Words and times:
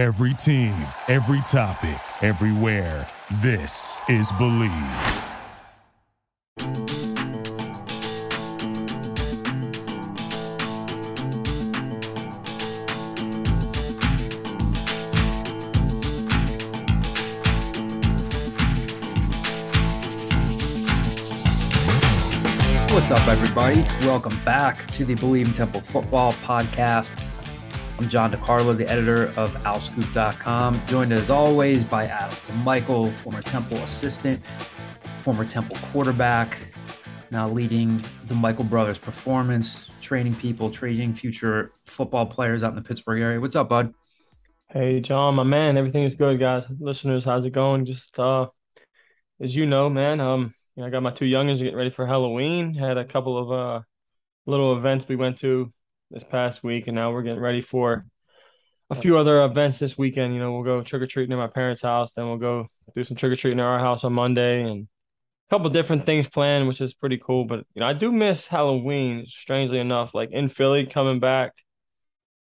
Every 0.00 0.32
team, 0.32 0.72
every 1.08 1.42
topic, 1.42 2.00
everywhere. 2.22 3.06
This 3.42 4.00
is 4.08 4.32
Bleav. 4.32 4.70
What's 22.90 23.10
up, 23.10 23.28
everybody? 23.28 23.82
Welcome 24.06 24.40
back 24.46 24.86
to 24.92 25.04
the 25.04 25.14
Bleav 25.16 25.44
in 25.44 25.52
Temple 25.52 25.82
Football 25.82 26.32
Podcast. 26.32 27.29
I'm 28.00 28.08
John 28.08 28.32
DeCarlo, 28.32 28.74
the 28.74 28.88
editor 28.88 29.26
of 29.38 29.54
OwlScoop.com, 29.56 30.80
joined 30.86 31.12
as 31.12 31.28
always 31.28 31.84
by 31.84 32.06
Adam 32.06 32.34
DiMichele, 32.46 33.12
former 33.18 33.42
Temple 33.42 33.76
assistant, 33.76 34.42
former 35.18 35.44
Temple 35.44 35.76
quarterback, 35.92 36.56
now 37.30 37.46
leading 37.46 37.98
the 38.26 38.34
DiMichele 38.34 38.70
Brothers 38.70 38.96
performance, 38.96 39.90
training 40.00 40.34
people, 40.36 40.70
training 40.70 41.12
future 41.12 41.72
football 41.84 42.24
players 42.24 42.62
out 42.62 42.70
in 42.70 42.76
the 42.76 42.80
Pittsburgh 42.80 43.20
area. 43.20 43.38
What's 43.38 43.54
up, 43.54 43.68
bud? 43.68 43.92
Hey, 44.70 45.00
John, 45.00 45.34
my 45.34 45.42
man, 45.42 45.76
everything 45.76 46.04
is 46.04 46.14
good, 46.14 46.40
guys. 46.40 46.64
Listeners, 46.78 47.26
how's 47.26 47.44
it 47.44 47.50
going? 47.50 47.84
Just 47.84 48.18
uh, 48.18 48.46
as 49.42 49.54
you 49.54 49.66
know, 49.66 49.90
man, 49.90 50.20
um, 50.20 50.54
you 50.74 50.80
know, 50.80 50.86
I 50.86 50.90
got 50.90 51.02
my 51.02 51.10
two 51.10 51.26
youngins 51.26 51.58
getting 51.58 51.76
ready 51.76 51.90
for 51.90 52.06
Halloween. 52.06 52.72
Had 52.72 52.96
a 52.96 53.04
couple 53.04 53.36
of 53.36 53.52
uh 53.52 53.82
little 54.46 54.78
events 54.78 55.06
we 55.06 55.16
went 55.16 55.36
to 55.40 55.70
this 56.10 56.24
past 56.24 56.62
week, 56.62 56.86
and 56.86 56.94
now 56.94 57.12
we're 57.12 57.22
getting 57.22 57.40
ready 57.40 57.60
for 57.60 58.04
a 58.90 58.94
few 58.94 59.18
other 59.18 59.42
events 59.44 59.78
this 59.78 59.96
weekend. 59.96 60.34
You 60.34 60.40
know, 60.40 60.52
we'll 60.52 60.64
go 60.64 60.82
trick 60.82 61.02
or 61.02 61.06
treating 61.06 61.32
at 61.32 61.38
my 61.38 61.46
parents' 61.46 61.82
house, 61.82 62.12
then 62.12 62.26
we'll 62.26 62.38
go 62.38 62.66
do 62.94 63.04
some 63.04 63.16
trick 63.16 63.32
or 63.32 63.36
treating 63.36 63.60
at 63.60 63.66
our 63.66 63.78
house 63.78 64.04
on 64.04 64.12
Monday, 64.12 64.62
and 64.62 64.88
a 65.48 65.54
couple 65.54 65.70
different 65.70 66.06
things 66.06 66.28
planned, 66.28 66.68
which 66.68 66.80
is 66.80 66.94
pretty 66.94 67.18
cool. 67.18 67.44
But 67.44 67.64
you 67.74 67.80
know, 67.80 67.86
I 67.86 67.92
do 67.92 68.10
miss 68.10 68.46
Halloween. 68.46 69.26
Strangely 69.26 69.78
enough, 69.78 70.14
like 70.14 70.30
in 70.32 70.48
Philly, 70.48 70.86
coming 70.86 71.20
back. 71.20 71.52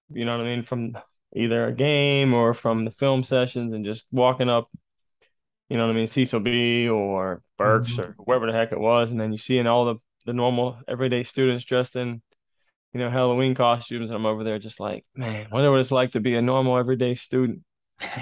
You 0.09 0.25
know 0.25 0.37
what 0.37 0.45
I 0.45 0.49
mean 0.49 0.63
from 0.63 0.97
either 1.35 1.67
a 1.67 1.73
game 1.73 2.33
or 2.33 2.53
from 2.53 2.85
the 2.85 2.91
film 2.91 3.23
sessions, 3.23 3.73
and 3.73 3.85
just 3.85 4.05
walking 4.11 4.49
up 4.49 4.69
you 5.69 5.77
know 5.77 5.87
what 5.87 5.93
I 5.93 5.95
mean, 5.95 6.07
Cecil 6.07 6.39
B 6.41 6.87
or 6.87 7.41
Burks 7.57 7.93
mm-hmm. 7.93 8.01
or 8.01 8.15
whoever 8.19 8.45
the 8.45 8.53
heck 8.53 8.71
it 8.71 8.79
was, 8.79 9.09
and 9.09 9.19
then 9.19 9.31
you 9.31 9.39
see 9.39 9.57
in 9.57 9.65
all 9.65 9.85
the 9.85 9.95
the 10.25 10.33
normal 10.33 10.77
everyday 10.87 11.23
students 11.23 11.65
dressed 11.65 11.95
in, 11.95 12.21
you 12.93 12.99
know, 12.99 13.09
Halloween 13.09 13.55
costumes. 13.55 14.09
And 14.09 14.15
I'm 14.15 14.25
over 14.25 14.43
there 14.43 14.59
just 14.59 14.79
like, 14.79 15.05
man, 15.15 15.47
wonder 15.51 15.71
what 15.71 15.79
it's 15.79 15.91
like 15.91 16.11
to 16.11 16.19
be 16.19 16.35
a 16.35 16.41
normal 16.41 16.77
everyday 16.77 17.15
student. 17.15 17.61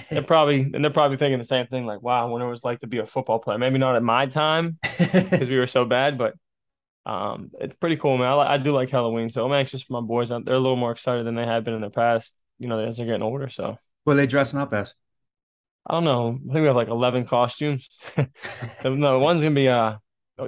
they're 0.09 0.22
probably 0.22 0.61
and 0.73 0.83
they're 0.83 0.91
probably 0.91 1.17
thinking 1.17 1.38
the 1.38 1.45
same 1.45 1.67
thing, 1.67 1.86
like, 1.86 2.02
wow, 2.02 2.25
I 2.25 2.30
wonder 2.30 2.47
what 2.47 2.53
it's 2.53 2.63
like 2.63 2.80
to 2.80 2.88
be 2.88 3.00
a 3.00 3.05
football 3.05 3.39
player. 3.39 3.58
Maybe 3.58 3.78
not 3.78 3.95
at 3.95 4.03
my 4.03 4.25
time 4.25 4.80
because 4.97 5.50
we 5.50 5.58
were 5.58 5.67
so 5.67 5.86
bad, 5.86 6.17
but 6.17 6.33
um, 7.05 7.52
it's 7.59 7.75
pretty 7.75 7.97
cool, 7.97 8.17
man. 8.17 8.28
I, 8.28 8.53
I 8.53 8.58
do 8.58 8.72
like 8.72 8.89
Halloween, 8.89 9.30
so 9.30 9.45
I'm 9.45 9.53
anxious 9.53 9.81
for 9.81 9.94
my 9.94 10.05
boys. 10.05 10.30
They're 10.30 10.38
a 10.38 10.59
little 10.59 10.75
more 10.75 10.91
excited 10.91 11.25
than 11.25 11.35
they 11.35 11.45
had 11.45 11.63
been 11.63 11.73
in 11.73 11.81
the 11.81 11.89
past, 11.89 12.35
you 12.59 12.67
know, 12.67 12.80
as 12.80 12.97
they're 12.97 13.06
getting 13.06 13.23
older. 13.23 13.50
So, 13.50 13.78
what 14.03 14.13
are 14.13 14.17
they 14.17 14.28
dressing 14.28 14.59
up 14.59 14.73
as? 14.73 14.94
I 15.88 15.94
don't 15.94 16.03
know. 16.03 16.39
I 16.50 16.53
think 16.53 16.61
we 16.61 16.67
have 16.67 16.75
like 16.75 16.89
eleven 16.89 17.25
costumes. 17.25 17.89
no, 18.85 19.19
one's 19.19 19.41
gonna 19.41 19.56
be 19.56 19.67
uh 19.67 19.95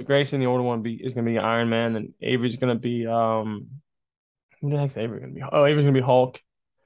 Grayson, 0.04 0.40
the 0.40 0.46
older 0.46 0.62
one, 0.62 0.82
be 0.82 0.94
is 0.94 1.14
gonna 1.14 1.26
be 1.26 1.38
Iron 1.38 1.68
Man, 1.68 1.96
and 1.96 2.14
Avery's 2.20 2.56
gonna 2.56 2.74
be 2.76 3.06
um 3.06 3.68
who 4.64 4.70
the 4.70 4.78
heck's 4.78 4.96
Avery 4.96 5.20
gonna 5.20 5.32
be? 5.32 5.42
Oh, 5.42 5.64
Avery's 5.64 5.84
gonna 5.84 5.92
be 5.92 6.00
Hulk. 6.00 6.40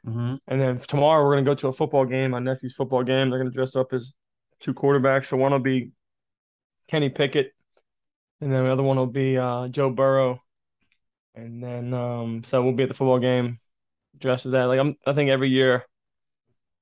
Mm-hmm. 0.06 0.34
And 0.46 0.60
then 0.60 0.78
tomorrow 0.78 1.24
we're 1.24 1.34
gonna 1.36 1.44
go 1.44 1.54
to 1.54 1.68
a 1.68 1.72
football 1.72 2.04
game, 2.04 2.32
my 2.32 2.40
nephew's 2.40 2.74
football 2.74 3.04
game. 3.04 3.30
They're 3.30 3.38
gonna 3.38 3.50
dress 3.50 3.76
up 3.76 3.92
as 3.92 4.14
two 4.60 4.74
quarterbacks. 4.74 5.26
So 5.26 5.36
one 5.36 5.52
will 5.52 5.58
be 5.60 5.92
Kenny 6.88 7.08
Pickett, 7.08 7.52
and 8.40 8.52
then 8.52 8.64
the 8.64 8.72
other 8.72 8.82
one 8.82 8.96
will 8.96 9.06
be 9.06 9.38
uh, 9.38 9.68
Joe 9.68 9.90
Burrow. 9.90 10.42
And 11.34 11.62
then 11.62 11.94
um, 11.94 12.42
so 12.42 12.62
we'll 12.62 12.72
be 12.72 12.82
at 12.82 12.88
the 12.88 12.94
football 12.94 13.20
game 13.20 13.60
dressed 14.18 14.46
as 14.46 14.52
that. 14.52 14.64
Like 14.64 14.80
I'm, 14.80 14.96
I 15.06 15.12
think 15.12 15.30
every 15.30 15.50
year 15.50 15.84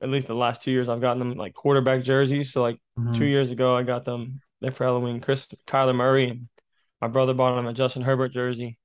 at 0.00 0.08
least 0.08 0.26
the 0.26 0.34
last 0.34 0.62
two 0.62 0.70
years 0.70 0.88
I've 0.88 1.00
gotten 1.00 1.18
them 1.18 1.34
like 1.36 1.52
quarterback 1.52 2.02
jerseys. 2.02 2.52
So 2.52 2.62
like 2.62 2.78
mm-hmm. 2.98 3.12
two 3.12 3.26
years 3.26 3.50
ago 3.50 3.76
I 3.76 3.82
got 3.82 4.04
them 4.04 4.40
there 4.60 4.72
for 4.72 4.84
Halloween. 4.84 5.20
Chris 5.20 5.48
Kyler 5.66 5.94
Murray 5.94 6.30
and 6.30 6.48
my 7.00 7.08
brother 7.08 7.34
bought 7.34 7.56
them 7.56 7.66
a 7.66 7.74
Justin 7.74 8.02
Herbert 8.02 8.32
jersey. 8.32 8.78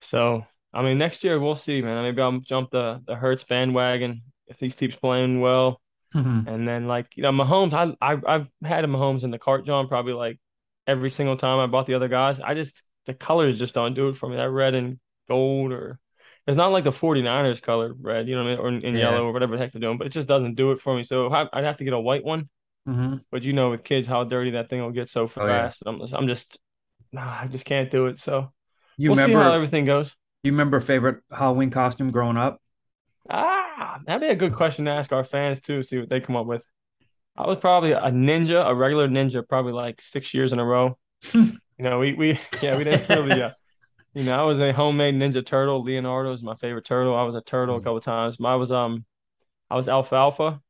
So 0.00 0.44
I 0.74 0.82
mean 0.82 0.98
next 0.98 1.24
year 1.24 1.38
we'll 1.38 1.54
see, 1.54 1.82
man. 1.82 2.02
Maybe 2.02 2.22
I'll 2.22 2.38
jump 2.40 2.70
the 2.70 3.00
the 3.06 3.14
Hurts 3.14 3.44
bandwagon 3.44 4.22
if 4.46 4.58
these 4.58 4.74
teams 4.74 4.96
playing 4.96 5.40
well. 5.40 5.80
Mm-hmm. 6.14 6.48
And 6.48 6.68
then 6.68 6.86
like 6.86 7.16
you 7.16 7.22
know 7.22 7.32
Mahomes, 7.32 7.72
I, 7.72 8.14
I 8.14 8.20
I've 8.26 8.48
had 8.64 8.84
a 8.84 8.88
Mahomes 8.88 9.24
in 9.24 9.30
the 9.30 9.38
cart, 9.38 9.66
John, 9.66 9.88
probably 9.88 10.12
like 10.12 10.38
every 10.86 11.10
single 11.10 11.36
time 11.36 11.58
I 11.58 11.66
bought 11.66 11.86
the 11.86 11.94
other 11.94 12.08
guys. 12.08 12.40
I 12.40 12.54
just 12.54 12.82
the 13.06 13.14
colors 13.14 13.58
just 13.58 13.74
don't 13.74 13.94
do 13.94 14.08
it 14.08 14.16
for 14.16 14.28
me. 14.28 14.36
That 14.36 14.50
red 14.50 14.74
and 14.74 14.98
gold 15.28 15.72
or 15.72 15.98
it's 16.46 16.56
not 16.56 16.72
like 16.72 16.84
the 16.84 16.90
49ers 16.90 17.62
color 17.62 17.94
red, 18.00 18.28
you 18.28 18.34
know 18.34 18.42
what 18.42 18.50
I 18.50 18.56
mean, 18.56 18.82
or 18.82 18.88
in, 18.88 18.94
yeah. 18.94 19.10
yellow 19.10 19.26
or 19.26 19.32
whatever 19.32 19.56
the 19.56 19.62
heck 19.62 19.72
they're 19.72 19.80
doing, 19.80 19.96
but 19.96 20.08
it 20.08 20.12
just 20.12 20.26
doesn't 20.26 20.56
do 20.56 20.72
it 20.72 20.80
for 20.80 20.96
me. 20.96 21.04
So 21.04 21.28
I, 21.28 21.48
would 21.54 21.64
have 21.64 21.76
to 21.76 21.84
get 21.84 21.92
a 21.92 22.00
white 22.00 22.24
one. 22.24 22.48
Mm-hmm. 22.88 23.18
But 23.30 23.44
you 23.44 23.52
know, 23.52 23.70
with 23.70 23.84
kids, 23.84 24.08
how 24.08 24.24
dirty 24.24 24.50
that 24.52 24.68
thing 24.68 24.80
will 24.80 24.90
get 24.90 25.08
so 25.08 25.28
fast. 25.28 25.82
Oh, 25.86 25.92
yeah. 25.92 26.02
I'm, 26.02 26.14
I'm 26.14 26.26
just, 26.26 26.58
nah, 27.12 27.38
I 27.42 27.46
just 27.46 27.64
can't 27.64 27.90
do 27.90 28.06
it. 28.06 28.18
So 28.18 28.52
you 28.96 29.10
we'll 29.10 29.18
remember, 29.18 29.38
see 29.38 29.44
how 29.44 29.52
everything 29.52 29.84
goes. 29.84 30.16
You 30.42 30.52
remember 30.52 30.80
favorite 30.80 31.22
Halloween 31.30 31.70
costume 31.70 32.10
growing 32.10 32.36
up? 32.36 32.60
Ah, 33.30 34.00
that'd 34.04 34.20
be 34.20 34.28
a 34.28 34.34
good 34.34 34.54
question 34.54 34.86
to 34.86 34.90
ask 34.90 35.12
our 35.12 35.24
fans 35.24 35.60
too. 35.60 35.82
See 35.82 35.98
what 35.98 36.08
they 36.08 36.20
come 36.20 36.36
up 36.36 36.46
with. 36.46 36.66
I 37.36 37.46
was 37.46 37.58
probably 37.58 37.92
a 37.92 38.00
ninja, 38.10 38.68
a 38.68 38.74
regular 38.74 39.08
ninja, 39.08 39.46
probably 39.48 39.72
like 39.72 40.00
six 40.00 40.34
years 40.34 40.52
in 40.52 40.58
a 40.58 40.64
row. 40.64 40.98
you 41.34 41.58
know, 41.78 42.00
we 42.00 42.14
we 42.14 42.40
yeah, 42.60 42.76
we 42.76 42.84
didn't 42.84 43.08
really 43.08 43.40
uh, 43.40 43.50
you 44.14 44.24
know, 44.24 44.38
I 44.38 44.42
was 44.42 44.58
a 44.60 44.72
homemade 44.72 45.14
Ninja 45.14 45.44
Turtle. 45.44 45.82
Leonardo 45.82 46.32
is 46.32 46.42
my 46.42 46.54
favorite 46.56 46.84
turtle. 46.84 47.14
I 47.14 47.22
was 47.22 47.34
a 47.34 47.40
turtle 47.40 47.76
a 47.76 47.80
mm. 47.80 47.84
couple 47.84 48.00
times. 48.00 48.36
I 48.44 48.56
was 48.56 48.70
um, 48.70 49.04
I 49.70 49.76
was 49.76 49.88
alfalfa. 49.88 50.60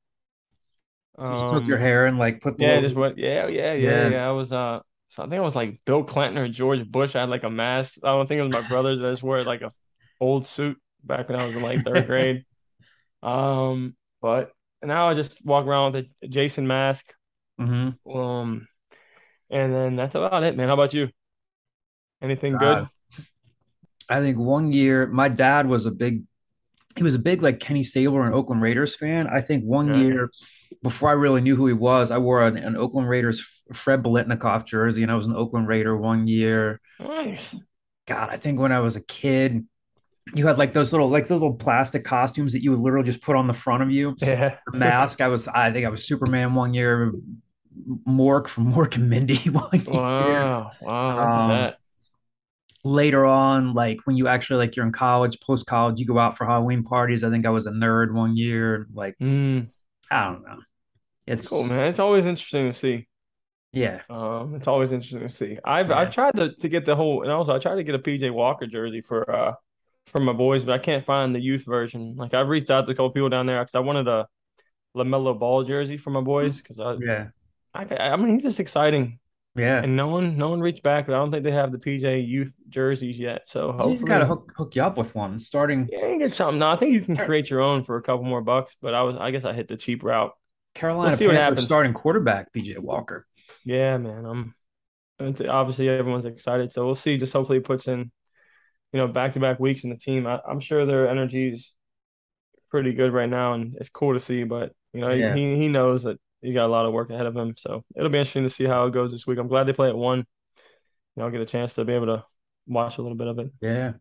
just 1.18 1.48
took 1.48 1.66
your 1.66 1.78
um, 1.78 1.82
hair 1.82 2.06
and 2.06 2.18
like 2.18 2.40
put 2.40 2.58
the 2.58 2.64
yeah, 2.64 2.74
little... 2.74 2.82
just 2.82 2.94
went 2.94 3.18
yeah, 3.18 3.48
yeah, 3.48 3.72
yeah, 3.72 3.92
yeah, 3.92 4.08
yeah. 4.08 4.28
I 4.28 4.30
was 4.30 4.52
uh, 4.52 4.80
so 5.12 5.22
I 5.22 5.26
think 5.26 5.40
it 5.40 5.42
was 5.42 5.54
like 5.54 5.78
Bill 5.84 6.02
Clinton 6.02 6.42
or 6.42 6.48
George 6.48 6.90
Bush. 6.90 7.14
I 7.14 7.20
had 7.20 7.28
like 7.28 7.42
a 7.42 7.50
mask. 7.50 7.98
I 8.02 8.12
don't 8.12 8.26
think 8.26 8.38
it 8.38 8.44
was 8.44 8.50
my 8.50 8.66
brothers. 8.66 8.98
I 8.98 9.10
just 9.10 9.22
wore 9.22 9.44
like 9.44 9.60
a 9.60 9.70
old 10.18 10.46
suit 10.46 10.80
back 11.04 11.28
when 11.28 11.38
I 11.38 11.44
was 11.46 11.54
in 11.54 11.60
like 11.60 11.84
third 11.84 12.06
grade. 12.06 12.44
Um, 13.22 13.94
but 14.20 14.50
now 14.82 15.08
I 15.08 15.14
just 15.14 15.46
walk 15.46 15.64
around 15.64 15.92
with 15.92 16.06
a 16.22 16.26
Jason 16.26 16.66
mask. 16.66 17.14
Mm-hmm. 17.60 18.10
Um, 18.10 18.66
and 19.48 19.72
then 19.72 19.94
that's 19.94 20.16
about 20.16 20.42
it, 20.42 20.56
man. 20.56 20.66
How 20.66 20.74
about 20.74 20.92
you? 20.92 21.08
Anything 22.20 22.54
God. 22.58 22.88
good? 23.14 23.24
I 24.08 24.18
think 24.18 24.38
one 24.38 24.72
year 24.72 25.06
my 25.06 25.28
dad 25.28 25.68
was 25.68 25.86
a 25.86 25.92
big 25.92 26.24
he 26.96 27.04
was 27.04 27.14
a 27.14 27.20
big 27.20 27.42
like 27.42 27.60
Kenny 27.60 27.84
Stabler 27.84 28.26
and 28.26 28.34
Oakland 28.34 28.60
Raiders 28.60 28.96
fan. 28.96 29.28
I 29.28 29.40
think 29.40 29.62
one 29.62 29.94
yeah. 29.94 30.00
year 30.00 30.30
before 30.82 31.10
I 31.10 31.14
really 31.14 31.40
knew 31.40 31.56
who 31.56 31.66
he 31.66 31.72
was, 31.72 32.10
I 32.10 32.18
wore 32.18 32.46
an, 32.46 32.56
an 32.56 32.76
Oakland 32.76 33.08
Raiders 33.08 33.40
Fred 33.72 34.02
Biletnikoff 34.02 34.64
jersey, 34.64 35.02
and 35.02 35.10
I 35.10 35.16
was 35.16 35.26
an 35.26 35.36
Oakland 35.36 35.68
Raider 35.68 35.96
one 35.96 36.26
year. 36.26 36.80
Nice. 37.00 37.54
God, 38.06 38.30
I 38.30 38.36
think 38.36 38.58
when 38.58 38.72
I 38.72 38.80
was 38.80 38.96
a 38.96 39.00
kid, 39.00 39.66
you 40.34 40.46
had 40.46 40.58
like 40.58 40.72
those 40.72 40.92
little 40.92 41.08
like 41.08 41.28
those 41.28 41.40
little 41.40 41.54
plastic 41.54 42.04
costumes 42.04 42.52
that 42.52 42.62
you 42.62 42.70
would 42.70 42.80
literally 42.80 43.06
just 43.06 43.22
put 43.22 43.36
on 43.36 43.46
the 43.46 43.54
front 43.54 43.82
of 43.82 43.90
you. 43.90 44.14
Yeah. 44.18 44.56
The 44.70 44.78
mask. 44.78 45.20
I 45.20 45.28
was 45.28 45.48
I 45.48 45.72
think 45.72 45.86
I 45.86 45.88
was 45.88 46.06
Superman 46.06 46.54
one 46.54 46.74
year. 46.74 47.12
Mork 48.06 48.48
from 48.48 48.72
Mork 48.72 48.96
and 48.96 49.08
Mindy 49.08 49.36
one 49.50 49.68
year. 49.72 49.92
Wow. 49.94 50.72
Wow. 50.80 51.68
Um, 51.68 51.72
later 52.84 53.24
on, 53.24 53.74
like 53.74 54.00
when 54.04 54.16
you 54.16 54.28
actually 54.28 54.58
like 54.58 54.76
you're 54.76 54.86
in 54.86 54.92
college, 54.92 55.40
post 55.40 55.66
college, 55.66 56.00
you 56.00 56.06
go 56.06 56.18
out 56.18 56.36
for 56.36 56.46
Halloween 56.46 56.82
parties. 56.82 57.24
I 57.24 57.30
think 57.30 57.46
I 57.46 57.50
was 57.50 57.66
a 57.66 57.72
nerd 57.72 58.12
one 58.12 58.36
year. 58.36 58.86
Like 58.92 59.16
mm. 59.20 59.68
I 60.10 60.24
don't 60.24 60.42
know. 60.42 60.58
It's 61.26 61.48
cool, 61.48 61.64
man. 61.64 61.86
It's 61.86 61.98
always 61.98 62.26
interesting 62.26 62.70
to 62.70 62.72
see. 62.72 63.06
Yeah. 63.72 64.02
Um, 64.10 64.54
it's 64.54 64.66
always 64.66 64.92
interesting 64.92 65.20
to 65.20 65.28
see. 65.28 65.58
I've 65.64 65.88
yeah. 65.88 65.98
I've 65.98 66.12
tried 66.12 66.36
to, 66.36 66.54
to 66.54 66.68
get 66.68 66.84
the 66.84 66.94
whole 66.94 67.22
and 67.22 67.30
also 67.30 67.54
I 67.54 67.58
tried 67.58 67.76
to 67.76 67.84
get 67.84 67.94
a 67.94 67.98
PJ 67.98 68.30
Walker 68.30 68.66
jersey 68.66 69.00
for 69.00 69.30
uh 69.30 69.54
for 70.06 70.20
my 70.20 70.32
boys, 70.32 70.64
but 70.64 70.72
I 70.72 70.78
can't 70.78 71.04
find 71.04 71.34
the 71.34 71.40
youth 71.40 71.64
version. 71.64 72.16
Like 72.16 72.34
I've 72.34 72.48
reached 72.48 72.70
out 72.70 72.86
to 72.86 72.92
a 72.92 72.94
couple 72.94 73.10
people 73.10 73.28
down 73.28 73.46
there 73.46 73.62
because 73.62 73.74
I 73.74 73.80
wanted 73.80 74.08
a 74.08 74.26
LaMelo 74.96 75.38
Ball 75.38 75.64
jersey 75.64 75.96
for 75.96 76.10
my 76.10 76.20
boys 76.20 76.58
because 76.58 76.80
I 76.80 76.94
yeah. 76.94 77.28
I, 77.74 77.86
I 77.96 78.16
mean 78.16 78.34
he's 78.34 78.42
just 78.42 78.60
exciting. 78.60 79.18
Yeah, 79.54 79.82
and 79.82 79.96
no 79.96 80.08
one, 80.08 80.38
no 80.38 80.48
one 80.48 80.60
reached 80.60 80.82
back. 80.82 81.06
But 81.06 81.14
I 81.14 81.18
don't 81.18 81.30
think 81.30 81.44
they 81.44 81.52
have 81.52 81.72
the 81.72 81.78
PJ 81.78 82.26
youth 82.26 82.54
jerseys 82.70 83.18
yet. 83.18 83.46
So 83.46 83.72
hopefully, 83.72 83.98
you 83.98 84.04
gotta 84.06 84.24
hook, 84.24 84.50
hook 84.56 84.74
you 84.74 84.82
up 84.82 84.96
with 84.96 85.14
one 85.14 85.38
starting. 85.38 85.88
Yeah, 85.92 86.08
you 86.08 86.18
get 86.18 86.32
something. 86.32 86.58
No, 86.58 86.70
I 86.70 86.76
think 86.76 86.94
you 86.94 87.02
can 87.02 87.16
create 87.16 87.50
your 87.50 87.60
own 87.60 87.84
for 87.84 87.96
a 87.96 88.02
couple 88.02 88.24
more 88.24 88.40
bucks. 88.40 88.76
But 88.80 88.94
I 88.94 89.02
was, 89.02 89.18
I 89.18 89.30
guess, 89.30 89.44
I 89.44 89.52
hit 89.52 89.68
the 89.68 89.76
cheap 89.76 90.02
route. 90.02 90.32
Carolina, 90.74 91.08
we'll 91.08 91.16
see 91.16 91.26
what 91.26 91.36
happens. 91.36 91.64
Starting 91.64 91.92
quarterback 91.92 92.52
PJ 92.52 92.78
Walker. 92.78 93.26
Yeah, 93.64 93.98
man. 93.98 94.24
I'm. 94.24 94.54
Obviously, 95.48 95.88
everyone's 95.88 96.24
excited. 96.24 96.72
So 96.72 96.84
we'll 96.84 96.94
see. 96.96 97.16
Just 97.16 97.32
hopefully, 97.32 97.58
he 97.58 97.62
puts 97.62 97.86
in, 97.86 98.10
you 98.92 98.98
know, 98.98 99.06
back 99.06 99.34
to 99.34 99.40
back 99.40 99.60
weeks 99.60 99.84
in 99.84 99.90
the 99.90 99.96
team. 99.96 100.26
I, 100.26 100.40
I'm 100.48 100.58
sure 100.58 100.84
their 100.84 101.08
energies 101.08 101.74
pretty 102.70 102.92
good 102.92 103.12
right 103.12 103.28
now, 103.28 103.52
and 103.52 103.76
it's 103.78 103.90
cool 103.90 104.14
to 104.14 104.20
see. 104.20 104.44
But 104.44 104.72
you 104.92 105.00
know, 105.00 105.10
Yeah. 105.10 105.34
he 105.34 105.56
he 105.56 105.68
knows 105.68 106.02
that 106.04 106.18
he's 106.40 106.54
got 106.54 106.66
a 106.66 106.72
lot 106.72 106.86
of 106.86 106.92
work 106.92 107.10
ahead 107.10 107.26
of 107.26 107.36
him, 107.36 107.54
so 107.56 107.84
it'll 107.94 108.08
be 108.10 108.18
interesting 108.18 108.42
to 108.42 108.50
see 108.50 108.64
how 108.64 108.86
it 108.86 108.92
goes 108.92 109.12
this 109.12 109.26
week. 109.26 109.38
I'm 109.38 109.46
glad 109.48 109.64
they 109.64 109.72
play 109.72 109.88
at 109.90 109.96
one. 109.96 110.18
You 110.18 110.24
know, 111.16 111.24
I'll 111.26 111.30
get 111.30 111.40
a 111.40 111.46
chance 111.46 111.74
to 111.74 111.84
be 111.84 111.92
able 111.92 112.06
to 112.06 112.24
watch 112.66 112.98
a 112.98 113.02
little 113.02 113.16
bit 113.16 113.28
of 113.28 113.38
it. 113.38 113.52
Yeah. 113.60 113.92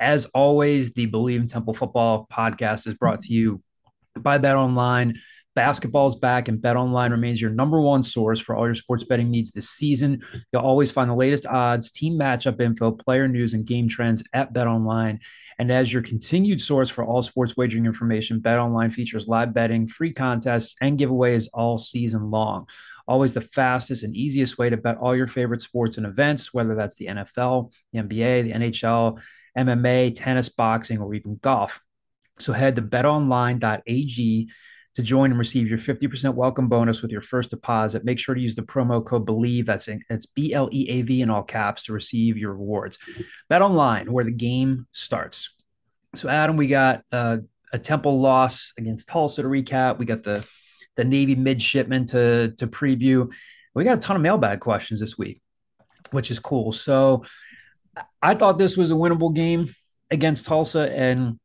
As 0.00 0.26
always, 0.26 0.94
the 0.94 1.06
Bleav 1.06 1.36
in 1.36 1.46
Temple 1.46 1.74
Football 1.74 2.26
podcast 2.32 2.88
is 2.88 2.94
brought 2.94 3.20
to 3.20 3.32
you 3.32 3.62
by 4.18 4.38
Bet 4.38 4.56
Online. 4.56 5.14
Basketball 5.56 6.06
is 6.06 6.14
back, 6.14 6.48
and 6.48 6.60
Bet 6.60 6.76
Online 6.76 7.10
remains 7.10 7.40
your 7.40 7.50
number 7.50 7.80
one 7.80 8.02
source 8.02 8.38
for 8.38 8.54
all 8.54 8.66
your 8.66 8.74
sports 8.74 9.04
betting 9.04 9.30
needs 9.30 9.50
this 9.50 9.70
season. 9.70 10.22
You'll 10.52 10.60
always 10.60 10.90
find 10.90 11.10
the 11.10 11.14
latest 11.14 11.46
odds, 11.46 11.90
team 11.90 12.18
matchup 12.18 12.60
info, 12.60 12.92
player 12.92 13.26
news, 13.26 13.54
and 13.54 13.64
game 13.64 13.88
trends 13.88 14.22
at 14.34 14.52
Bet 14.52 14.66
Online. 14.66 15.18
And 15.58 15.72
as 15.72 15.90
your 15.90 16.02
continued 16.02 16.60
source 16.60 16.90
for 16.90 17.06
all 17.06 17.22
sports 17.22 17.56
wagering 17.56 17.86
information, 17.86 18.40
Bet 18.40 18.58
Online 18.58 18.90
features 18.90 19.26
live 19.26 19.54
betting, 19.54 19.86
free 19.86 20.12
contests, 20.12 20.76
and 20.82 20.98
giveaways 20.98 21.48
all 21.54 21.78
season 21.78 22.30
long. 22.30 22.68
Always 23.08 23.32
the 23.32 23.40
fastest 23.40 24.04
and 24.04 24.14
easiest 24.14 24.58
way 24.58 24.68
to 24.68 24.76
bet 24.76 24.98
all 24.98 25.16
your 25.16 25.26
favorite 25.26 25.62
sports 25.62 25.96
and 25.96 26.04
events, 26.04 26.52
whether 26.52 26.74
that's 26.74 26.96
the 26.96 27.06
NFL, 27.06 27.72
the 27.94 28.00
NBA, 28.00 28.42
the 28.42 28.52
NHL, 28.52 29.18
MMA, 29.56 30.14
tennis, 30.14 30.50
boxing, 30.50 30.98
or 30.98 31.14
even 31.14 31.38
golf. 31.40 31.80
So 32.38 32.52
head 32.52 32.76
to 32.76 32.82
betonline.ag 32.82 34.50
to 34.96 35.02
join 35.02 35.30
and 35.30 35.38
receive 35.38 35.68
your 35.68 35.78
50% 35.78 36.34
welcome 36.34 36.68
bonus 36.68 37.02
with 37.02 37.12
your 37.12 37.20
first 37.20 37.50
deposit. 37.50 38.02
Make 38.02 38.18
sure 38.18 38.34
to 38.34 38.40
use 38.40 38.54
the 38.54 38.62
promo 38.62 39.04
code 39.04 39.26
BLEAV. 39.26 39.66
That's 39.66 40.26
B 40.26 40.54
L 40.54 40.70
E 40.72 40.88
A 40.88 41.02
V 41.02 41.20
in 41.20 41.28
all 41.28 41.42
caps 41.42 41.82
to 41.84 41.92
receive 41.92 42.38
your 42.38 42.52
rewards. 42.52 42.98
Bet 43.50 43.60
online, 43.60 44.10
where 44.10 44.24
the 44.24 44.30
game 44.30 44.86
starts. 44.92 45.54
So, 46.14 46.30
Adam, 46.30 46.56
we 46.56 46.66
got 46.66 47.02
uh, 47.12 47.38
a 47.74 47.78
Temple 47.78 48.22
loss 48.22 48.72
against 48.78 49.06
Tulsa 49.06 49.42
to 49.42 49.48
recap. 49.48 49.98
We 49.98 50.06
got 50.06 50.22
the 50.22 50.46
the 50.96 51.04
Navy 51.04 51.34
midshipman 51.34 52.06
to 52.06 52.54
to 52.56 52.66
preview. 52.66 53.30
We 53.74 53.84
got 53.84 53.98
a 53.98 54.00
ton 54.00 54.16
of 54.16 54.22
mailbag 54.22 54.60
questions 54.60 55.00
this 55.00 55.18
week, 55.18 55.42
which 56.10 56.30
is 56.30 56.38
cool. 56.38 56.72
So, 56.72 57.22
I 58.22 58.34
thought 58.34 58.56
this 58.56 58.78
was 58.78 58.90
a 58.90 58.94
winnable 58.94 59.34
game 59.34 59.68
against 60.10 60.46
Tulsa, 60.46 60.90
and 60.90 61.38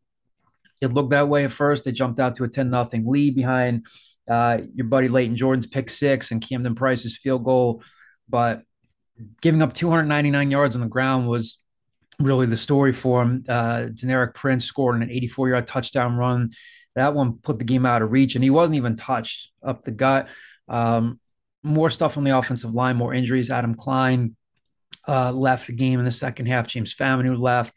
it 0.82 0.94
looked 0.94 1.12
that 1.12 1.30
way 1.30 1.46
at 1.46 1.52
first. 1.52 1.86
They 1.86 1.92
jumped 1.92 2.20
out 2.20 2.36
to 2.36 2.44
a 2.44 2.50
10 2.50 2.70
nothing 2.70 3.08
lead 3.08 3.36
behind 3.36 3.86
uh, 4.30 4.60
your 4.74 4.88
buddy 4.88 5.08
Layton 5.08 5.36
Jordan's 5.36 5.68
pick 5.68 5.90
six 5.90 6.32
and 6.32 6.42
Camden 6.42 6.76
Price's 6.76 7.18
field 7.18 7.44
goal. 7.44 7.84
But 8.28 8.64
giving 9.42 9.62
up 9.62 9.74
299 9.74 10.52
yards 10.52 10.76
on 10.76 10.82
the 10.82 10.88
ground 10.88 11.28
was 11.28 11.60
really 12.20 12.46
the 12.46 12.58
story 12.58 12.94
for 12.94 13.22
him. 13.22 13.44
Uh, 13.48 13.88
Deneric 13.92 14.34
Prince 14.34 14.66
scored 14.66 15.02
an 15.02 15.10
84 15.10 15.50
yard 15.50 15.68
touchdown 15.68 16.16
run. 16.16 16.52
That 16.96 17.14
one 17.14 17.38
put 17.38 17.60
the 17.60 17.66
game 17.66 17.86
out 17.86 18.02
of 18.02 18.12
reach, 18.12 18.36
and 18.36 18.44
he 18.44 18.50
wasn't 18.50 18.78
even 18.78 18.96
touched 18.96 19.50
up 19.64 19.84
the 19.84 19.92
gut. 19.92 20.28
Um, 20.68 21.20
more 21.64 21.90
stuff 21.90 22.18
on 22.18 22.24
the 22.24 22.38
offensive 22.38 22.74
line, 22.74 22.98
more 22.98 23.14
injuries. 23.14 23.50
Adam 23.50 23.76
Klein 23.76 24.36
uh, 25.08 25.32
left 25.32 25.68
the 25.68 25.74
game 25.74 26.00
in 26.00 26.06
the 26.06 26.12
second 26.12 26.48
half. 26.48 26.68
James 26.68 26.94
Faminu 26.94 27.40
left. 27.40 27.74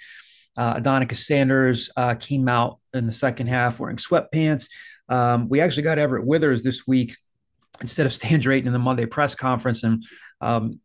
Uh, 0.56 0.74
Adonicus 0.74 1.24
Sanders 1.24 1.90
uh, 1.96 2.14
came 2.14 2.48
out 2.48 2.78
in 2.92 3.06
the 3.06 3.12
second 3.12 3.48
half 3.48 3.78
wearing 3.78 3.96
sweatpants. 3.96 4.68
Um, 5.08 5.48
we 5.48 5.60
actually 5.60 5.82
got 5.82 5.98
Everett 5.98 6.26
Withers 6.26 6.62
this 6.62 6.86
week 6.86 7.16
instead 7.80 8.06
of 8.06 8.14
Stan 8.14 8.40
Drayton 8.40 8.68
in 8.68 8.72
the 8.72 8.78
Monday 8.78 9.06
press 9.06 9.34
conference. 9.34 9.82
And 9.82 10.04
um, 10.40 10.80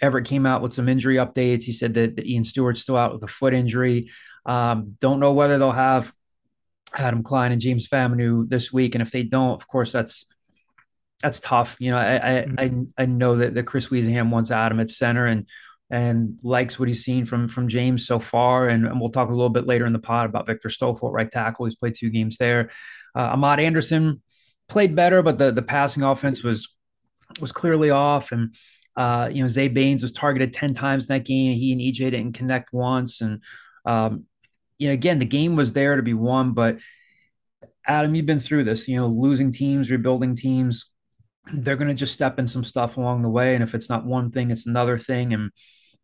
Everett 0.00 0.26
came 0.26 0.44
out 0.46 0.62
with 0.62 0.74
some 0.74 0.88
injury 0.88 1.16
updates. 1.16 1.64
He 1.64 1.72
said 1.72 1.94
that, 1.94 2.16
that 2.16 2.26
Ian 2.26 2.44
Stewart's 2.44 2.80
still 2.80 2.96
out 2.96 3.12
with 3.12 3.22
a 3.22 3.28
foot 3.28 3.54
injury. 3.54 4.10
Um, 4.44 4.96
don't 5.00 5.20
know 5.20 5.32
whether 5.32 5.58
they'll 5.58 5.70
have 5.70 6.12
Adam 6.96 7.22
Klein 7.22 7.52
and 7.52 7.60
James 7.60 7.88
Faminu 7.88 8.48
this 8.48 8.72
week. 8.72 8.94
And 8.94 9.02
if 9.02 9.12
they 9.12 9.22
don't, 9.22 9.54
of 9.54 9.66
course, 9.68 9.92
that's 9.92 10.26
that's 11.22 11.38
tough. 11.38 11.76
You 11.78 11.92
know, 11.92 11.98
I 11.98 12.16
I, 12.16 12.46
I, 12.58 12.72
I 12.98 13.06
know 13.06 13.36
that, 13.36 13.54
that 13.54 13.62
Chris 13.62 13.88
Wiesehan 13.88 14.30
wants 14.30 14.50
Adam 14.50 14.80
at 14.80 14.90
center 14.90 15.26
and 15.26 15.46
and 15.92 16.38
likes 16.42 16.78
what 16.78 16.88
he's 16.88 17.04
seen 17.04 17.26
from 17.26 17.46
from 17.46 17.68
James 17.68 18.06
so 18.06 18.18
far. 18.18 18.66
And, 18.66 18.86
and, 18.86 18.98
we'll 18.98 19.10
talk 19.10 19.28
a 19.28 19.32
little 19.32 19.50
bit 19.50 19.66
later 19.66 19.84
in 19.84 19.92
the 19.92 19.98
pod 19.98 20.24
about 20.24 20.46
Victor 20.46 20.70
Stoffel 20.70 21.12
right 21.12 21.30
tackle. 21.30 21.66
He's 21.66 21.76
played 21.76 21.94
two 21.94 22.08
games 22.08 22.38
there. 22.38 22.70
Uh, 23.14 23.28
Ahmad 23.34 23.60
Anderson 23.60 24.22
played 24.68 24.96
better, 24.96 25.22
but 25.22 25.36
the 25.36 25.52
the 25.52 25.62
passing 25.62 26.02
offense 26.02 26.42
was 26.42 26.74
was 27.40 27.52
clearly 27.52 27.90
off. 27.90 28.32
And 28.32 28.54
uh, 28.96 29.28
you 29.30 29.42
know, 29.42 29.48
Zae 29.48 29.72
Baines 29.72 30.02
was 30.02 30.12
targeted 30.12 30.54
ten 30.54 30.72
times 30.72 31.08
in 31.08 31.14
that 31.14 31.26
game. 31.26 31.58
He 31.58 31.72
and 31.72 31.80
EJ 31.80 32.10
didn't 32.12 32.32
connect 32.32 32.72
once. 32.72 33.20
And 33.20 33.42
um, 33.84 34.24
you 34.78 34.88
know, 34.88 34.94
again, 34.94 35.18
the 35.18 35.26
game 35.26 35.56
was 35.56 35.74
there 35.74 35.96
to 35.96 36.02
be 36.02 36.14
won. 36.14 36.54
But 36.54 36.78
Adam, 37.86 38.14
you've 38.14 38.24
been 38.24 38.40
through 38.40 38.64
this. 38.64 38.88
You 38.88 38.96
know, 38.96 39.08
losing 39.08 39.52
teams, 39.52 39.90
rebuilding 39.90 40.36
teams. 40.36 40.86
They're 41.52 41.76
going 41.76 41.88
to 41.88 41.94
just 41.94 42.14
step 42.14 42.38
in 42.38 42.46
some 42.46 42.64
stuff 42.64 42.96
along 42.96 43.20
the 43.20 43.28
way, 43.28 43.54
and 43.54 43.62
if 43.62 43.74
it's 43.74 43.90
not 43.90 44.06
one 44.06 44.30
thing, 44.30 44.50
it's 44.50 44.64
another 44.64 44.96
thing. 44.96 45.34
And 45.34 45.50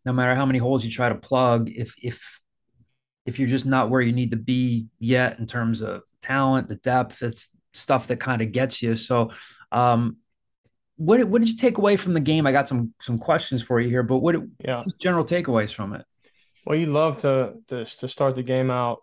no 0.09 0.15
matter 0.15 0.35
how 0.35 0.47
many 0.47 0.59
holes 0.59 0.87
you 0.87 0.91
try 0.91 1.11
to 1.11 1.15
plug, 1.15 1.69
if 1.69 1.95
if 2.03 2.41
if 3.27 3.39
you're 3.39 3.47
just 3.47 3.67
not 3.67 3.91
where 3.91 4.01
you 4.01 4.13
need 4.13 4.31
to 4.31 4.39
be 4.39 4.87
yet 4.99 5.39
in 5.39 5.45
terms 5.47 5.83
of 5.83 6.01
talent, 6.23 6.67
the 6.67 6.77
depth, 6.77 7.23
it's 7.23 7.51
stuff 7.75 8.07
that 8.07 8.19
kind 8.19 8.41
of 8.41 8.51
gets 8.51 8.81
you. 8.81 8.97
So, 8.97 9.33
um, 9.71 10.17
what 10.97 11.23
what 11.25 11.43
did 11.43 11.51
you 11.51 11.57
take 11.57 11.77
away 11.77 11.97
from 11.97 12.15
the 12.15 12.21
game? 12.21 12.47
I 12.47 12.53
got 12.53 12.69
some 12.69 12.95
some 13.03 13.19
questions 13.19 13.61
for 13.61 13.79
you 13.79 13.91
here, 13.91 14.03
but 14.03 14.21
what 14.21 14.37
yeah 14.65 14.83
general 14.99 15.27
takeaways 15.27 15.75
from 15.75 15.93
it? 15.93 16.07
Well, 16.65 16.79
you 16.79 16.87
love 16.87 17.19
to 17.19 17.57
to 17.67 17.85
to 17.85 18.09
start 18.09 18.35
the 18.35 18.43
game 18.43 18.71
out, 18.71 19.01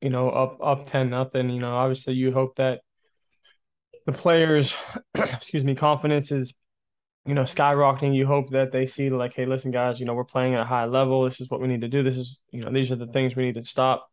you 0.00 0.10
know, 0.10 0.28
up 0.28 0.58
up 0.60 0.86
ten 0.86 1.08
nothing. 1.08 1.50
You 1.50 1.60
know, 1.60 1.76
obviously 1.76 2.14
you 2.14 2.32
hope 2.32 2.56
that 2.56 2.80
the 4.06 4.12
players, 4.12 4.74
excuse 5.14 5.62
me, 5.62 5.76
confidence 5.76 6.32
is 6.32 6.52
you 7.28 7.34
know, 7.34 7.42
skyrocketing. 7.42 8.14
You 8.14 8.26
hope 8.26 8.50
that 8.50 8.72
they 8.72 8.86
see 8.86 9.10
like, 9.10 9.34
hey, 9.34 9.44
listen, 9.44 9.70
guys, 9.70 10.00
you 10.00 10.06
know, 10.06 10.14
we're 10.14 10.24
playing 10.24 10.54
at 10.54 10.60
a 10.60 10.64
high 10.64 10.86
level. 10.86 11.22
This 11.22 11.40
is 11.40 11.50
what 11.50 11.60
we 11.60 11.68
need 11.68 11.82
to 11.82 11.88
do. 11.88 12.02
This 12.02 12.16
is, 12.16 12.40
you 12.50 12.64
know, 12.64 12.72
these 12.72 12.90
are 12.90 12.96
the 12.96 13.06
things 13.06 13.36
we 13.36 13.44
need 13.44 13.56
to 13.56 13.62
stop. 13.62 14.08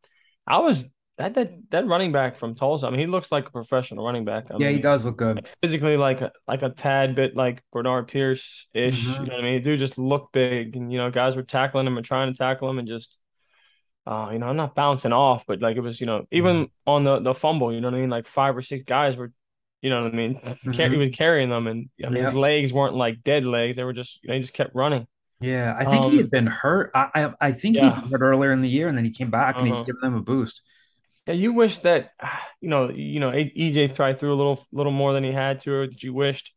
I 0.45 0.59
was 0.59 0.85
that 1.17 1.33
that 1.35 1.53
that 1.69 1.87
running 1.87 2.11
back 2.11 2.35
from 2.35 2.55
Tulsa. 2.55 2.87
I 2.87 2.89
mean, 2.89 2.99
he 2.99 3.07
looks 3.07 3.31
like 3.31 3.47
a 3.47 3.51
professional 3.51 4.05
running 4.05 4.25
back. 4.25 4.51
I 4.51 4.55
yeah, 4.59 4.67
mean, 4.67 4.75
he 4.75 4.81
does 4.81 5.05
look 5.05 5.15
good. 5.17 5.37
Like 5.37 5.55
physically, 5.63 5.95
like 5.95 6.19
a, 6.19 6.31
like 6.45 6.61
a 6.61 6.69
tad 6.69 7.15
bit 7.15 7.37
like 7.37 7.63
Bernard 7.71 8.09
Pierce 8.09 8.67
ish. 8.73 9.05
Mm-hmm. 9.05 9.23
You 9.23 9.29
know 9.29 9.35
what 9.35 9.45
I 9.45 9.47
mean? 9.47 9.63
Dude 9.63 9.79
just 9.79 9.97
looked 9.97 10.33
big, 10.33 10.75
and 10.75 10.91
you 10.91 10.97
know, 10.97 11.09
guys 11.09 11.37
were 11.37 11.43
tackling 11.43 11.87
him 11.87 11.95
and 11.95 12.05
trying 12.05 12.33
to 12.33 12.37
tackle 12.37 12.69
him, 12.69 12.79
and 12.79 12.87
just, 12.87 13.17
uh, 14.05 14.29
you 14.33 14.39
know, 14.39 14.47
I'm 14.47 14.57
not 14.57 14.75
bouncing 14.75 15.13
off, 15.13 15.45
but 15.47 15.61
like 15.61 15.77
it 15.77 15.81
was, 15.81 16.01
you 16.01 16.05
know, 16.05 16.25
even 16.31 16.65
mm-hmm. 16.65 16.89
on 16.89 17.05
the 17.05 17.19
the 17.21 17.33
fumble, 17.33 17.73
you 17.73 17.79
know 17.79 17.87
what 17.87 17.97
I 17.97 18.01
mean? 18.01 18.09
Like 18.09 18.27
five 18.27 18.57
or 18.57 18.61
six 18.61 18.83
guys 18.83 19.15
were 19.15 19.31
you 19.85 19.91
know 19.91 20.01
what 20.01 20.13
I 20.13 20.15
mean? 20.15 20.33
Mm-hmm. 20.33 20.93
He 20.93 20.97
was 20.97 21.09
carrying 21.09 21.49
them, 21.49 21.67
and 21.67 21.91
I 22.03 22.09
mean, 22.09 22.17
yeah. 22.17 22.25
his 22.25 22.33
legs 22.33 22.73
weren't 22.73 22.95
like 22.95 23.21
dead 23.21 23.45
legs; 23.45 23.75
they 23.75 23.83
were 23.83 23.93
just 23.93 24.17
he 24.23 24.39
just 24.39 24.55
kept 24.55 24.73
running. 24.73 25.05
Yeah, 25.39 25.75
I 25.77 25.85
think 25.85 26.05
um, 26.05 26.09
he 26.09 26.17
had 26.17 26.25
um, 26.25 26.29
been 26.31 26.47
hurt. 26.47 26.89
I 26.95 27.09
I, 27.13 27.33
I 27.39 27.51
think 27.51 27.75
yeah. 27.75 28.01
he 28.01 28.09
hurt 28.09 28.21
earlier 28.21 28.51
in 28.51 28.63
the 28.63 28.67
year, 28.67 28.87
and 28.87 28.97
then 28.97 29.05
he 29.05 29.11
came 29.11 29.29
back 29.29 29.57
uh-huh. 29.57 29.59
and 29.59 29.67
he's 29.67 29.81
uh-huh. 29.81 29.85
giving 29.85 30.01
them 30.01 30.15
a 30.15 30.23
boost. 30.23 30.63
Yeah, 31.27 31.35
you 31.35 31.53
wish 31.53 31.77
that 31.79 32.13
you 32.61 32.69
know 32.69 32.89
you 32.89 33.19
know 33.19 33.29
EJ 33.29 33.93
tried 33.95 34.19
through 34.19 34.33
a 34.33 34.39
little 34.39 34.65
little 34.71 34.91
more 34.91 35.13
than 35.13 35.23
he 35.23 35.31
had 35.31 35.61
to, 35.61 35.71
or 35.71 35.87
that 35.87 36.01
you 36.01 36.15
wished 36.15 36.51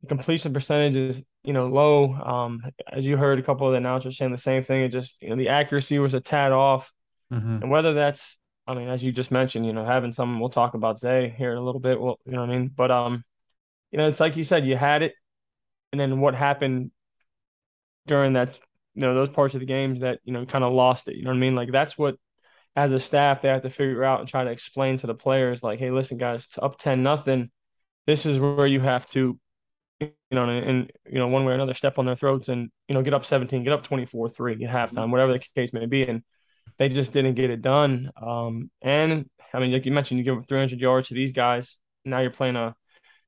the 0.00 0.08
completion 0.08 0.52
percentage 0.52 0.96
is 0.96 1.22
you 1.44 1.52
know 1.52 1.68
low. 1.68 2.14
Um, 2.14 2.64
as 2.92 3.06
you 3.06 3.16
heard, 3.16 3.38
a 3.38 3.42
couple 3.42 3.68
of 3.68 3.74
the 3.74 3.78
announcers 3.78 4.18
saying 4.18 4.32
the 4.32 4.38
same 4.38 4.64
thing. 4.64 4.82
It 4.82 4.88
just 4.88 5.22
you 5.22 5.30
know 5.30 5.36
the 5.36 5.50
accuracy 5.50 6.00
was 6.00 6.14
a 6.14 6.20
tad 6.20 6.50
off, 6.50 6.92
mm-hmm. 7.32 7.62
and 7.62 7.70
whether 7.70 7.94
that's 7.94 8.38
I 8.66 8.74
mean, 8.74 8.88
as 8.88 9.02
you 9.02 9.12
just 9.12 9.30
mentioned, 9.30 9.64
you 9.64 9.72
know, 9.72 9.84
having 9.84 10.12
some, 10.12 10.40
we'll 10.40 10.50
talk 10.50 10.74
about 10.74 10.98
Zae 10.98 11.32
here 11.36 11.52
in 11.52 11.58
a 11.58 11.62
little 11.62 11.80
bit. 11.80 12.00
Well, 12.00 12.18
you 12.24 12.32
know 12.32 12.40
what 12.40 12.50
I 12.50 12.58
mean? 12.58 12.68
But, 12.74 12.90
um, 12.90 13.24
you 13.92 13.98
know, 13.98 14.08
it's 14.08 14.20
like 14.20 14.36
you 14.36 14.44
said, 14.44 14.66
you 14.66 14.76
had 14.76 15.02
it. 15.02 15.14
And 15.92 16.00
then 16.00 16.20
what 16.20 16.34
happened 16.34 16.90
during 18.06 18.32
that, 18.32 18.58
you 18.94 19.02
know, 19.02 19.14
those 19.14 19.28
parts 19.28 19.54
of 19.54 19.60
the 19.60 19.66
games 19.66 20.00
that, 20.00 20.18
you 20.24 20.32
know, 20.32 20.44
kind 20.44 20.64
of 20.64 20.72
lost 20.72 21.08
it. 21.08 21.16
You 21.16 21.22
know 21.22 21.30
what 21.30 21.36
I 21.36 21.40
mean? 21.40 21.54
Like 21.54 21.70
that's 21.70 21.96
what, 21.96 22.16
as 22.74 22.92
a 22.92 23.00
staff, 23.00 23.40
they 23.40 23.48
have 23.48 23.62
to 23.62 23.70
figure 23.70 24.04
out 24.04 24.20
and 24.20 24.28
try 24.28 24.44
to 24.44 24.50
explain 24.50 24.98
to 24.98 25.06
the 25.06 25.14
players, 25.14 25.62
like, 25.62 25.78
hey, 25.78 25.90
listen, 25.90 26.18
guys, 26.18 26.44
it's 26.44 26.58
up 26.58 26.76
10 26.76 27.02
nothing. 27.02 27.50
This 28.06 28.26
is 28.26 28.38
where 28.38 28.66
you 28.66 28.80
have 28.80 29.06
to, 29.10 29.38
you 30.00 30.10
know, 30.30 30.48
and, 30.48 30.68
and, 30.68 30.92
you 31.10 31.18
know, 31.18 31.28
one 31.28 31.44
way 31.44 31.52
or 31.52 31.54
another, 31.54 31.72
step 31.72 31.98
on 31.98 32.04
their 32.04 32.16
throats 32.16 32.48
and, 32.48 32.70
you 32.88 32.94
know, 32.94 33.02
get 33.02 33.14
up 33.14 33.24
17, 33.24 33.64
get 33.64 33.72
up 33.72 33.84
24 33.84 34.28
3 34.28 34.64
at 34.64 34.70
halftime, 34.70 35.10
whatever 35.10 35.32
the 35.32 35.42
case 35.54 35.72
may 35.72 35.86
be. 35.86 36.02
And, 36.02 36.22
they 36.78 36.88
just 36.88 37.12
didn't 37.12 37.34
get 37.34 37.50
it 37.50 37.62
done. 37.62 38.10
Um, 38.20 38.70
and 38.82 39.28
I 39.52 39.60
mean, 39.60 39.72
like 39.72 39.86
you 39.86 39.92
mentioned, 39.92 40.18
you 40.18 40.24
give 40.24 40.38
up 40.38 40.48
300 40.48 40.80
yards 40.80 41.08
to 41.08 41.14
these 41.14 41.32
guys. 41.32 41.78
Now 42.04 42.20
you're 42.20 42.30
playing 42.30 42.56
a 42.56 42.74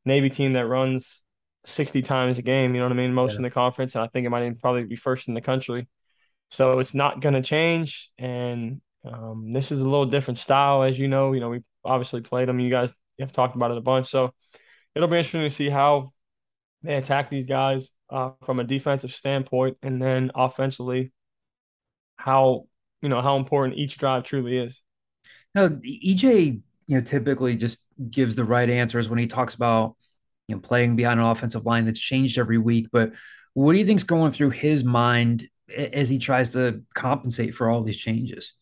Navy 0.05 0.31
team 0.31 0.53
that 0.55 0.67
runs 0.67 1.23
60 1.65 2.03
times 2.03 2.39
a 2.39 2.43
game. 2.43 2.75
You 2.75 2.81
know 2.81 2.87
what 2.87 2.93
I 2.93 2.97
mean? 2.97 3.15
Most 3.15 3.33
yeah. 3.33 3.39
in 3.39 3.43
the 3.43 3.51
conference, 3.51 3.95
and 3.95 4.05
I 4.05 4.09
think 4.09 4.27
it 4.27 4.31
might 4.31 4.43
even 4.43 4.57
probably 4.57 4.85
be 4.85 4.97
first 4.97 5.29
in 5.29 5.35
the 5.35 5.41
country. 5.41 5.89
So 6.51 6.79
it's 6.79 6.95
not 6.95 7.21
going 7.21 7.35
to 7.35 7.43
change. 7.43 8.11
And 8.19 8.81
um, 9.05 9.53
this 9.53 9.71
is 9.71 9.81
a 9.81 9.85
little 9.85 10.07
different 10.07 10.39
style, 10.39 10.83
as 10.83 10.99
you 10.99 11.09
know. 11.09 11.33
You 11.33 11.41
know, 11.41 11.51
we 11.51 11.63
obviously 11.85 12.21
played 12.21 12.49
them. 12.49 12.61
You 12.61 12.71
guys 12.71 12.93
have 13.21 13.33
talked 13.33 13.57
about 13.57 13.71
it 13.71 13.79
a 13.79 13.83
bunch. 13.83 14.09
So 14.09 14.33
it'll 14.95 15.09
be 15.09 15.17
interesting 15.17 15.43
to 15.43 15.51
see 15.51 15.69
how 15.69 16.13
they 16.83 16.95
attack 16.95 17.31
these 17.31 17.47
guys 17.47 17.93
uh, 18.11 18.31
from 18.45 18.61
a 18.61 18.65
defensive 18.65 19.13
standpoint, 19.13 19.77
and 19.83 20.01
then 20.01 20.31
offensively, 20.35 21.13
how 22.17 22.67
you 23.03 23.09
know 23.09 23.23
how 23.23 23.37
important 23.37 23.79
each 23.79 23.99
drive 23.99 24.25
truly 24.25 24.59
is. 24.59 24.83
No, 25.55 25.71
EJ 25.71 26.63
you 26.89 26.97
know, 26.97 27.03
typically 27.03 27.55
just 27.55 27.81
gives 28.11 28.35
the 28.35 28.45
right 28.45 28.69
answers 28.69 29.09
when 29.09 29.19
he 29.19 29.27
talks 29.27 29.55
about, 29.55 29.95
you 30.49 30.57
know, 30.57 30.61
playing 30.61 30.97
behind 30.97 31.21
an 31.21 31.27
offensive 31.27 31.67
line 31.67 31.85
that's 31.85 32.01
changed 32.01 32.39
every 32.39 32.59
week. 32.59 32.89
But 32.91 33.13
what 33.53 33.73
do 33.73 33.79
you 33.79 33.85
think's 33.85 34.05
going 34.05 34.33
through 34.33 34.51
his 34.51 34.83
mind 34.83 35.49
as 35.77 36.09
he 36.09 36.19
tries 36.19 36.51
to 36.51 36.83
compensate 36.95 37.55
for 37.55 37.69
all 37.69 37.83
these 37.83 37.99
changes? 37.99 38.55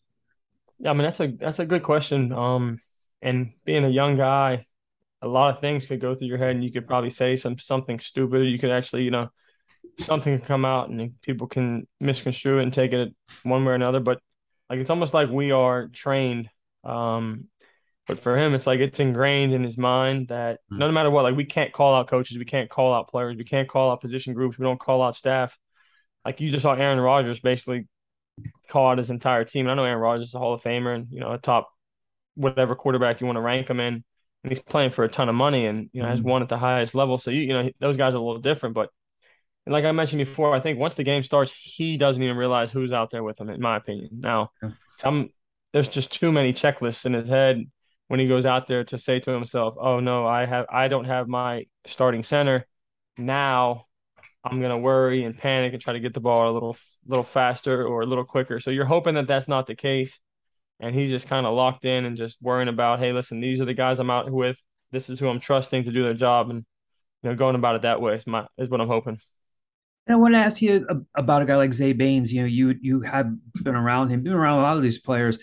Yeah, 0.79 0.91
I 0.91 0.93
mean 0.93 1.03
that's 1.03 1.19
a 1.21 1.27
that's 1.27 1.59
a 1.59 1.65
good 1.65 1.83
question. 1.83 2.33
Um, 2.33 2.79
and 3.21 3.53
being 3.65 3.85
a 3.85 3.89
young 3.89 4.17
guy, 4.17 4.65
a 5.21 5.27
lot 5.27 5.53
of 5.53 5.61
things 5.61 5.87
could 5.87 6.01
go 6.01 6.13
through 6.13 6.27
your 6.27 6.37
head, 6.37 6.51
and 6.51 6.63
you 6.63 6.71
could 6.71 6.85
probably 6.85 7.09
say 7.09 7.35
some 7.37 7.57
something 7.57 7.99
stupid. 7.99 8.45
You 8.45 8.59
could 8.59 8.69
actually, 8.69 9.03
you 9.03 9.11
know, 9.11 9.29
something 9.99 10.37
can 10.37 10.45
come 10.45 10.65
out, 10.65 10.89
and 10.89 11.19
people 11.21 11.47
can 11.47 11.87
misconstrue 12.01 12.59
it 12.59 12.63
and 12.63 12.73
take 12.73 12.91
it 12.91 13.15
one 13.43 13.63
way 13.63 13.71
or 13.71 13.75
another. 13.75 14.01
But 14.01 14.19
like 14.69 14.79
it's 14.79 14.89
almost 14.89 15.13
like 15.13 15.29
we 15.29 15.51
are 15.51 15.87
trained. 15.87 16.49
Um, 16.83 17.45
but 18.07 18.19
for 18.19 18.37
him, 18.37 18.53
it's 18.53 18.65
like 18.65 18.79
it's 18.79 18.99
ingrained 18.99 19.53
in 19.53 19.63
his 19.63 19.77
mind 19.77 20.29
that 20.29 20.59
mm-hmm. 20.71 20.79
no 20.79 20.91
matter 20.91 21.09
what, 21.09 21.23
like 21.23 21.35
we 21.35 21.45
can't 21.45 21.73
call 21.73 21.95
out 21.95 22.07
coaches, 22.07 22.37
we 22.37 22.45
can't 22.45 22.69
call 22.69 22.93
out 22.93 23.09
players, 23.09 23.35
we 23.37 23.43
can't 23.43 23.67
call 23.67 23.91
out 23.91 24.01
position 24.01 24.33
groups, 24.33 24.57
we 24.57 24.63
don't 24.63 24.79
call 24.79 25.01
out 25.01 25.15
staff. 25.15 25.57
Like 26.25 26.39
you 26.39 26.49
just 26.49 26.63
saw 26.63 26.73
Aaron 26.73 26.99
Rodgers 26.99 27.39
basically 27.39 27.87
call 28.69 28.91
out 28.91 28.97
his 28.97 29.09
entire 29.09 29.43
team. 29.43 29.65
And 29.65 29.71
I 29.71 29.75
know 29.75 29.85
Aaron 29.85 29.99
Rodgers 29.99 30.29
is 30.29 30.35
a 30.35 30.39
Hall 30.39 30.53
of 30.53 30.61
Famer 30.61 30.95
and 30.95 31.07
you 31.11 31.19
know 31.19 31.33
a 31.33 31.37
top 31.37 31.69
whatever 32.35 32.75
quarterback 32.75 33.19
you 33.19 33.27
want 33.27 33.37
to 33.37 33.41
rank 33.41 33.69
him 33.69 33.79
in, 33.79 34.03
and 34.43 34.51
he's 34.51 34.59
playing 34.59 34.91
for 34.91 35.03
a 35.03 35.09
ton 35.09 35.29
of 35.29 35.35
money 35.35 35.65
and 35.65 35.89
you 35.91 36.01
know 36.01 36.07
has 36.07 36.19
mm-hmm. 36.19 36.29
won 36.29 36.41
at 36.41 36.49
the 36.49 36.57
highest 36.57 36.95
level. 36.95 37.17
So 37.17 37.31
you 37.31 37.41
you 37.41 37.53
know 37.53 37.69
those 37.79 37.97
guys 37.97 38.13
are 38.13 38.17
a 38.17 38.21
little 38.21 38.41
different, 38.41 38.75
but 38.75 38.89
and 39.67 39.73
like 39.73 39.83
I 39.83 39.91
mentioned 39.91 40.19
before, 40.19 40.55
I 40.55 40.61
think 40.61 40.79
once 40.79 40.95
the 40.95 41.03
game 41.03 41.23
starts, 41.23 41.51
he 41.51 41.97
doesn't 41.97 42.23
even 42.23 42.37
realize 42.37 42.71
who's 42.71 42.93
out 42.93 43.11
there 43.11 43.21
with 43.21 43.37
him. 43.37 43.49
In 43.49 43.59
my 43.59 43.75
opinion, 43.75 44.11
now 44.13 44.51
some 44.95 45.27
there's 45.73 45.89
just 45.89 46.13
too 46.13 46.31
many 46.31 46.53
checklists 46.53 47.05
in 47.05 47.11
his 47.11 47.27
head 47.27 47.65
when 48.07 48.21
he 48.21 48.29
goes 48.29 48.45
out 48.45 48.67
there 48.67 48.85
to 48.85 48.97
say 48.97 49.19
to 49.19 49.31
himself, 49.31 49.75
"Oh 49.77 49.99
no, 49.99 50.25
I 50.25 50.45
have 50.45 50.67
I 50.69 50.87
don't 50.87 51.03
have 51.03 51.27
my 51.27 51.65
starting 51.85 52.23
center 52.23 52.65
now." 53.17 53.87
I'm 54.45 54.61
gonna 54.61 54.77
worry 54.77 55.25
and 55.25 55.37
panic 55.37 55.73
and 55.73 55.81
try 55.81 55.91
to 55.91 55.99
get 55.99 56.13
the 56.13 56.21
ball 56.21 56.49
a 56.49 56.53
little 56.53 56.77
little 57.05 57.25
faster 57.25 57.85
or 57.85 58.03
a 58.03 58.05
little 58.05 58.23
quicker. 58.23 58.61
So 58.61 58.71
you're 58.71 58.85
hoping 58.85 59.15
that 59.15 59.27
that's 59.27 59.49
not 59.49 59.67
the 59.67 59.75
case, 59.75 60.17
and 60.79 60.95
he's 60.95 61.09
just 61.09 61.27
kind 61.27 61.45
of 61.45 61.53
locked 61.55 61.83
in 61.83 62.05
and 62.05 62.15
just 62.15 62.41
worrying 62.41 62.69
about, 62.69 62.99
hey, 62.99 63.11
listen, 63.11 63.41
these 63.41 63.59
are 63.59 63.65
the 63.65 63.73
guys 63.73 63.99
I'm 63.99 64.09
out 64.09 64.31
with. 64.31 64.57
This 64.93 65.09
is 65.09 65.19
who 65.19 65.27
I'm 65.27 65.41
trusting 65.41 65.83
to 65.83 65.91
do 65.91 66.03
their 66.03 66.13
job, 66.13 66.49
and 66.51 66.65
you 67.21 67.29
know, 67.29 67.35
going 67.35 67.55
about 67.55 67.75
it 67.75 67.81
that 67.81 67.99
way 67.99 68.13
is 68.15 68.25
my 68.25 68.47
is 68.57 68.69
what 68.69 68.79
I'm 68.79 68.87
hoping. 68.87 69.19
And 70.07 70.15
I 70.15 70.15
want 70.15 70.35
to 70.35 70.39
ask 70.39 70.61
you 70.61 70.87
about 71.15 71.41
a 71.41 71.45
guy 71.45 71.57
like 71.57 71.71
Zae 71.71 71.95
Baines. 71.95 72.31
You 72.31 72.41
know, 72.41 72.47
you 72.47 72.75
you 72.81 73.01
have 73.01 73.29
been 73.61 73.75
around 73.75 74.09
him, 74.09 74.23
been 74.23 74.33
around 74.33 74.59
a 74.59 74.61
lot 74.63 74.77
of 74.77 74.83
these 74.83 74.99
players 74.99 75.37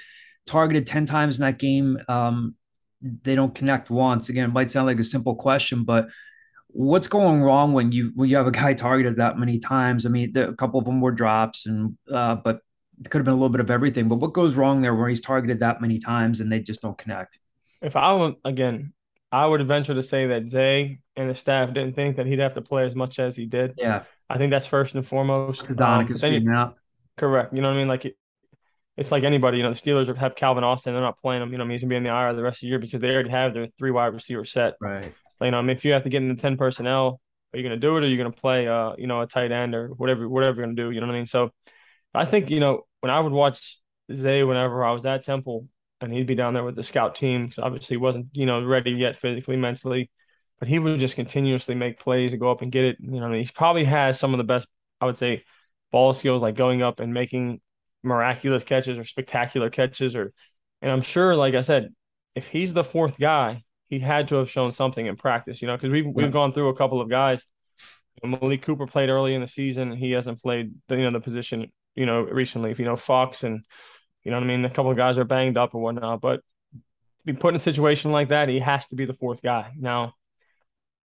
targeted 0.46 0.86
10 0.86 1.06
times 1.06 1.38
in 1.38 1.42
that 1.42 1.58
game. 1.58 1.98
Um, 2.08 2.54
they 3.00 3.34
don't 3.34 3.54
connect 3.54 3.90
once. 3.90 4.28
Again, 4.28 4.50
it 4.50 4.52
might 4.52 4.70
sound 4.70 4.86
like 4.86 4.98
a 4.98 5.04
simple 5.04 5.34
question, 5.34 5.84
but 5.84 6.08
what's 6.68 7.06
going 7.06 7.42
wrong 7.42 7.72
when 7.72 7.92
you 7.92 8.12
when 8.14 8.28
you 8.28 8.36
have 8.36 8.46
a 8.46 8.50
guy 8.50 8.74
targeted 8.74 9.16
that 9.16 9.38
many 9.38 9.58
times? 9.58 10.06
I 10.06 10.08
mean, 10.08 10.32
the, 10.32 10.48
a 10.48 10.54
couple 10.54 10.80
of 10.80 10.86
them 10.86 11.00
were 11.00 11.12
drops, 11.12 11.66
and 11.66 11.96
uh, 12.10 12.36
but 12.36 12.60
it 13.00 13.10
could 13.10 13.18
have 13.18 13.24
been 13.24 13.34
a 13.34 13.36
little 13.36 13.50
bit 13.50 13.60
of 13.60 13.70
everything. 13.70 14.08
But 14.08 14.16
what 14.16 14.32
goes 14.32 14.54
wrong 14.54 14.80
there 14.80 14.94
where 14.94 15.08
he's 15.08 15.20
targeted 15.20 15.58
that 15.58 15.80
many 15.80 15.98
times 15.98 16.40
and 16.40 16.50
they 16.50 16.60
just 16.60 16.80
don't 16.80 16.96
connect? 16.96 17.38
If 17.82 17.96
I 17.96 18.32
again, 18.44 18.94
I 19.30 19.46
would 19.46 19.66
venture 19.66 19.94
to 19.94 20.02
say 20.02 20.28
that 20.28 20.48
Zae 20.48 21.00
and 21.16 21.28
the 21.28 21.34
staff 21.34 21.74
didn't 21.74 21.94
think 21.94 22.16
that 22.16 22.26
he'd 22.26 22.38
have 22.38 22.54
to 22.54 22.62
play 22.62 22.84
as 22.84 22.94
much 22.94 23.18
as 23.18 23.36
he 23.36 23.46
did. 23.46 23.74
Yeah, 23.76 24.04
I 24.28 24.38
think 24.38 24.50
that's 24.50 24.66
first 24.66 24.94
and 24.94 25.06
foremost. 25.06 25.66
Um, 25.68 25.76
out. 26.54 26.76
Correct. 27.16 27.54
You 27.54 27.62
know 27.62 27.68
what 27.68 27.74
I 27.74 27.78
mean? 27.78 27.88
Like 27.88 28.14
it's 28.96 29.10
like 29.10 29.24
anybody, 29.24 29.58
you 29.58 29.62
know, 29.62 29.72
the 29.72 29.78
Steelers 29.78 30.14
have 30.16 30.36
Calvin 30.36 30.64
Austin, 30.64 30.94
they're 30.94 31.02
not 31.02 31.18
playing 31.20 31.42
him. 31.42 31.52
You 31.52 31.58
know, 31.58 31.64
I 31.64 31.66
mean, 31.66 31.72
he's 31.72 31.82
gonna 31.82 31.90
be 31.90 31.96
in 31.96 32.04
the 32.04 32.10
IR 32.10 32.34
the 32.34 32.42
rest 32.42 32.58
of 32.58 32.60
the 32.62 32.68
year 32.68 32.78
because 32.78 33.00
they 33.00 33.10
already 33.10 33.30
have 33.30 33.54
their 33.54 33.68
three 33.78 33.90
wide 33.90 34.14
receiver 34.14 34.44
set. 34.44 34.74
Right. 34.80 35.12
So, 35.38 35.44
you 35.44 35.50
know, 35.50 35.58
I 35.58 35.62
mean, 35.62 35.76
if 35.76 35.84
you 35.84 35.92
have 35.92 36.04
to 36.04 36.08
get 36.08 36.22
into 36.22 36.40
ten 36.40 36.56
personnel, 36.56 37.20
are 37.52 37.58
you 37.58 37.62
gonna 37.62 37.76
do 37.76 37.96
it 37.96 38.00
or 38.00 38.04
are 38.04 38.08
you 38.08 38.16
gonna 38.16 38.30
play 38.30 38.68
uh, 38.68 38.94
you 38.96 39.06
know, 39.06 39.20
a 39.20 39.26
tight 39.26 39.52
end 39.52 39.74
or 39.74 39.88
whatever, 39.88 40.28
whatever 40.28 40.56
you're 40.56 40.66
gonna 40.66 40.76
do, 40.76 40.90
you 40.90 41.00
know 41.00 41.06
what 41.06 41.14
I 41.14 41.18
mean? 41.18 41.26
So 41.26 41.50
I 42.14 42.24
think, 42.24 42.50
you 42.50 42.60
know, 42.60 42.82
when 43.00 43.10
I 43.10 43.18
would 43.18 43.32
watch 43.32 43.78
Zae 44.12 44.46
whenever 44.46 44.84
I 44.84 44.92
was 44.92 45.06
at 45.06 45.24
Temple 45.24 45.66
and 46.00 46.12
he'd 46.12 46.26
be 46.26 46.36
down 46.36 46.54
there 46.54 46.64
with 46.64 46.76
the 46.76 46.82
scout 46.82 47.16
team, 47.16 47.46
because 47.46 47.58
obviously 47.58 47.94
he 47.94 47.98
wasn't, 47.98 48.28
you 48.32 48.46
know, 48.46 48.64
ready 48.64 48.92
yet 48.92 49.16
physically, 49.16 49.56
mentally, 49.56 50.10
but 50.64 50.68
he 50.70 50.78
would 50.78 50.98
just 50.98 51.14
continuously 51.14 51.74
make 51.74 51.98
plays 51.98 52.32
and 52.32 52.40
go 52.40 52.50
up 52.50 52.62
and 52.62 52.72
get 52.72 52.86
it. 52.86 52.96
You 52.98 53.20
know, 53.20 53.26
I 53.26 53.28
mean, 53.28 53.44
he 53.44 53.50
probably 53.54 53.84
has 53.84 54.18
some 54.18 54.32
of 54.32 54.38
the 54.38 54.44
best, 54.44 54.66
I 54.98 55.04
would 55.04 55.16
say, 55.18 55.44
ball 55.92 56.14
skills, 56.14 56.40
like 56.40 56.54
going 56.54 56.80
up 56.80 57.00
and 57.00 57.12
making 57.12 57.60
miraculous 58.02 58.64
catches 58.64 58.96
or 58.96 59.04
spectacular 59.04 59.68
catches 59.68 60.16
or 60.16 60.32
and 60.80 60.90
I'm 60.90 61.02
sure 61.02 61.36
like 61.36 61.54
I 61.54 61.60
said 61.62 61.88
if 62.34 62.48
he's 62.48 62.72
the 62.72 62.84
fourth 62.84 63.18
guy 63.18 63.62
he 63.88 63.98
had 63.98 64.28
to 64.28 64.36
have 64.36 64.50
shown 64.50 64.72
something 64.72 65.04
in 65.04 65.16
practice 65.16 65.62
you 65.62 65.68
know 65.68 65.76
because 65.76 65.90
we've, 65.90 66.06
we've 66.06 66.30
gone 66.30 66.52
through 66.52 66.68
a 66.68 66.76
couple 66.76 67.00
of 67.00 67.08
guys 67.08 67.46
Malik 68.22 68.60
Cooper 68.60 68.86
played 68.86 69.08
early 69.08 69.34
in 69.34 69.40
the 69.40 69.46
season 69.46 69.90
he 69.92 70.12
hasn't 70.12 70.42
played 70.42 70.74
the, 70.88 70.96
you 70.96 71.02
know 71.04 71.12
the 71.12 71.20
position 71.20 71.72
you 71.94 72.04
know 72.04 72.24
recently 72.24 72.70
if 72.70 72.78
you 72.78 72.84
know 72.84 72.96
Fox 72.96 73.42
and 73.42 73.64
you 74.22 74.30
know 74.30 74.36
what 74.36 74.44
I 74.44 74.46
mean 74.46 74.66
a 74.66 74.70
couple 74.70 74.90
of 74.90 74.98
guys 74.98 75.16
are 75.16 75.24
banged 75.24 75.56
up 75.56 75.74
or 75.74 75.80
whatnot 75.80 76.20
but 76.20 76.42
to 76.74 76.80
be 77.24 77.32
put 77.32 77.48
in 77.48 77.56
a 77.56 77.58
situation 77.58 78.12
like 78.12 78.28
that 78.28 78.50
he 78.50 78.58
has 78.58 78.84
to 78.86 78.96
be 78.96 79.06
the 79.06 79.14
fourth 79.14 79.40
guy 79.40 79.72
now 79.78 80.12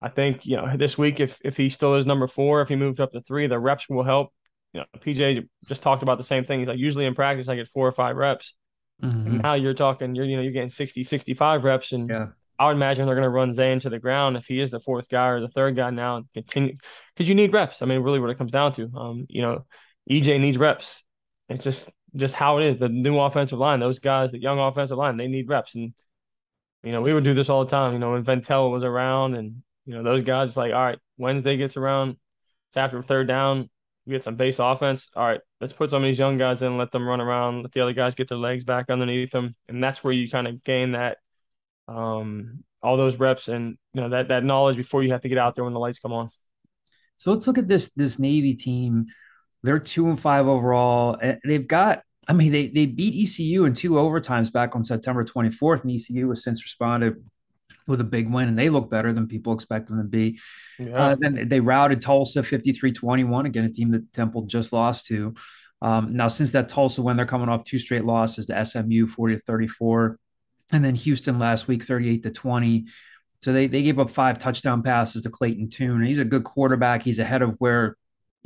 I 0.02 0.08
think 0.08 0.46
you 0.46 0.56
know 0.56 0.76
this 0.76 0.98
week 0.98 1.20
if 1.20 1.40
if 1.44 1.56
he 1.56 1.68
still 1.68 1.94
is 1.94 2.06
number 2.06 2.26
four 2.26 2.60
if 2.60 2.68
he 2.68 2.76
moved 2.76 3.00
up 3.00 3.12
to 3.12 3.20
three 3.22 3.46
the 3.46 3.58
reps 3.58 3.88
will 3.88 4.02
help 4.02 4.32
you 4.74 4.80
know, 4.80 4.86
PJ 5.00 5.48
just 5.68 5.82
talked 5.82 6.02
about 6.02 6.18
the 6.18 6.24
same 6.24 6.44
thing. 6.44 6.58
He's 6.58 6.68
like, 6.68 6.78
usually 6.78 7.06
in 7.06 7.14
practice, 7.14 7.48
I 7.48 7.54
get 7.54 7.68
four 7.68 7.86
or 7.86 7.92
five 7.92 8.16
reps. 8.16 8.54
Mm-hmm. 9.02 9.38
now 9.38 9.54
you're 9.54 9.74
talking, 9.74 10.14
you're, 10.14 10.24
you 10.24 10.36
know, 10.36 10.42
you're 10.42 10.52
getting 10.52 10.68
60, 10.68 11.02
65 11.02 11.64
reps. 11.64 11.92
And 11.92 12.08
yeah. 12.08 12.26
I 12.58 12.66
would 12.66 12.76
imagine 12.76 13.06
they're 13.06 13.14
going 13.14 13.24
to 13.24 13.30
run 13.30 13.52
Zae 13.52 13.80
to 13.80 13.90
the 13.90 13.98
ground 13.98 14.36
if 14.36 14.46
he 14.46 14.60
is 14.60 14.70
the 14.70 14.80
fourth 14.80 15.08
guy 15.08 15.28
or 15.28 15.40
the 15.40 15.48
third 15.48 15.76
guy 15.76 15.90
now 15.90 16.16
and 16.16 16.26
continue 16.34 16.76
because 17.14 17.28
you 17.28 17.34
need 17.34 17.52
reps. 17.52 17.82
I 17.82 17.86
mean, 17.86 18.00
really 18.00 18.20
what 18.20 18.30
it 18.30 18.38
comes 18.38 18.50
down 18.50 18.72
to. 18.74 18.90
Um, 18.96 19.26
you 19.28 19.42
know, 19.42 19.64
EJ 20.10 20.40
needs 20.40 20.58
reps. 20.58 21.04
It's 21.48 21.64
just, 21.64 21.90
just 22.16 22.34
how 22.34 22.58
it 22.58 22.66
is. 22.66 22.78
The 22.78 22.88
new 22.88 23.18
offensive 23.18 23.58
line, 23.58 23.80
those 23.80 24.00
guys, 24.00 24.32
the 24.32 24.40
young 24.40 24.58
offensive 24.58 24.98
line, 24.98 25.16
they 25.16 25.28
need 25.28 25.48
reps. 25.48 25.74
And, 25.74 25.92
you 26.82 26.92
know, 26.92 27.02
we 27.02 27.12
would 27.12 27.24
do 27.24 27.34
this 27.34 27.48
all 27.48 27.64
the 27.64 27.70
time, 27.70 27.92
you 27.92 27.98
know, 27.98 28.12
when 28.12 28.24
Ventella 28.24 28.70
was 28.70 28.84
around 28.84 29.34
and, 29.34 29.62
you 29.86 29.94
know, 29.94 30.02
those 30.02 30.22
guys 30.22 30.56
like, 30.56 30.72
all 30.72 30.84
right, 30.84 30.98
Wednesday 31.18 31.56
gets 31.56 31.76
around, 31.76 32.16
it's 32.68 32.76
after 32.76 33.02
third 33.02 33.28
down 33.28 33.68
we 34.06 34.12
get 34.12 34.24
some 34.24 34.36
base 34.36 34.58
offense. 34.58 35.08
All 35.16 35.26
right, 35.26 35.40
let's 35.60 35.72
put 35.72 35.90
some 35.90 36.02
of 36.02 36.06
these 36.06 36.18
young 36.18 36.36
guys 36.38 36.62
in, 36.62 36.76
let 36.76 36.90
them 36.92 37.06
run 37.06 37.20
around, 37.20 37.62
let 37.62 37.72
the 37.72 37.80
other 37.80 37.92
guys 37.92 38.14
get 38.14 38.28
their 38.28 38.38
legs 38.38 38.64
back 38.64 38.90
underneath 38.90 39.30
them, 39.30 39.54
and 39.68 39.82
that's 39.82 40.04
where 40.04 40.12
you 40.12 40.30
kind 40.30 40.46
of 40.46 40.62
gain 40.64 40.92
that, 40.92 41.18
um, 41.88 42.64
all 42.82 42.96
those 42.98 43.18
reps 43.18 43.48
and 43.48 43.78
you 43.94 44.02
know 44.02 44.10
that 44.10 44.28
that 44.28 44.44
knowledge 44.44 44.76
before 44.76 45.02
you 45.02 45.12
have 45.12 45.22
to 45.22 45.28
get 45.28 45.38
out 45.38 45.54
there 45.54 45.64
when 45.64 45.72
the 45.72 45.80
lights 45.80 45.98
come 45.98 46.12
on. 46.12 46.28
So 47.16 47.32
let's 47.32 47.46
look 47.46 47.56
at 47.56 47.68
this 47.68 47.92
this 47.92 48.18
Navy 48.18 48.54
team. 48.54 49.06
They're 49.62 49.78
two 49.78 50.08
and 50.08 50.20
five 50.20 50.46
overall. 50.46 51.16
They've 51.42 51.66
got, 51.66 52.02
I 52.28 52.34
mean, 52.34 52.52
they 52.52 52.68
they 52.68 52.84
beat 52.84 53.14
ECU 53.22 53.64
in 53.64 53.72
two 53.72 53.92
overtimes 53.92 54.52
back 54.52 54.76
on 54.76 54.84
September 54.84 55.24
24th, 55.24 55.82
and 55.82 55.92
ECU 55.92 56.28
has 56.28 56.44
since 56.44 56.62
responded 56.62 57.24
with 57.86 58.00
a 58.00 58.04
big 58.04 58.30
win, 58.30 58.48
and 58.48 58.58
they 58.58 58.68
look 58.70 58.90
better 58.90 59.12
than 59.12 59.28
people 59.28 59.52
expect 59.52 59.88
them 59.88 59.98
to 59.98 60.04
be. 60.04 60.38
Yeah. 60.78 61.10
Uh, 61.10 61.16
then 61.18 61.48
they 61.48 61.60
routed 61.60 62.02
Tulsa 62.02 62.42
53 62.42 62.92
21, 62.92 63.46
again, 63.46 63.64
a 63.64 63.70
team 63.70 63.90
that 63.92 64.12
Temple 64.12 64.42
just 64.42 64.72
lost 64.72 65.06
to. 65.06 65.34
Um, 65.82 66.16
now, 66.16 66.28
since 66.28 66.52
that 66.52 66.68
Tulsa 66.68 67.02
win, 67.02 67.16
they're 67.16 67.26
coming 67.26 67.48
off 67.48 67.64
two 67.64 67.78
straight 67.78 68.04
losses 68.04 68.46
to 68.46 68.64
SMU 68.64 69.06
40 69.06 69.36
to 69.36 69.42
34, 69.42 70.18
and 70.72 70.84
then 70.84 70.94
Houston 70.94 71.38
last 71.38 71.68
week 71.68 71.84
38 71.84 72.22
to 72.22 72.30
20. 72.30 72.86
So 73.42 73.52
they, 73.52 73.66
they 73.66 73.82
gave 73.82 73.98
up 73.98 74.08
five 74.08 74.38
touchdown 74.38 74.82
passes 74.82 75.22
to 75.22 75.30
Clayton 75.30 75.68
Tune. 75.68 76.02
He's 76.02 76.18
a 76.18 76.24
good 76.24 76.44
quarterback. 76.44 77.02
He's 77.02 77.18
ahead 77.18 77.42
of 77.42 77.56
where 77.58 77.96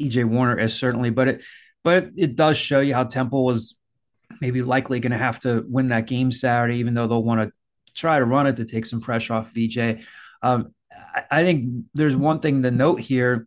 EJ 0.01 0.25
Warner 0.25 0.59
is 0.59 0.75
certainly, 0.75 1.11
but 1.11 1.29
it 1.29 1.45
but 1.85 2.11
it 2.17 2.35
does 2.35 2.57
show 2.57 2.81
you 2.81 2.95
how 2.95 3.05
Temple 3.05 3.45
was 3.45 3.77
maybe 4.41 4.63
likely 4.63 5.01
going 5.01 5.13
to 5.13 5.19
have 5.19 5.41
to 5.41 5.65
win 5.69 5.89
that 5.89 6.07
game 6.07 6.33
Saturday, 6.33 6.79
even 6.79 6.95
though 6.95 7.07
they'll 7.07 7.23
want 7.23 7.41
to 7.41 7.53
try 7.99 8.19
to 8.19 8.25
run 8.25 8.47
it 8.47 8.57
to 8.57 8.65
take 8.65 8.87
some 8.87 9.01
pressure 9.01 9.35
off 9.35 9.53
VJ. 9.53 10.05
Um, 10.43 10.75
I, 11.31 11.43
think 11.43 11.85
there's 11.95 12.17
one 12.17 12.41
thing 12.41 12.63
to 12.63 12.71
note 12.71 13.01
here 13.01 13.47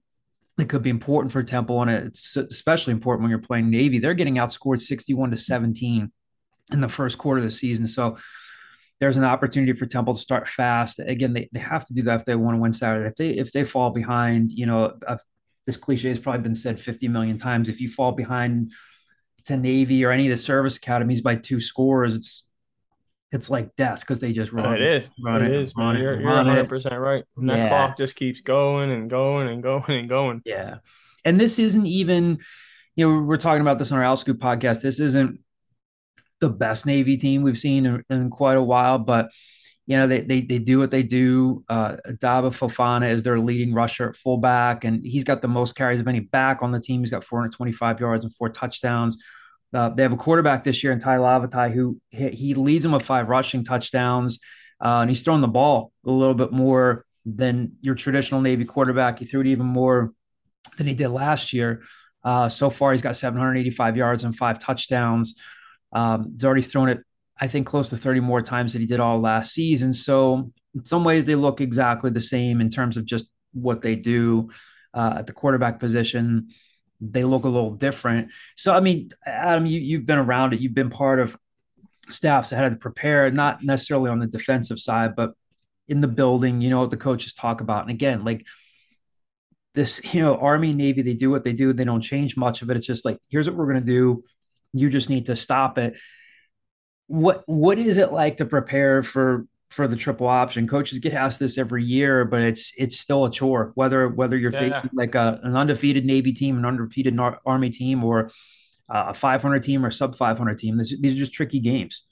that 0.58 0.70
could 0.70 0.84
be 0.84 0.90
important 0.90 1.32
for 1.32 1.42
Temple, 1.42 1.82
and 1.82 1.90
it's 1.90 2.36
especially 2.36 2.92
important 2.92 3.24
when 3.24 3.30
you're 3.30 3.40
playing 3.40 3.70
Navy. 3.70 4.00
They're 4.00 4.14
getting 4.14 4.36
outscored 4.36 4.82
61 4.82 5.32
to 5.32 5.38
17 5.38 6.12
in 6.74 6.82
the 6.82 6.90
first 6.90 7.18
quarter 7.18 7.40
of 7.40 7.44
the 7.44 7.52
season. 7.52 7.88
So 7.88 8.18
there's 9.00 9.18
an 9.18 9.24
opportunity 9.24 9.74
for 9.74 9.86
Temple 9.86 10.16
to 10.16 10.20
start 10.20 10.48
fast. 10.48 11.00
Again, 11.00 11.34
they, 11.34 11.50
they 11.52 11.60
have 11.60 11.86
to 11.86 11.94
do 11.94 12.04
that 12.04 12.20
if 12.20 12.26
they 12.26 12.36
want 12.36 12.56
to 12.56 12.62
win 12.62 12.72
Saturday. 12.72 13.08
If 13.08 13.16
they 13.16 13.30
if 13.30 13.52
they 13.52 13.64
fall 13.64 13.90
behind, 13.90 14.52
you 14.52 14.66
know, 14.66 14.94
uh, 15.08 15.18
this 15.66 15.78
cliche 15.78 16.10
has 16.10 16.20
probably 16.20 16.42
been 16.42 16.56
said 16.56 16.80
50 16.80 17.08
million 17.08 17.38
times. 17.38 17.70
If 17.70 17.82
you 17.82 17.90
fall 17.90 18.12
behind 18.12 18.72
to 19.46 19.58
Navy 19.58 20.06
or 20.06 20.12
any 20.12 20.28
of 20.28 20.32
the 20.32 20.38
service 20.38 20.78
academies 20.78 21.22
by 21.22 21.36
two 21.36 21.60
scores, 21.60 22.14
it's 22.14 22.48
it's 23.32 23.50
like 23.50 23.76
death 23.78 24.02
because 24.02 24.20
they 24.20 24.34
just 24.34 24.52
run. 24.52 24.74
It 24.76 24.82
is. 24.82 25.08
Run 25.24 25.42
it, 25.42 25.52
it 25.52 25.62
is. 25.62 25.74
Run 25.76 25.98
you're, 25.98 26.20
you're 26.20 26.30
100% 26.30 27.00
right. 27.00 27.24
And 27.38 27.50
that 27.50 27.58
yeah. 27.58 27.68
clock 27.70 27.98
just 27.98 28.16
keeps 28.16 28.42
going 28.42 28.92
and 28.92 29.10
going 29.10 29.48
and 29.48 29.64
going 29.64 30.00
and 30.00 30.10
going. 30.10 30.42
Yeah. 30.46 30.78
And 31.24 31.40
this 31.40 31.58
isn't 31.58 31.86
even, 31.86 32.40
you 32.96 33.08
know, 33.08 33.24
we're 33.24 33.38
talking 33.38 33.62
about 33.62 33.80
this 33.80 33.92
on 33.92 34.00
our 34.00 34.04
Owl 34.04 34.18
Scoop 34.18 34.40
podcast. 34.40 34.82
This 34.82 35.00
isn't 35.00 35.40
the 36.42 36.50
best 36.50 36.86
Navy 36.86 37.16
team 37.16 37.44
we've 37.44 37.58
seen 37.58 37.86
in, 37.86 38.04
in 38.10 38.30
quite 38.30 38.58
a 38.58 38.62
while, 38.62 39.00
but 39.00 39.32
you 39.88 39.98
know, 39.98 40.08
they 40.08 40.22
they 40.22 40.42
they 40.42 40.60
do 40.60 40.80
what 40.80 40.92
they 40.92 41.04
do. 41.04 41.66
Uh, 41.68 41.98
Daba 42.08 42.52
Fofana 42.52 43.12
is 43.12 43.24
their 43.24 43.40
leading 43.40 43.74
rusher 43.74 44.10
at 44.10 44.16
fullback, 44.16 44.84
and 44.84 45.06
he's 45.06 45.24
got 45.24 45.42
the 45.42 45.48
most 45.48 45.76
carries 45.76 46.00
of 46.00 46.08
any 46.08 46.20
back 46.20 46.62
on 46.62 46.72
the 46.72 46.80
team. 46.80 47.02
He's 47.02 47.12
got 47.12 47.24
425 47.24 48.00
yards 48.00 48.24
and 48.24 48.34
four 48.34 48.50
touchdowns. 48.50 49.22
Uh, 49.74 49.90
they 49.90 50.04
have 50.04 50.12
a 50.12 50.18
quarterback 50.18 50.64
this 50.64 50.84
year 50.84 50.92
in 50.92 51.00
Tai 51.00 51.18
Lavatai 51.18 51.72
who 51.72 52.00
he, 52.10 52.30
he 52.30 52.54
leads 52.54 52.84
them 52.84 52.92
with 52.92 53.04
five 53.04 53.30
rushing 53.30 53.64
touchdowns, 53.64 54.40
uh, 54.84 55.00
and 55.02 55.10
he's 55.10 55.22
throwing 55.22 55.42
the 55.42 55.48
ball 55.48 55.92
a 56.06 56.12
little 56.12 56.34
bit 56.34 56.52
more 56.52 57.06
than 57.26 57.74
your 57.82 57.96
traditional 57.96 58.42
Navy 58.42 58.66
quarterback. 58.66 59.20
He 59.20 59.26
threw 59.26 59.42
it 59.42 59.48
even 59.48 59.66
more 59.66 60.14
than 60.78 60.88
he 60.88 60.94
did 60.94 61.10
last 61.10 61.54
year. 61.54 61.84
Uh, 62.24 62.50
so 62.50 62.70
far, 62.70 62.92
he's 62.92 63.02
got 63.02 63.16
785 63.16 63.98
yards 63.98 64.24
and 64.24 64.36
five 64.36 64.60
touchdowns. 64.60 65.36
Um, 65.92 66.32
he's 66.34 66.46
already 66.46 66.62
thrown 66.62 66.90
it, 66.90 67.00
I 67.40 67.48
think, 67.48 67.68
close 67.68 67.90
to 67.90 67.98
30 67.98 68.20
more 68.20 68.42
times 68.42 68.74
than 68.74 68.82
he 68.82 68.88
did 68.88 69.00
all 69.00 69.20
last 69.20 69.54
season. 69.54 69.94
So, 69.94 70.52
in 70.74 70.86
some 70.86 71.04
ways, 71.04 71.26
they 71.26 71.36
look 71.36 71.60
exactly 71.60 72.12
the 72.12 72.22
same 72.22 72.62
in 72.62 72.70
terms 72.70 72.96
of 72.96 73.06
just 73.06 73.26
what 73.54 73.82
they 73.82 73.96
do 73.96 74.50
uh, 74.94 75.16
at 75.18 75.28
the 75.28 75.34
quarterback 75.34 75.80
position. 75.80 76.50
They 77.02 77.24
look 77.24 77.44
a 77.46 77.50
little 77.50 77.74
different. 77.74 78.30
So, 78.56 78.74
I 78.74 78.80
mean, 78.80 79.10
Adam, 79.26 79.66
you, 79.66 79.80
you've 79.80 80.06
been 80.06 80.20
around 80.20 80.54
it. 80.54 80.60
You've 80.60 80.76
been 80.76 80.92
part 80.92 81.20
of 81.20 81.36
staffs 82.10 82.52
that 82.52 82.58
had 82.58 82.70
to 82.70 82.76
prepare, 82.76 83.32
not 83.32 83.64
necessarily 83.64 84.10
on 84.10 84.20
the 84.20 84.28
defensive 84.28 84.80
side, 84.80 85.16
but 85.16 85.32
in 85.88 86.02
the 86.02 86.08
building. 86.08 86.62
You 86.62 86.70
know 86.70 86.82
what 86.82 86.92
the 86.92 86.98
coaches 86.98 87.34
talk 87.34 87.62
about. 87.62 87.82
And 87.82 87.90
again, 87.90 88.24
like 88.24 88.46
this, 89.74 90.02
you 90.14 90.22
know, 90.22 90.38
Army, 90.38 90.74
Navy, 90.74 91.02
they 91.02 91.14
do 91.14 91.32
what 91.32 91.44
they 91.44 91.54
do. 91.54 91.74
They 91.74 91.86
don't 91.86 92.02
change 92.02 92.38
much 92.38 92.62
of 92.62 92.70
it. 92.70 92.78
It's 92.78 92.88
just 92.88 93.06
like, 93.06 93.18
here's 93.30 93.50
what 93.50 93.58
we're 93.58 93.72
going 93.72 93.84
to 93.84 93.90
do. 93.90 94.24
You 94.74 94.90
just 94.90 95.10
need 95.10 95.26
to 95.26 95.36
stop 95.36 95.78
it. 95.78 95.98
What 97.08 97.44
what 97.46 97.78
is 97.78 97.98
it 97.98 98.14
like 98.14 98.38
to 98.38 98.46
prepare 98.46 99.04
for 99.04 99.46
for 99.72 99.88
the 99.88 99.96
triple 99.96 100.28
option? 100.28 100.68
Coaches 100.68 101.00
get 101.00 101.14
asked 101.14 101.40
this 101.40 101.58
every 101.58 101.84
year, 101.84 102.26
but 102.26 102.42
it's 102.42 102.74
it's 102.78 103.00
still 103.00 103.26
a 103.26 103.32
chore. 103.32 103.72
Whether 103.76 104.08
whether 104.08 104.38
you're 104.38 104.52
yeah. 104.52 104.82
facing 104.82 104.92
like 104.94 105.16
a, 105.16 105.40
an 105.44 105.56
undefeated 105.56 106.06
Navy 106.06 106.34
team, 106.34 106.58
an 106.58 106.66
undefeated 106.66 107.18
Army 107.46 107.70
team, 107.70 108.04
or 108.04 108.30
a 108.90 109.14
500 109.14 109.64
team 109.64 109.86
or 109.86 109.92
sub 109.92 110.16
500 110.16 110.58
team, 110.58 110.78
this, 110.78 110.94
these 111.00 111.14
are 111.14 111.20
just 111.20 111.34
tricky 111.34 111.60
games. 111.60 112.04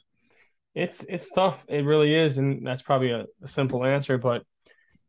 It's 0.74 1.04
it's 1.04 1.30
tough. 1.30 1.64
It 1.68 1.86
really 1.86 2.16
is, 2.16 2.38
and 2.38 2.66
that's 2.66 2.82
probably 2.82 3.12
a, 3.12 3.26
a 3.44 3.48
simple 3.48 3.86
answer. 3.86 4.18
But 4.18 4.44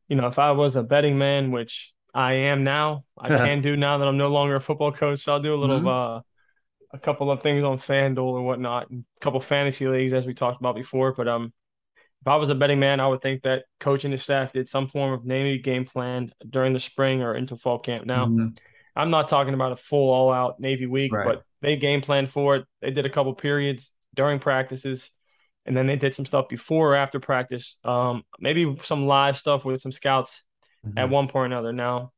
you 0.09 0.17
know, 0.17 0.27
if 0.27 0.39
I 0.39 0.51
was 0.51 0.77
a 0.77 0.83
betting 0.83 1.17
man, 1.17 1.53
which 1.53 1.95
I 2.15 2.33
am 2.33 2.65
now. 2.65 3.05
I 3.19 3.29
can 3.37 3.63
do 3.63 3.77
now 3.77 3.99
that 3.99 4.09
I'm 4.09 4.17
no 4.17 4.29
longer 4.29 4.57
a 4.57 4.61
football 4.61 4.93
coach. 4.93 5.21
So 5.21 5.33
I'll 5.33 5.41
do 5.41 5.55
a 5.55 5.57
little, 5.57 5.79
mm-hmm. 5.79 6.17
uh, 6.17 6.21
a 6.93 6.99
couple 6.99 7.31
of 7.31 7.43
things 7.43 7.63
on 7.63 7.79
FanDuel 7.79 8.37
and 8.37 8.47
whatnot, 8.47 8.91
and 8.91 9.05
a 9.17 9.21
couple 9.21 9.41
fantasy 9.41 9.87
leagues 9.87 10.13
as 10.13 10.27
we 10.27 10.35
talked 10.35 10.61
about 10.61 10.75
before. 10.75 11.13
But 11.13 11.29
um, 11.29 11.53
if 12.21 12.29
I 12.29 12.37
was 12.37 12.51
a 12.51 12.55
betting 12.55 12.79
man, 12.81 13.01
I 13.01 13.09
would 13.09 13.23
think 13.23 13.43
that 13.43 13.65
coaching 13.79 14.11
the 14.11 14.19
staff 14.19 14.53
did 14.53 14.69
some 14.69 14.89
form 14.89 15.13
of 15.13 15.25
Navy 15.25 15.59
game 15.59 15.85
plan 15.85 16.33
during 16.49 16.73
the 16.73 16.81
spring 16.81 17.23
or 17.23 17.35
into 17.35 17.57
fall 17.57 17.79
camp. 17.79 18.05
Now, 18.05 18.27
mm-hmm. 18.27 18.49
I'm 18.95 19.11
not 19.11 19.29
talking 19.29 19.55
about 19.55 19.73
a 19.73 19.77
full 19.77 20.13
all 20.13 20.31
out 20.31 20.61
Navy 20.61 20.87
week, 20.87 21.13
right. 21.13 21.25
but 21.25 21.43
they 21.63 21.77
game 21.77 22.03
planned 22.03 22.29
for 22.29 22.57
it. 22.57 22.67
They 22.83 22.91
did 22.91 23.07
a 23.07 23.11
couple 23.11 23.33
periods 23.35 23.93
during 24.15 24.39
practices, 24.39 25.11
and 25.65 25.75
then 25.75 25.87
they 25.87 25.97
did 25.97 26.15
some 26.15 26.27
stuff 26.27 26.49
before 26.49 26.93
or 26.93 26.97
after 26.97 27.21
practice. 27.21 27.79
Um, 27.85 28.23
maybe 28.39 28.77
some 28.83 29.07
live 29.07 29.39
stuff 29.39 29.65
with 29.65 29.81
some 29.81 29.93
scouts 29.93 30.43
mm-hmm. 30.87 30.99
at 30.99 31.09
one 31.09 31.29
point 31.29 31.53
or 31.53 31.57
another. 31.57 31.73
Now, 31.73 32.13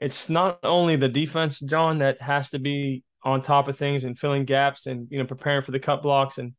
it's 0.00 0.28
not 0.28 0.60
only 0.62 0.94
the 0.94 1.08
defense, 1.08 1.58
John, 1.58 1.98
that 1.98 2.22
has 2.22 2.50
to 2.50 2.60
be 2.60 3.02
on 3.24 3.42
top 3.42 3.68
of 3.68 3.76
things 3.76 4.04
and 4.04 4.18
filling 4.18 4.44
gaps 4.44 4.86
and 4.86 5.08
you 5.10 5.18
know 5.18 5.24
preparing 5.24 5.62
for 5.62 5.72
the 5.72 5.80
cut 5.80 6.02
blocks 6.02 6.38
and 6.38 6.52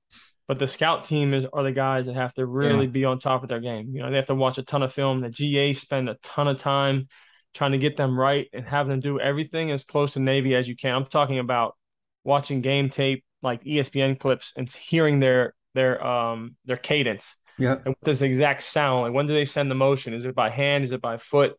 but 0.48 0.60
the 0.60 0.68
scout 0.68 1.04
team 1.04 1.34
is 1.34 1.46
are 1.52 1.64
the 1.64 1.72
guys 1.72 2.06
that 2.06 2.16
have 2.16 2.34
to 2.36 2.46
really 2.46 2.86
yeah. 2.86 2.92
be 2.92 3.06
on 3.06 3.20
top 3.20 3.44
of 3.44 3.50
their 3.50 3.60
game. 3.60 3.90
You 3.94 4.02
know, 4.02 4.10
they 4.12 4.18
have 4.18 4.28
to 4.28 4.36
watch 4.36 4.58
a 4.58 4.64
ton 4.64 4.84
of 4.84 4.94
film. 4.94 5.22
The 5.22 5.30
GA 5.30 5.74
spend 5.74 6.10
a 6.10 6.16
ton 6.22 6.48
of 6.48 6.58
time 6.58 7.08
trying 7.54 7.72
to 7.72 7.78
get 7.78 7.98
them 7.98 8.20
right 8.20 8.48
and 8.54 8.66
have 8.66 8.88
them 8.88 9.00
do 9.00 9.20
everything 9.20 9.72
as 9.72 9.84
close 9.84 10.13
to 10.13 10.19
Navy 10.19 10.56
as 10.56 10.67
you 10.67 10.76
can. 10.76 10.93
I'm 10.93 11.06
talking 11.06 11.39
about 11.39 11.76
watching 12.24 12.62
game 12.62 12.89
tape 12.89 13.24
like 13.41 13.63
ESPN 13.63 14.19
clips 14.19 14.54
and 14.58 14.69
hearing 14.69 15.19
their 15.19 15.54
their 15.74 16.06
um 16.06 16.56
their 16.65 16.78
cadence 16.78 17.36
yeah. 17.58 17.76
And 17.86 17.88
what 17.88 18.04
does 18.04 18.19
the 18.19 18.26
exact 18.26 18.63
sound? 18.63 19.02
Like 19.04 19.13
when 19.13 19.28
do 19.28 19.34
they 19.34 19.46
send 19.46 19.72
the 19.72 19.76
motion? 19.76 20.13
Is 20.13 20.26
it 20.26 20.36
by 20.36 20.50
hand? 20.50 20.84
Is 20.84 20.91
it 20.91 21.02
by 21.02 21.17
foot? 21.17 21.56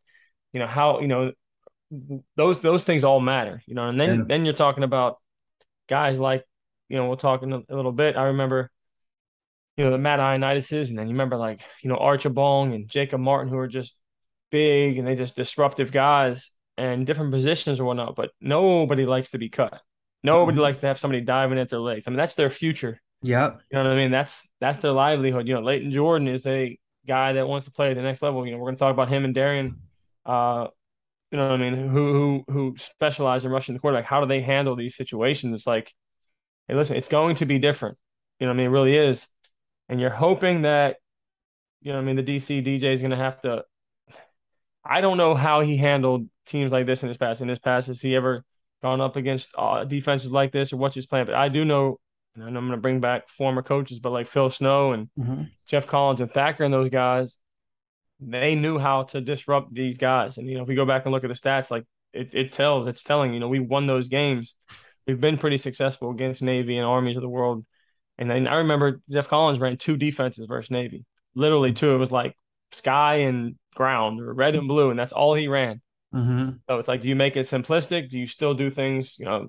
You 0.53 0.61
know, 0.61 0.67
how, 0.67 1.01
you 1.01 1.09
know, 1.09 1.33
those 2.37 2.61
those 2.61 2.85
things 2.85 3.05
all 3.05 3.21
matter, 3.21 3.63
you 3.67 3.75
know, 3.75 3.89
and 3.89 3.99
then 3.99 4.19
yeah. 4.19 4.25
then 4.27 4.45
you're 4.45 4.55
talking 4.55 4.85
about 4.85 5.19
guys 5.89 6.19
like, 6.19 6.45
you 6.89 6.97
know, 6.97 7.07
we'll 7.07 7.17
talk 7.17 7.43
in 7.43 7.53
a, 7.53 7.63
a 7.69 7.77
little 7.77 7.93
bit. 7.93 8.17
I 8.17 8.25
remember, 8.25 8.71
you 9.77 9.85
know, 9.85 9.91
the 9.91 9.99
Matt 9.99 10.21
Ioannidis's, 10.21 10.91
and 10.91 10.99
then 10.99 11.07
you 11.07 11.13
remember 11.13 11.37
like, 11.37 11.61
you 11.83 11.91
know, 11.91 11.97
Archibong 11.97 12.75
and 12.75 12.89
Jacob 12.89 13.21
Martin, 13.21 13.51
who 13.51 13.59
are 13.59 13.69
just 13.69 13.97
big 14.51 14.99
and 14.99 15.07
they 15.07 15.15
just 15.15 15.37
disruptive 15.37 15.93
guys 15.93 16.53
and 16.79 17.07
different 17.07 17.33
positions 17.33 17.81
or 17.81 17.85
whatnot, 17.85 18.17
but 18.17 18.31
nobody 18.41 19.07
likes 19.07 19.31
to 19.31 19.39
be 19.39 19.49
cut. 19.49 19.81
Nobody 20.23 20.57
mm-hmm. 20.57 20.63
likes 20.63 20.79
to 20.79 20.87
have 20.87 20.99
somebody 20.99 21.21
diving 21.21 21.59
at 21.59 21.69
their 21.69 21.81
legs. 21.81 22.07
I 22.07 22.11
mean, 22.11 22.17
that's 22.17 22.35
their 22.35 22.51
future. 22.51 23.01
Yeah. 23.23 23.53
You 23.71 23.79
know 23.79 23.85
what 23.85 23.93
I 23.93 23.97
mean? 23.97 24.11
That's 24.11 24.47
that's 24.61 24.79
their 24.79 24.93
livelihood. 24.93 25.47
You 25.47 25.55
know, 25.55 25.61
Layton 25.61 25.93
Jordan 25.93 26.29
is 26.29 26.47
a 26.47 26.79
guy 27.07 27.35
that 27.35 27.49
wants 27.49 27.67
to 27.67 27.73
play 27.73 27.91
at 27.91 27.97
the 27.97 28.03
next 28.03 28.23
level. 28.23 28.45
You 28.47 28.53
know, 28.53 28.59
we're 28.59 28.69
gonna 28.69 28.79
talk 28.79 28.93
about 28.93 29.09
him 29.09 29.25
and 29.25 29.35
Darian 29.35 29.81
uh 30.25 30.67
you 31.31 31.39
know 31.39 31.49
what 31.49 31.61
I 31.61 31.71
mean, 31.71 31.89
who 31.89 32.13
who 32.13 32.45
who 32.53 32.75
specialize 32.77 33.45
in 33.45 33.51
rushing 33.51 33.75
the 33.75 33.81
quarterback. 33.81 34.07
How 34.07 34.21
do 34.21 34.27
they 34.27 34.41
handle 34.41 34.77
these 34.77 34.97
situations? 34.97 35.55
It's 35.55 35.67
like, 35.67 35.93
hey, 36.69 36.75
listen, 36.75 36.97
it's 36.97 37.09
going 37.09 37.37
to 37.37 37.47
be 37.47 37.59
different. 37.59 37.99
You 38.39 38.47
know 38.47 38.53
what 38.53 38.55
I 38.55 38.59
mean? 38.59 38.67
It 38.67 38.71
really 38.71 38.97
is. 38.97 39.27
And 39.89 40.01
you're 40.01 40.11
hoping 40.11 40.63
that, 40.63 40.97
you 41.81 41.93
know, 41.93 41.99
I 41.99 42.03
mean, 42.03 42.17
the 42.17 42.23
DC 42.23 42.65
DJ 42.65 42.93
is 42.93 43.03
gonna 43.03 43.17
have 43.17 43.41
to 43.43 43.65
I 44.85 45.01
don't 45.01 45.17
know 45.17 45.35
how 45.35 45.61
he 45.61 45.77
handled 45.77 46.29
teams 46.47 46.73
like 46.73 46.87
this 46.87 47.03
in 47.03 47.09
his 47.09 47.17
past. 47.17 47.41
In 47.41 47.49
his 47.49 47.59
past, 47.59 47.89
has 47.89 48.01
he 48.01 48.15
ever 48.15 48.45
gone 48.83 49.01
up 49.01 49.17
against 49.17 49.51
uh, 49.59 49.85
defenses 49.85 50.31
like 50.31 50.53
this 50.53 50.73
or 50.73 50.77
what's 50.77 50.95
his 50.95 51.07
plan? 51.07 51.27
But 51.27 51.35
I 51.35 51.49
do 51.49 51.65
know 51.65 51.99
and 52.37 52.57
I'm 52.57 52.67
going 52.67 52.71
to 52.71 52.77
bring 52.77 53.01
back 53.01 53.29
former 53.29 53.63
coaches, 53.63 53.99
but 53.99 54.13
like 54.13 54.27
Phil 54.27 54.51
Snow 54.51 54.93
and 54.93 55.09
mm-hmm. 55.19 55.43
Geoff 55.67 55.87
Collins 55.87 56.21
and 56.21 56.31
Thacker 56.31 56.65
and 56.65 56.73
those 56.73 56.91
guys, 56.91 57.39
they 58.21 58.55
knew 58.55 58.79
how 58.79 59.05
to 59.05 59.21
disrupt 59.21 59.73
these 59.73 59.99
guys. 59.99 60.39
And, 60.39 60.49
you 60.49 60.57
know, 60.57 60.63
if 60.63 60.69
we 60.69 60.75
go 60.75 60.85
back 60.85 61.05
and 61.05 61.13
look 61.13 61.25
at 61.25 61.29
the 61.29 61.35
stats, 61.35 61.71
like 61.71 61.85
it, 62.13 62.35
it 62.35 62.53
tells, 62.53 62.87
it's 62.87 63.03
telling, 63.03 63.33
you 63.33 63.41
know, 63.41 63.49
we 63.49 63.61
won 63.61 63.87
those 63.87 64.09
games. 64.09 64.55
We've 65.07 65.21
been 65.21 65.39
pretty 65.39 65.57
successful 65.57 66.11
against 66.11 66.43
Navy 66.43 66.77
and 66.77 66.87
armies 66.87 67.17
of 67.17 67.23
the 67.23 67.29
world. 67.29 67.65
And 68.19 68.31
then 68.31 68.47
I 68.47 68.57
remember 68.57 69.01
Geoff 69.11 69.29
Collins 69.29 69.59
ran 69.59 69.77
two 69.77 69.97
defenses 69.97 70.47
versus 70.47 70.71
Navy, 70.71 71.05
literally 71.35 71.73
two. 71.73 71.95
It 71.95 71.99
was 71.99 72.13
like 72.13 72.37
sky 72.73 73.17
and 73.17 73.57
ground 73.75 74.21
or 74.21 74.33
red 74.33 74.55
and 74.55 74.69
blue, 74.69 74.91
and 74.91 74.99
that's 74.99 75.13
all 75.13 75.35
he 75.35 75.49
ran. 75.49 75.81
Mm-hmm. 76.15 76.57
So 76.69 76.79
it's 76.79 76.89
like, 76.89 77.03
do 77.03 77.09
you 77.09 77.17
make 77.17 77.37
it 77.37 77.47
simplistic? 77.47 78.09
Do 78.09 78.19
you 78.19 78.27
still 78.27 78.55
do 78.55 78.71
things, 78.71 79.19
you 79.19 79.27
know, 79.27 79.49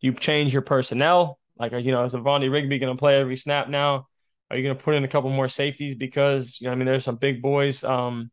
you 0.00 0.12
change 0.12 0.52
your 0.52 0.62
personnel? 0.62 1.38
Like, 1.58 1.72
you 1.72 1.92
know, 1.92 2.04
is 2.04 2.12
Vonnie 2.12 2.48
Rigby 2.48 2.78
going 2.78 2.94
to 2.94 2.98
play 2.98 3.18
every 3.18 3.36
snap 3.36 3.68
now? 3.68 4.06
Are 4.50 4.56
you 4.56 4.62
going 4.62 4.76
to 4.76 4.82
put 4.82 4.94
in 4.94 5.04
a 5.04 5.08
couple 5.08 5.30
more 5.30 5.48
safeties 5.48 5.94
because 5.94 6.58
you 6.60 6.66
know? 6.66 6.72
I 6.72 6.74
mean, 6.76 6.86
there's 6.86 7.04
some 7.04 7.16
big 7.16 7.42
boys. 7.42 7.82
Um, 7.82 8.30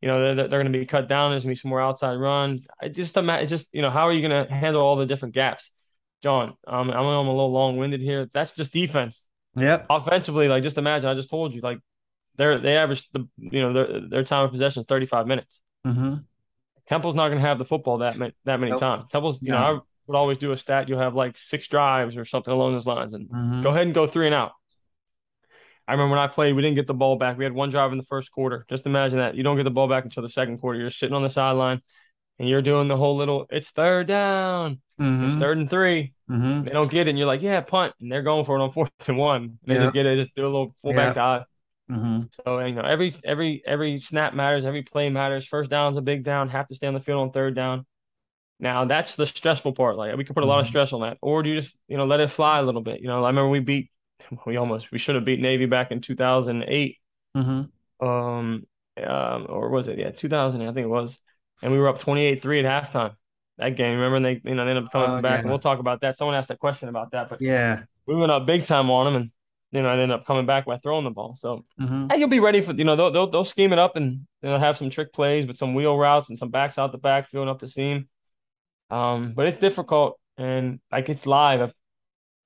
you 0.00 0.08
know, 0.08 0.34
they're, 0.34 0.48
they're 0.48 0.62
going 0.62 0.72
to 0.72 0.78
be 0.78 0.86
cut 0.86 1.08
down. 1.08 1.30
There's 1.30 1.44
going 1.44 1.54
to 1.54 1.58
be 1.58 1.60
some 1.60 1.68
more 1.68 1.80
outside 1.80 2.14
run. 2.14 2.60
I 2.80 2.88
just 2.88 3.16
imagine, 3.16 3.48
just 3.48 3.68
you 3.72 3.82
know, 3.82 3.90
how 3.90 4.08
are 4.08 4.12
you 4.12 4.26
going 4.26 4.46
to 4.46 4.52
handle 4.52 4.82
all 4.82 4.96
the 4.96 5.06
different 5.06 5.34
gaps? 5.34 5.70
John, 6.22 6.54
um, 6.66 6.90
I'm, 6.90 6.96
I'm 6.96 7.26
a 7.26 7.30
little 7.30 7.52
long 7.52 7.76
winded 7.76 8.00
here. 8.00 8.28
That's 8.32 8.52
just 8.52 8.72
defense. 8.72 9.28
Yeah. 9.56 9.82
Offensively, 9.90 10.48
like 10.48 10.62
just 10.62 10.78
imagine. 10.78 11.08
I 11.08 11.14
just 11.14 11.30
told 11.30 11.52
you, 11.52 11.60
like 11.60 11.78
they're 12.36 12.58
they 12.58 12.76
average 12.76 13.08
the 13.12 13.28
you 13.36 13.60
know 13.60 13.72
their 13.72 14.00
their 14.08 14.24
time 14.24 14.44
of 14.44 14.50
possession 14.50 14.80
is 14.80 14.86
35 14.86 15.26
minutes. 15.26 15.60
Mm-hmm. 15.86 16.14
Temple's 16.86 17.14
not 17.14 17.28
going 17.28 17.40
to 17.40 17.46
have 17.46 17.58
the 17.58 17.64
football 17.64 17.98
that 17.98 18.16
many, 18.16 18.32
that 18.44 18.58
many 18.58 18.70
nope. 18.70 18.80
times. 18.80 19.04
Temple's, 19.10 19.40
you 19.40 19.52
know, 19.52 19.56
I 19.56 19.78
would 20.06 20.16
always 20.16 20.38
do 20.38 20.52
a 20.52 20.56
stat. 20.56 20.88
You'll 20.88 20.98
have 20.98 21.14
like 21.14 21.38
six 21.38 21.68
drives 21.68 22.16
or 22.16 22.24
something 22.24 22.52
along 22.52 22.72
those 22.72 22.86
lines, 22.86 23.14
and 23.14 23.28
mm-hmm. 23.28 23.62
go 23.62 23.70
ahead 23.70 23.86
and 23.86 23.94
go 23.94 24.06
three 24.06 24.26
and 24.26 24.34
out. 24.34 24.52
I 25.86 25.92
remember 25.92 26.12
when 26.12 26.20
I 26.20 26.28
played, 26.28 26.54
we 26.54 26.62
didn't 26.62 26.76
get 26.76 26.86
the 26.86 26.94
ball 26.94 27.16
back. 27.16 27.36
We 27.36 27.44
had 27.44 27.52
one 27.52 27.70
drive 27.70 27.92
in 27.92 27.98
the 27.98 28.04
first 28.04 28.30
quarter. 28.30 28.64
Just 28.68 28.86
imagine 28.86 29.18
that 29.18 29.34
you 29.34 29.42
don't 29.42 29.56
get 29.56 29.64
the 29.64 29.70
ball 29.70 29.88
back 29.88 30.04
until 30.04 30.22
the 30.22 30.28
second 30.28 30.58
quarter. 30.58 30.78
You're 30.78 30.90
sitting 30.90 31.14
on 31.14 31.22
the 31.22 31.28
sideline, 31.28 31.82
and 32.38 32.48
you're 32.48 32.62
doing 32.62 32.88
the 32.88 32.96
whole 32.96 33.16
little. 33.16 33.46
It's 33.50 33.70
third 33.70 34.06
down. 34.06 34.80
Mm-hmm. 35.00 35.26
It's 35.26 35.36
third 35.36 35.58
and 35.58 35.68
3 35.68 36.12
mm-hmm. 36.30 36.64
They 36.64 36.70
don't 36.70 36.90
get 36.90 37.06
it, 37.06 37.10
and 37.10 37.18
you're 37.18 37.26
like, 37.26 37.42
yeah, 37.42 37.60
punt, 37.60 37.94
and 38.00 38.10
they're 38.10 38.22
going 38.22 38.44
for 38.44 38.56
it 38.56 38.62
on 38.62 38.72
fourth 38.72 38.90
and 39.06 39.18
one. 39.18 39.42
And 39.42 39.58
they 39.66 39.78
just 39.78 39.92
get 39.92 40.06
it, 40.06 40.16
just 40.16 40.34
do 40.34 40.44
a 40.44 40.46
little 40.46 40.74
fullback 40.82 41.16
yeah. 41.16 41.22
dive. 41.22 41.42
Mm-hmm. 41.90 42.22
So 42.44 42.58
you 42.60 42.74
know, 42.74 42.82
every 42.82 43.14
every 43.24 43.62
every 43.66 43.98
snap 43.98 44.34
matters, 44.34 44.64
every 44.64 44.82
play 44.82 45.10
matters. 45.10 45.44
First 45.44 45.70
down 45.70 45.92
is 45.92 45.98
a 45.98 46.02
big 46.02 46.24
down. 46.24 46.48
Have 46.48 46.66
to 46.66 46.74
stay 46.74 46.86
on 46.86 46.94
the 46.94 47.00
field 47.00 47.20
on 47.20 47.32
third 47.32 47.54
down. 47.54 47.84
Now 48.60 48.84
that's 48.84 49.16
the 49.16 49.26
stressful 49.26 49.72
part. 49.72 49.96
Like 49.96 50.16
we 50.16 50.24
can 50.24 50.34
put 50.34 50.44
a 50.44 50.46
lot 50.46 50.60
of 50.60 50.66
mm-hmm. 50.66 50.70
stress 50.70 50.92
on 50.92 51.00
that, 51.02 51.18
or 51.20 51.42
do 51.42 51.50
you 51.50 51.60
just 51.60 51.76
you 51.88 51.96
know 51.96 52.06
let 52.06 52.20
it 52.20 52.30
fly 52.30 52.60
a 52.60 52.62
little 52.62 52.80
bit? 52.80 53.00
You 53.00 53.08
know, 53.08 53.24
I 53.24 53.28
remember 53.28 53.48
we 53.48 53.60
beat, 53.60 53.90
we 54.46 54.56
almost 54.56 54.92
we 54.92 54.98
should 54.98 55.16
have 55.16 55.24
beat 55.24 55.40
Navy 55.40 55.66
back 55.66 55.90
in 55.90 56.00
two 56.00 56.14
thousand 56.14 56.64
eight. 56.68 56.98
Mm-hmm. 57.36 58.06
Um, 58.06 58.66
um, 59.04 59.46
or 59.48 59.70
was 59.70 59.88
it 59.88 59.98
yeah 59.98 60.10
two 60.12 60.28
thousand? 60.28 60.62
I 60.62 60.72
think 60.72 60.84
it 60.84 60.88
was, 60.88 61.18
and 61.62 61.72
we 61.72 61.78
were 61.78 61.88
up 61.88 61.98
twenty 61.98 62.24
eight 62.24 62.42
three 62.42 62.64
at 62.64 62.64
halftime. 62.64 63.14
That 63.58 63.76
game, 63.76 63.98
remember? 63.98 64.16
And 64.16 64.24
they 64.24 64.40
you 64.44 64.54
know 64.54 64.64
they 64.64 64.70
ended 64.70 64.84
up 64.84 64.92
coming 64.92 65.10
uh, 65.10 65.20
back, 65.22 65.32
yeah. 65.32 65.40
and 65.40 65.48
we'll 65.50 65.58
talk 65.58 65.78
about 65.78 66.00
that. 66.00 66.16
Someone 66.16 66.34
asked 66.36 66.50
a 66.50 66.56
question 66.56 66.88
about 66.88 67.12
that, 67.12 67.28
but 67.28 67.40
yeah, 67.40 67.82
we 68.06 68.14
went 68.14 68.32
up 68.32 68.46
big 68.46 68.64
time 68.66 68.90
on 68.90 69.06
them, 69.06 69.14
and 69.22 69.30
you 69.72 69.80
know, 69.82 69.88
I 69.88 69.98
end 69.98 70.12
up 70.12 70.26
coming 70.26 70.44
back 70.44 70.66
by 70.66 70.76
throwing 70.76 71.04
the 71.04 71.10
ball. 71.10 71.34
So 71.34 71.64
Mhm. 71.80 72.12
I 72.12 72.16
you'll 72.16 72.28
be 72.28 72.40
ready 72.40 72.60
for 72.60 72.72
you 72.72 72.84
know 72.84 72.94
they'll 72.94 73.10
they'll, 73.10 73.26
they'll 73.26 73.44
scheme 73.44 73.72
it 73.72 73.78
up 73.78 73.96
and 73.96 74.26
they'll 74.42 74.58
have 74.58 74.76
some 74.76 74.90
trick 74.90 75.12
plays 75.12 75.46
with 75.46 75.56
some 75.56 75.74
wheel 75.74 75.96
routes 75.96 76.28
and 76.28 76.38
some 76.38 76.50
backs 76.50 76.78
out 76.78 76.92
the 76.92 76.98
back, 76.98 77.28
filling 77.28 77.48
up 77.48 77.58
the 77.58 77.68
seam. 77.68 78.08
Um, 78.90 79.32
but 79.34 79.46
it's 79.46 79.56
difficult 79.56 80.20
and 80.36 80.80
like 80.90 81.08
it's 81.08 81.26
live. 81.26 81.72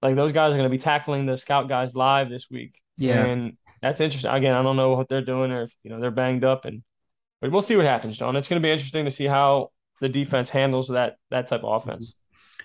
Like 0.03 0.15
those 0.15 0.33
guys 0.33 0.53
are 0.53 0.57
going 0.57 0.71
to 0.71 0.77
be 0.77 0.79
tackling 0.79 1.27
the 1.27 1.37
scout 1.37 1.69
guys 1.69 1.97
live 1.97 2.31
this 2.31 2.47
week. 2.49 2.81
Yeah. 2.97 3.25
and 3.25 3.57
that's 3.83 4.01
interesting. 4.01 4.31
Again, 4.31 4.55
I 4.55 4.63
don't 4.63 4.77
know 4.77 4.95
what 4.95 5.09
they're 5.09 5.21
doing 5.21 5.51
or 5.51 5.65
if 5.65 5.73
you 5.83 5.91
know 5.91 6.01
they're 6.01 6.11
banged 6.13 6.45
up 6.45 6.65
and 6.65 6.83
but 7.41 7.51
we'll 7.51 7.63
see 7.63 7.77
what 7.77 7.87
happens, 7.87 8.17
John. 8.19 8.37
It's 8.37 8.49
going 8.49 8.61
to 8.61 8.67
be 8.67 8.73
interesting 8.73 9.05
to 9.05 9.11
see 9.11 9.27
how 9.27 9.71
the 10.01 10.09
defense 10.09 10.49
handles 10.49 10.89
that 10.89 11.17
that 11.31 11.49
type 11.49 11.63
of 11.65 11.83
offense. 11.83 12.15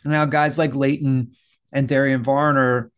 And 0.04 0.12
Now, 0.12 0.26
guys 0.26 0.58
like 0.58 0.76
Layton 0.76 1.34
and 1.74 1.88
Darian 1.88 2.24
Varner 2.24 2.92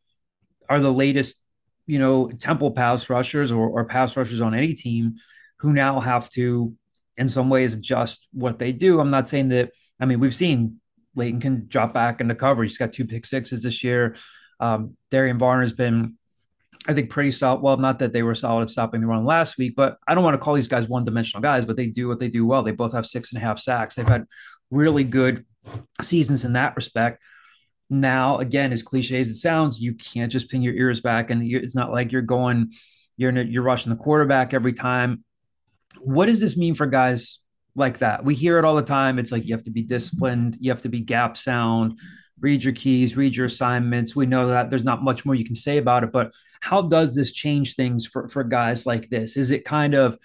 are 0.69 0.79
the 0.79 0.93
latest, 0.93 1.37
you 1.85 1.99
know, 1.99 2.29
Temple 2.29 2.71
pass 2.71 3.09
rushers 3.09 3.51
or, 3.51 3.67
or 3.67 3.85
pass 3.85 4.15
rushers 4.15 4.41
on 4.41 4.53
any 4.53 4.73
team 4.73 5.15
who 5.59 5.73
now 5.73 5.99
have 5.99 6.29
to, 6.31 6.73
in 7.17 7.27
some 7.27 7.49
ways, 7.49 7.73
adjust 7.73 8.27
what 8.31 8.59
they 8.59 8.71
do. 8.71 8.99
I'm 8.99 9.11
not 9.11 9.29
saying 9.29 9.49
that. 9.49 9.71
I 9.99 10.05
mean, 10.05 10.19
we've 10.19 10.35
seen 10.35 10.79
Layton 11.15 11.39
can 11.39 11.67
drop 11.67 11.93
back 11.93 12.19
into 12.21 12.35
coverage. 12.35 12.71
He's 12.71 12.77
got 12.77 12.93
two 12.93 13.05
pick 13.05 13.25
sixes 13.25 13.63
this 13.63 13.83
year. 13.83 14.15
Um, 14.59 14.97
Darian 15.11 15.37
Varner's 15.37 15.73
been, 15.73 16.17
I 16.87 16.93
think, 16.93 17.09
pretty 17.09 17.31
solid. 17.31 17.61
Well, 17.61 17.77
not 17.77 17.99
that 17.99 18.11
they 18.11 18.23
were 18.23 18.35
solid 18.35 18.63
at 18.63 18.69
stopping 18.69 19.01
the 19.01 19.07
run 19.07 19.23
last 19.23 19.57
week, 19.57 19.73
but 19.75 19.97
I 20.07 20.13
don't 20.13 20.23
want 20.23 20.33
to 20.33 20.37
call 20.37 20.53
these 20.53 20.67
guys 20.67 20.87
one 20.87 21.05
dimensional 21.05 21.41
guys, 21.41 21.63
but 21.65 21.77
they 21.77 21.87
do 21.87 22.07
what 22.07 22.19
they 22.19 22.27
do 22.27 22.45
well. 22.45 22.63
They 22.63 22.71
both 22.71 22.93
have 22.93 23.05
six 23.05 23.31
and 23.31 23.41
a 23.41 23.45
half 23.45 23.59
sacks. 23.59 23.95
They've 23.95 24.07
had 24.07 24.25
really 24.69 25.03
good 25.03 25.45
seasons 26.01 26.43
in 26.43 26.53
that 26.53 26.75
respect. 26.75 27.21
Now, 27.89 28.39
again, 28.39 28.71
as 28.71 28.83
cliche 28.83 29.19
as 29.19 29.29
it 29.29 29.35
sounds, 29.35 29.79
you 29.79 29.93
can't 29.93 30.31
just 30.31 30.49
pin 30.49 30.61
your 30.61 30.73
ears 30.73 30.99
back, 30.99 31.29
and 31.29 31.43
it's 31.43 31.75
not 31.75 31.91
like 31.91 32.11
you're 32.11 32.21
going, 32.21 32.73
you're 33.17 33.31
you're 33.31 33.63
rushing 33.63 33.91
the 33.91 33.95
quarterback 33.97 34.53
every 34.53 34.73
time. 34.73 35.23
What 36.01 36.25
does 36.25 36.41
this 36.41 36.57
mean 36.57 36.75
for 36.75 36.87
guys 36.87 37.39
like 37.75 37.99
that? 37.99 38.25
We 38.25 38.35
hear 38.35 38.57
it 38.57 38.65
all 38.65 38.75
the 38.75 38.81
time. 38.81 39.19
It's 39.19 39.31
like 39.31 39.45
you 39.45 39.53
have 39.53 39.65
to 39.65 39.71
be 39.71 39.83
disciplined, 39.83 40.57
you 40.59 40.71
have 40.71 40.81
to 40.81 40.89
be 40.89 41.01
gap 41.01 41.37
sound, 41.37 41.99
read 42.39 42.63
your 42.63 42.73
keys, 42.73 43.15
read 43.15 43.35
your 43.35 43.45
assignments. 43.45 44.15
We 44.15 44.25
know 44.25 44.47
that 44.47 44.69
there's 44.69 44.83
not 44.83 45.03
much 45.03 45.23
more 45.23 45.35
you 45.35 45.45
can 45.45 45.55
say 45.55 45.77
about 45.77 46.03
it, 46.03 46.11
but 46.11 46.31
how 46.63 46.81
does 46.81 47.13
this 47.13 47.33
change 47.33 47.75
things 47.75 48.05
for 48.05 48.29
for 48.29 48.41
guys 48.45 48.85
like 48.85 49.09
this? 49.09 49.35
Is 49.35 49.51
it 49.51 49.65
kind 49.65 49.93
of 49.95 50.17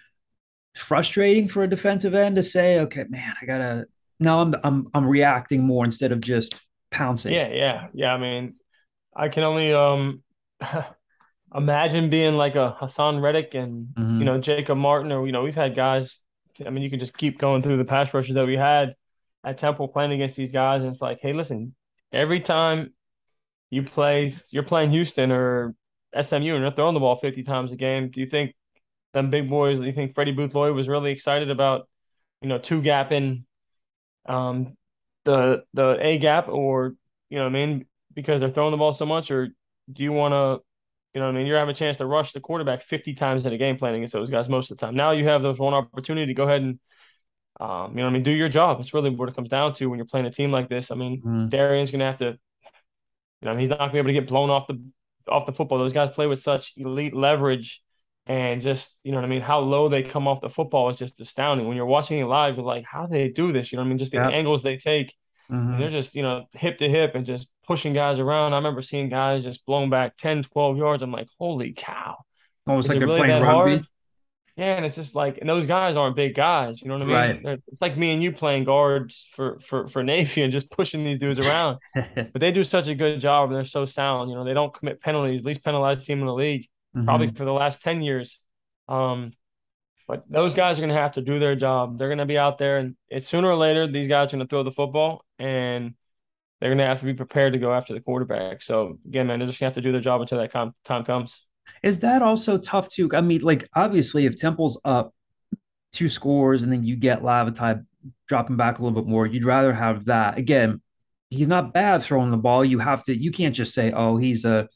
frustrating 0.77 1.49
for 1.49 1.65
a 1.65 1.69
defensive 1.69 2.15
end 2.15 2.37
to 2.37 2.45
say, 2.45 2.79
okay, 2.79 3.05
man, 3.09 3.35
I 3.43 3.45
gotta 3.45 3.87
now 4.21 4.41
I'm 4.43 4.55
I'm 4.63 4.87
I'm 4.95 5.05
reacting 5.05 5.65
more 5.65 5.85
instead 5.85 6.13
of 6.13 6.21
just 6.21 6.55
pouncing. 6.93 7.35
Yeah, 7.35 7.49
yeah, 7.49 7.87
yeah. 7.93 8.15
I 8.15 8.19
mean, 8.19 8.55
I 9.17 9.31
can 9.31 9.43
only 9.43 9.75
um 9.75 10.23
imagine 11.55 12.09
being 12.09 12.35
like 12.35 12.55
a 12.55 12.77
Haason 12.81 13.21
Reddick 13.21 13.55
and 13.55 13.89
Mhm. 13.97 14.21
you 14.21 14.25
know 14.25 14.39
Jacob 14.39 14.79
Martin, 14.79 15.11
or 15.11 15.27
you 15.27 15.33
know 15.33 15.43
we've 15.43 15.57
had 15.57 15.75
guys. 15.75 16.21
I 16.65 16.71
mean, 16.71 16.85
you 16.85 16.91
can 16.91 17.01
just 17.01 17.17
keep 17.19 17.39
going 17.41 17.63
through 17.63 17.79
the 17.79 17.85
pass 17.85 18.15
rushes 18.15 18.37
that 18.37 18.47
we 18.47 18.57
had 18.57 18.95
at 19.43 19.59
Temple 19.59 19.89
playing 19.89 20.13
against 20.13 20.37
these 20.37 20.53
guys, 20.53 20.83
and 20.83 20.91
it's 20.91 21.03
like, 21.03 21.19
hey, 21.21 21.33
listen, 21.33 21.75
every 22.13 22.39
time 22.41 22.93
you 23.71 23.83
play, 23.83 24.33
you're 24.51 24.63
playing 24.63 24.91
Houston 24.91 25.33
or 25.33 25.75
SMU, 26.15 26.55
and 26.55 26.63
you're 26.63 26.71
throwing 26.73 26.95
the 26.95 27.01
ball 27.01 27.17
50 27.17 27.43
times 27.43 27.73
a 27.73 27.77
game. 27.77 28.11
Do 28.11 28.21
you 28.21 28.27
think 28.27 28.55
them 29.15 29.31
big 29.31 29.49
boys? 29.49 29.79
Do 29.79 29.87
you 29.87 29.93
think 29.93 30.15
Freddie 30.15 30.33
Booth 30.33 30.55
Lloyd 30.55 30.75
was 30.75 30.89
really 30.89 31.11
excited 31.13 31.51
about 31.51 31.89
you 32.43 32.49
know 32.49 32.59
two 32.59 32.81
gapping 32.83 33.45
um 34.27 34.77
the 35.25 35.65
the 35.75 35.99
A 36.01 36.19
gap 36.19 36.49
or 36.49 36.95
you 37.31 37.39
know 37.39 37.45
what 37.45 37.51
I 37.51 37.53
mean 37.67 37.87
because 38.15 38.41
they're 38.41 38.51
throwing 38.51 38.71
the 38.71 38.77
ball 38.77 38.93
so 38.93 39.07
much 39.07 39.31
or 39.31 39.49
do 39.93 40.03
you 40.03 40.13
want 40.13 40.33
to 40.33 40.65
you 41.15 41.21
know 41.21 41.27
what 41.27 41.35
I 41.35 41.39
mean 41.39 41.47
you're 41.47 41.59
having 41.59 41.73
a 41.73 41.77
chance 41.77 41.97
to 41.99 42.07
rush 42.07 42.33
the 42.33 42.41
quarterback 42.41 42.83
50 42.83 43.15
times 43.15 43.45
in 43.45 43.53
a 43.53 43.59
game 43.59 43.77
playing 43.77 43.97
against 43.97 44.13
those 44.13 44.31
guys 44.31 44.49
most 44.49 44.71
of 44.71 44.77
the 44.79 44.87
time 44.87 44.95
now 44.95 45.11
you 45.11 45.25
have 45.25 45.43
those 45.43 45.59
one 45.59 45.75
opportunity 45.75 46.27
to 46.27 46.35
go 46.35 46.45
ahead 46.45 46.63
and 46.63 46.79
um, 47.61 47.91
you 47.93 47.97
know 47.99 48.05
what 48.05 48.11
I 48.11 48.13
mean 48.13 48.23
do 48.23 48.31
your 48.31 48.49
job 48.49 48.81
it's 48.81 48.95
really 48.95 49.11
what 49.11 49.29
it 49.29 49.35
comes 49.35 49.49
down 49.49 49.75
to 49.75 49.87
when 49.87 49.99
you're 49.99 50.07
playing 50.07 50.27
a 50.27 50.31
team 50.31 50.53
like 50.53 50.69
this 50.69 50.91
I 50.91 50.95
mean 50.95 51.23
Mhm. 51.23 51.51
Darian's 51.51 51.91
gonna 51.91 52.07
have 52.07 52.19
to 52.19 52.27
you 52.27 52.39
know 53.43 53.57
he's 53.57 53.69
not 53.69 53.79
gonna 53.79 53.93
be 53.93 53.99
able 53.99 54.09
to 54.09 54.15
get 54.15 54.29
blown 54.29 54.51
off 54.51 54.67
the 54.67 54.81
off 55.29 55.47
the 55.47 55.53
football 55.53 55.79
those 55.79 55.93
guys 55.93 56.11
play 56.11 56.27
with 56.27 56.41
such 56.41 56.73
elite 56.77 57.15
leverage 57.15 57.83
and 58.27 58.61
just 58.61 58.99
you 59.05 59.13
know 59.13 59.19
what 59.19 59.25
I 59.25 59.29
mean 59.29 59.41
how 59.43 59.61
low 59.61 59.89
they 59.89 60.03
come 60.03 60.29
off 60.29 60.41
the 60.41 60.51
football 60.51 60.89
is 60.91 60.99
just 60.99 61.21
astounding 61.21 61.67
when 61.67 61.77
you're 61.77 61.87
watching 61.87 62.19
it 62.19 62.27
live 62.27 62.57
you're 62.57 62.65
like 62.65 62.85
how 62.85 63.07
do 63.07 63.13
they 63.13 63.29
do 63.29 63.53
this 63.53 63.73
you 63.73 63.77
know 63.77 63.83
what 63.83 63.87
I 63.87 63.89
mean 63.91 63.99
just 63.99 64.13
the 64.13 64.19
Yeah. 64.19 64.29
angles 64.31 64.63
they 64.63 64.77
take 64.77 65.15
Mhm. 65.51 65.73
and 65.73 65.81
they're 65.83 65.89
just, 65.89 66.15
you 66.15 66.23
know, 66.23 66.45
hip 66.53 66.77
to 66.79 66.89
hip 66.91 67.15
and 67.15 67.25
just 67.25 67.49
pushing 67.67 67.95
guys 67.95 68.19
around. 68.19 68.53
I 68.53 68.57
remember 68.57 68.83
seeing 68.83 69.09
guys 69.09 69.45
just 69.45 69.65
blown 69.65 69.89
back 69.89 70.19
10, 70.19 70.43
12 70.43 70.77
yards. 70.77 71.03
I'm 71.03 71.11
like, 71.11 71.29
holy 71.39 71.73
cow. 71.73 72.19
Almost 72.67 72.85
Is 72.85 72.89
like 72.91 72.99
they're 72.99 73.09
really 73.09 73.21
playing 73.21 73.41
that 73.41 73.47
rugby. 73.49 73.71
hard? 73.77 73.87
Yeah, 74.59 74.75
and 74.75 74.85
it's 74.85 74.97
just 74.97 75.15
like, 75.15 75.39
and 75.39 75.49
those 75.49 75.67
guys 75.67 75.97
aren't 75.97 76.17
big 76.17 76.35
guys. 76.35 76.83
You 76.83 76.89
know 76.89 76.95
what 76.95 77.03
I 77.03 77.07
mean? 77.07 77.15
Right. 77.15 77.43
They're- 77.45 77.59
It's 77.69 77.81
like 77.81 77.97
me 77.97 78.13
and 78.13 78.21
you 78.23 78.33
playing 78.33 78.65
guards 78.65 79.29
for 79.33 79.59
for 79.61 79.87
for 79.89 80.03
Navy 80.15 80.43
and 80.43 80.53
just 80.53 80.69
pushing 80.71 81.05
these 81.05 81.19
dudes 81.19 81.39
around. 81.39 81.79
But 81.95 82.41
they 82.41 82.51
do 82.53 82.65
such 82.65 82.89
a 82.89 82.95
good 82.97 83.21
job 83.21 83.49
and 83.49 83.57
they're 83.57 83.65
so 83.65 83.85
sound. 83.85 84.31
You 84.31 84.37
know, 84.37 84.45
they 84.45 84.55
don't 84.55 84.75
commit 84.75 85.01
penalties, 85.01 85.45
least 85.45 85.63
penalized 85.65 86.05
team 86.05 86.19
in 86.21 86.27
the 86.27 86.35
league, 86.35 86.67
probably 87.05 87.29
Mhm. 87.29 87.37
for 87.37 87.45
the 87.45 87.53
last 87.53 87.81
10 87.83 88.03
years. 88.03 88.41
Um, 88.89 89.33
but 90.09 90.25
those 90.29 90.55
guys 90.55 90.79
are 90.79 90.81
going 90.83 90.95
to 90.95 91.01
have 91.01 91.13
to 91.13 91.23
do 91.23 91.39
their 91.39 91.55
job. 91.55 91.97
They're 91.99 92.09
going 92.09 92.19
to 92.19 92.25
be 92.27 92.39
out 92.39 92.57
there, 92.59 92.79
and 92.79 92.97
it's 93.09 93.29
sooner 93.29 93.49
or 93.49 93.57
later 93.57 93.87
these 93.87 94.09
guys 94.09 94.29
are 94.33 94.37
going 94.39 94.47
to 94.47 94.51
throw 94.51 94.63
the 94.65 94.73
football, 94.73 95.23
and 95.39 95.95
they're 96.61 96.71
going 96.71 96.79
to 96.79 96.87
have 96.87 97.01
to 97.01 97.05
be 97.05 97.15
prepared 97.15 97.53
to 97.53 97.59
go 97.61 97.73
after 97.73 97.93
the 97.95 98.01
quarterback. 98.01 98.63
So 98.63 98.99
again, 99.07 99.27
man, 99.29 99.39
they're 99.39 99.47
just 99.47 99.61
going 99.61 99.71
to 99.71 99.75
have 99.75 99.83
to 99.83 99.87
do 99.87 99.93
their 99.93 100.01
job 100.01 100.21
until 100.23 100.39
that 100.39 100.51
com- 100.51 100.75
time 100.85 101.05
comes. 101.05 101.47
Is 101.83 102.01
that 102.01 102.23
also 102.23 102.59
tough 102.59 102.89
too? 102.89 103.09
I 103.13 103.21
mean, 103.21 103.43
like 103.43 103.69
obviously, 103.75 104.27
if 104.27 104.39
Temple's 104.39 104.81
up 104.85 105.15
two 105.93 106.09
scores 106.09 106.63
and 106.63 106.73
then 106.73 106.85
you 106.85 106.97
get 106.97 107.23
Lavatai 107.23 107.85
dropping 108.27 108.57
back 108.57 108.79
a 108.79 108.83
little 108.83 109.01
bit 109.01 109.09
more, 109.09 109.27
you'd 109.27 109.45
rather 109.45 109.73
have 109.73 110.07
that. 110.07 110.39
Again, 110.39 110.81
he's 111.31 111.49
not 111.49 111.73
bad 111.73 112.03
throwing 112.03 112.31
the 112.31 112.37
ball. 112.37 112.65
You 112.65 112.79
have 112.79 113.05
to. 113.05 113.17
You 113.17 113.31
can't 113.31 113.55
just 113.55 113.75
say, 113.75 113.93
"Oh, 113.93 114.17
he's 114.17 114.45
a 114.45 114.69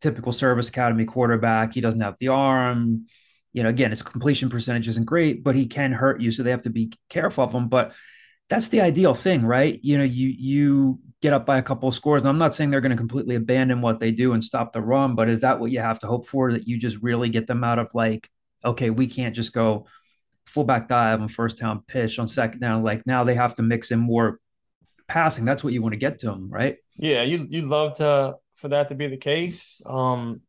typical 0.00 0.32
service 0.32 0.68
academy 0.68 1.04
quarterback. 1.04 1.74
He 1.74 1.80
doesn't 1.80 2.00
have 2.00 2.16
the 2.18 2.28
arm." 2.28 3.06
You 3.52 3.62
know, 3.62 3.68
again, 3.68 3.90
his 3.90 4.02
completion 4.02 4.50
percentage 4.50 4.88
isn't 4.88 5.04
great, 5.04 5.44
but 5.44 5.54
he 5.54 5.66
can 5.66 5.92
hurt 5.92 6.20
you, 6.20 6.32
so 6.32 6.42
they 6.42 6.50
have 6.50 6.62
to 6.62 6.70
be 6.70 6.92
careful 7.08 7.44
of 7.44 7.52
him. 7.52 7.68
But 7.68 7.92
that's 8.48 8.68
the 8.68 8.80
ideal 8.80 9.14
thing, 9.14 9.44
right? 9.44 9.80
You 9.82 9.98
know, 9.98 10.04
you 10.04 10.28
you 10.28 10.98
get 11.22 11.32
up 11.32 11.46
by 11.46 11.58
a 11.58 11.62
couple 11.62 11.88
of 11.88 11.94
scores. 11.94 12.26
I'm 12.26 12.38
not 12.38 12.54
saying 12.54 12.70
they're 12.70 12.80
going 12.80 12.90
to 12.90 12.96
completely 12.96 13.34
abandon 13.34 13.80
what 13.80 13.98
they 13.98 14.10
do 14.10 14.32
and 14.32 14.44
stop 14.44 14.72
the 14.72 14.82
run, 14.82 15.14
but 15.14 15.28
is 15.28 15.40
that 15.40 15.58
what 15.58 15.70
you 15.70 15.80
have 15.80 15.98
to 16.00 16.06
hope 16.06 16.26
for? 16.26 16.52
That 16.52 16.68
you 16.68 16.78
just 16.78 16.98
really 16.98 17.28
get 17.30 17.46
them 17.46 17.64
out 17.64 17.78
of 17.78 17.94
like, 17.94 18.28
okay, 18.64 18.90
we 18.90 19.06
can't 19.06 19.34
just 19.34 19.52
go 19.52 19.86
fullback 20.44 20.88
dive 20.88 21.20
on 21.20 21.28
first 21.28 21.56
down 21.56 21.82
pitch 21.86 22.18
on 22.18 22.28
second 22.28 22.60
down. 22.60 22.82
Like 22.82 23.06
now 23.06 23.24
they 23.24 23.34
have 23.34 23.54
to 23.56 23.62
mix 23.62 23.90
in 23.90 23.98
more 23.98 24.38
passing. 25.08 25.44
That's 25.44 25.64
what 25.64 25.72
you 25.72 25.82
want 25.82 25.94
to 25.94 25.98
get 25.98 26.18
to 26.20 26.26
them, 26.26 26.50
right? 26.50 26.76
Yeah, 26.96 27.22
you 27.22 27.46
you'd 27.48 27.64
love 27.64 27.96
to 27.96 28.36
for 28.56 28.68
that 28.68 28.88
to 28.88 28.94
be 28.94 29.08
the 29.08 29.16
case. 29.16 29.80
Um, 29.86 30.42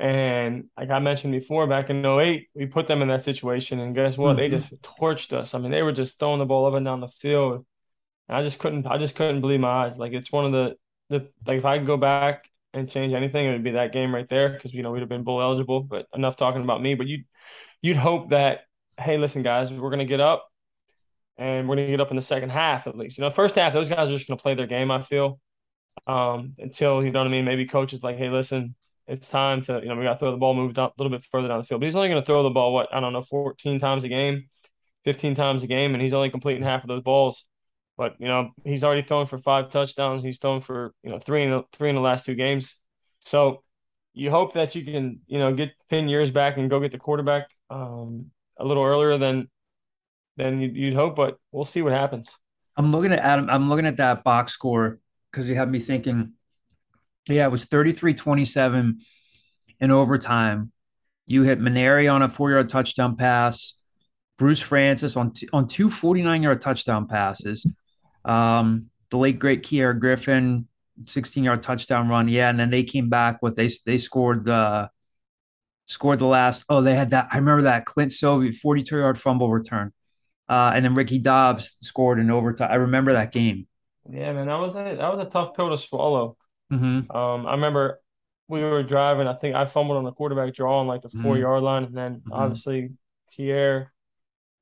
and 0.00 0.70
like 0.78 0.90
I 0.90 0.98
mentioned 1.00 1.32
before, 1.32 1.66
back 1.68 1.90
in 1.90 2.04
08, 2.04 2.48
we 2.54 2.66
put 2.66 2.86
them 2.88 3.02
in 3.02 3.08
that 3.08 3.22
situation, 3.24 3.80
and 3.80 3.94
guess 3.94 4.18
what? 4.18 4.36
They 4.36 4.48
Mhm. 4.48 4.52
just 4.52 4.72
torched 4.82 5.32
us. 5.34 5.54
I 5.54 5.58
mean, 5.58 5.70
they 5.70 5.82
were 5.82 5.92
just 5.92 6.18
throwing 6.18 6.38
the 6.40 6.46
ball 6.46 6.66
up 6.66 6.74
and 6.74 6.84
down 6.86 7.00
the 7.00 7.08
field. 7.08 7.66
And 8.28 8.36
I 8.38 8.42
just 8.42 8.58
couldn't 8.58 8.86
I 8.86 8.98
just 8.98 9.16
couldn't 9.16 9.40
believe 9.42 9.60
my 9.60 9.86
eyes. 9.86 9.98
Like 9.98 10.12
it's 10.12 10.32
one 10.32 10.46
of 10.46 10.52
the 10.52 10.76
the 11.10 11.28
like 11.46 11.58
if 11.58 11.64
I 11.64 11.78
could 11.78 11.86
go 11.86 11.96
back 11.98 12.48
and 12.74 12.88
change 12.90 13.12
anything, 13.14 13.46
it 13.46 13.52
would 13.52 13.64
be 13.64 13.72
that 13.72 13.92
game 13.92 14.14
right 14.14 14.28
there 14.28 14.50
because 14.50 14.72
you 14.74 14.82
know 14.82 14.92
we'd 14.92 15.00
have 15.00 15.08
been 15.08 15.24
bowl 15.24 15.42
eligible. 15.42 15.82
But 15.82 16.06
enough 16.14 16.36
talking 16.36 16.62
about 16.62 16.82
me. 16.82 16.94
But 16.94 17.08
you 17.08 17.24
you'd 17.82 17.96
hope 17.98 18.30
that 18.30 18.62
hey, 18.98 19.18
listen, 19.18 19.42
guys, 19.42 19.72
we're 19.72 19.90
gonna 19.90 20.04
get 20.04 20.20
up 20.20 20.48
and 21.38 21.68
we're 21.68 21.76
gonna 21.76 21.88
get 21.88 22.00
up 22.00 22.10
in 22.10 22.16
the 22.16 22.22
second 22.22 22.50
half 22.50 22.86
at 22.86 22.96
least. 22.96 23.18
You 23.18 23.22
know, 23.24 23.30
first 23.30 23.54
half 23.54 23.72
those 23.72 23.88
guys 23.88 24.08
are 24.10 24.14
just 24.16 24.28
gonna 24.28 24.38
play 24.38 24.54
their 24.54 24.66
game. 24.66 24.90
I 24.90 25.02
feel 25.02 25.40
um, 26.06 26.54
until 26.58 27.04
you 27.04 27.10
know 27.10 27.20
what 27.20 27.28
I 27.28 27.30
mean. 27.30 27.44
Maybe 27.44 27.66
coach 27.66 27.92
is 27.92 28.02
like, 28.02 28.16
hey, 28.16 28.30
listen, 28.30 28.74
it's 29.10 29.28
time 29.28 29.60
to 29.62 29.80
you 29.82 29.88
know 29.88 29.96
we 29.96 30.04
got 30.04 30.14
to 30.14 30.18
throw 30.20 30.30
the 30.30 30.36
ball 30.36 30.54
moved 30.54 30.78
up 30.78 30.94
a 30.96 31.02
little 31.02 31.16
bit 31.16 31.26
further 31.30 31.48
down 31.48 31.58
the 31.58 31.64
field. 31.64 31.80
But 31.80 31.86
he's 31.86 31.96
only 31.96 32.08
going 32.08 32.22
to 32.22 32.26
throw 32.26 32.42
the 32.42 32.50
ball 32.50 32.72
what 32.72 32.94
I 32.94 33.00
don't 33.00 33.12
know, 33.12 33.22
14 33.22 33.80
times 33.80 34.04
a 34.04 34.08
game, 34.08 34.48
15 35.04 35.34
times 35.34 35.62
a 35.62 35.66
game, 35.66 35.94
and 35.94 36.02
he's 36.02 36.12
only 36.12 36.30
completing 36.30 36.62
half 36.62 36.84
of 36.84 36.88
those 36.88 37.02
balls. 37.02 37.44
But 37.96 38.14
you 38.18 38.28
know 38.28 38.52
he's 38.64 38.84
already 38.84 39.02
thrown 39.02 39.26
for 39.26 39.38
five 39.38 39.68
touchdowns. 39.68 40.22
He's 40.22 40.38
thrown 40.38 40.60
for 40.60 40.94
you 41.02 41.10
know 41.10 41.18
three 41.18 41.42
in 41.42 41.50
the 41.50 41.64
three 41.72 41.90
in 41.90 41.96
the 41.96 42.00
last 42.00 42.24
two 42.24 42.34
games. 42.34 42.76
So 43.24 43.62
you 44.14 44.30
hope 44.30 44.54
that 44.54 44.74
you 44.74 44.84
can 44.84 45.20
you 45.26 45.38
know 45.38 45.52
get 45.52 45.72
pin 45.88 46.08
years 46.08 46.30
back 46.30 46.56
and 46.56 46.70
go 46.70 46.80
get 46.80 46.92
the 46.92 46.98
quarterback 46.98 47.48
um, 47.68 48.30
a 48.58 48.64
little 48.64 48.84
earlier 48.84 49.18
than 49.18 49.50
than 50.36 50.60
you'd 50.60 50.94
hope. 50.94 51.16
But 51.16 51.36
we'll 51.50 51.64
see 51.64 51.82
what 51.82 51.92
happens. 51.92 52.30
I'm 52.76 52.92
looking 52.92 53.12
at 53.12 53.18
Adam. 53.18 53.50
I'm 53.50 53.68
looking 53.68 53.86
at 53.86 53.96
that 53.96 54.24
box 54.24 54.52
score 54.52 55.00
because 55.30 55.50
you 55.50 55.56
have 55.56 55.68
me 55.68 55.80
thinking, 55.80 56.32
yeah, 57.28 57.46
it 57.46 57.50
was 57.50 57.64
33 57.64 58.14
27 58.14 59.00
in 59.80 59.90
overtime. 59.90 60.72
You 61.26 61.42
hit 61.42 61.60
Maneri 61.60 62.12
on 62.12 62.22
a 62.22 62.28
four 62.28 62.50
yard 62.50 62.68
touchdown 62.68 63.16
pass, 63.16 63.74
Bruce 64.38 64.60
Francis 64.60 65.16
on, 65.16 65.32
t- 65.32 65.48
on 65.52 65.66
two 65.66 65.90
49 65.90 66.42
yard 66.42 66.60
touchdown 66.60 67.06
passes. 67.06 67.66
Um, 68.24 68.86
the 69.10 69.18
late 69.18 69.38
great 69.38 69.62
Kee-ayre 69.62 69.94
Griffin 69.94 70.66
16 71.06 71.44
yard 71.44 71.62
touchdown 71.62 72.08
run. 72.08 72.28
Yeah, 72.28 72.48
and 72.48 72.58
then 72.58 72.70
they 72.70 72.82
came 72.82 73.08
back 73.08 73.42
with 73.42 73.56
they 73.56 73.68
they 73.86 73.98
scored 73.98 74.44
the 74.44 74.90
scored 75.86 76.18
the 76.18 76.26
last. 76.26 76.64
Oh, 76.68 76.82
they 76.82 76.94
had 76.94 77.10
that. 77.10 77.28
I 77.30 77.36
remember 77.36 77.62
that 77.62 77.84
Clint 77.84 78.12
Sovie 78.12 78.54
42 78.54 78.98
yard 78.98 79.18
fumble 79.18 79.50
return, 79.50 79.92
uh, 80.48 80.72
and 80.74 80.84
then 80.84 80.94
Ricky 80.94 81.18
Dobbs 81.18 81.76
scored 81.80 82.18
in 82.18 82.30
overtime. 82.30 82.70
I 82.70 82.76
remember 82.76 83.12
that 83.14 83.32
game. 83.32 83.66
Yeah, 84.10 84.32
man, 84.32 84.46
that 84.46 84.58
was 84.58 84.76
a 84.76 84.96
that 84.96 85.12
was 85.12 85.20
a 85.20 85.30
tough 85.30 85.54
pill 85.54 85.70
to 85.70 85.78
swallow. 85.78 86.36
Mm-hmm. 86.70 87.10
Um, 87.16 87.46
I 87.46 87.52
remember 87.52 88.00
we 88.48 88.60
were 88.62 88.82
driving. 88.82 89.26
I 89.28 89.34
think 89.34 89.54
I 89.54 89.64
fumbled 89.66 89.96
on 89.98 90.04
the 90.04 90.12
quarterback 90.12 90.52
draw 90.54 90.80
on 90.80 90.86
like 90.86 91.02
the 91.02 91.08
Mhm. 91.08 91.22
four 91.22 91.36
yard 91.38 91.62
line, 91.62 91.84
and 91.84 91.96
then 91.96 92.20
Mhm. 92.20 92.32
obviously 92.32 92.90
Pierre. 93.34 93.92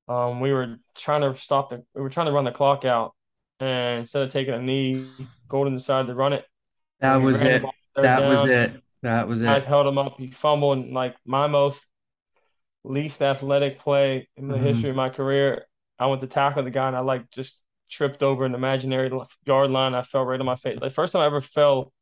Um, 0.08 0.40
we 0.40 0.52
were 0.52 0.76
trying 0.94 1.20
to 1.22 1.34
stop 1.38 1.70
the. 1.70 1.84
We 1.94 2.02
were 2.02 2.08
trying 2.10 2.26
to 2.26 2.32
run 2.32 2.44
the 2.44 2.52
clock 2.52 2.84
out, 2.84 3.14
and 3.60 4.00
instead 4.00 4.22
of 4.22 4.30
taking 4.32 4.54
a 4.54 4.60
knee, 4.62 5.06
Golden 5.48 5.74
decided 5.74 6.08
to 6.08 6.14
run 6.14 6.32
it. 6.32 6.44
That 7.00 7.16
was 7.16 7.40
it. 7.42 7.62
That 7.94 8.28
was 8.28 8.48
it. 8.48 8.82
That 9.02 9.28
was 9.28 9.40
Guys 9.42 9.64
it. 9.64 9.68
held 9.68 9.86
him 9.86 9.98
up. 9.98 10.18
He 10.18 10.30
fumbled, 10.30 10.78
and 10.78 10.92
like 10.94 11.16
my 11.24 11.46
most 11.46 11.84
least 12.84 13.22
athletic 13.22 13.78
play 13.78 14.28
in 14.36 14.48
the 14.48 14.56
Mhm. 14.56 14.62
history 14.62 14.90
of 14.90 14.96
my 14.96 15.08
career. 15.10 15.66
I 15.98 16.06
went 16.06 16.20
to 16.22 16.26
tackle 16.26 16.62
the 16.62 16.70
guy, 16.70 16.88
and 16.88 16.96
I 16.96 17.00
like 17.00 17.30
just 17.30 17.60
tripped 17.90 18.22
over 18.22 18.44
an 18.44 18.54
imaginary 18.54 19.10
yard 19.46 19.70
line. 19.70 19.94
I 19.94 20.02
fell 20.02 20.24
right 20.24 20.38
on 20.40 20.46
my 20.46 20.56
face. 20.56 20.78
Like 20.80 20.92
first 20.92 21.12
time 21.12 21.22
I 21.22 21.26
ever 21.26 21.40
fell 21.40 21.92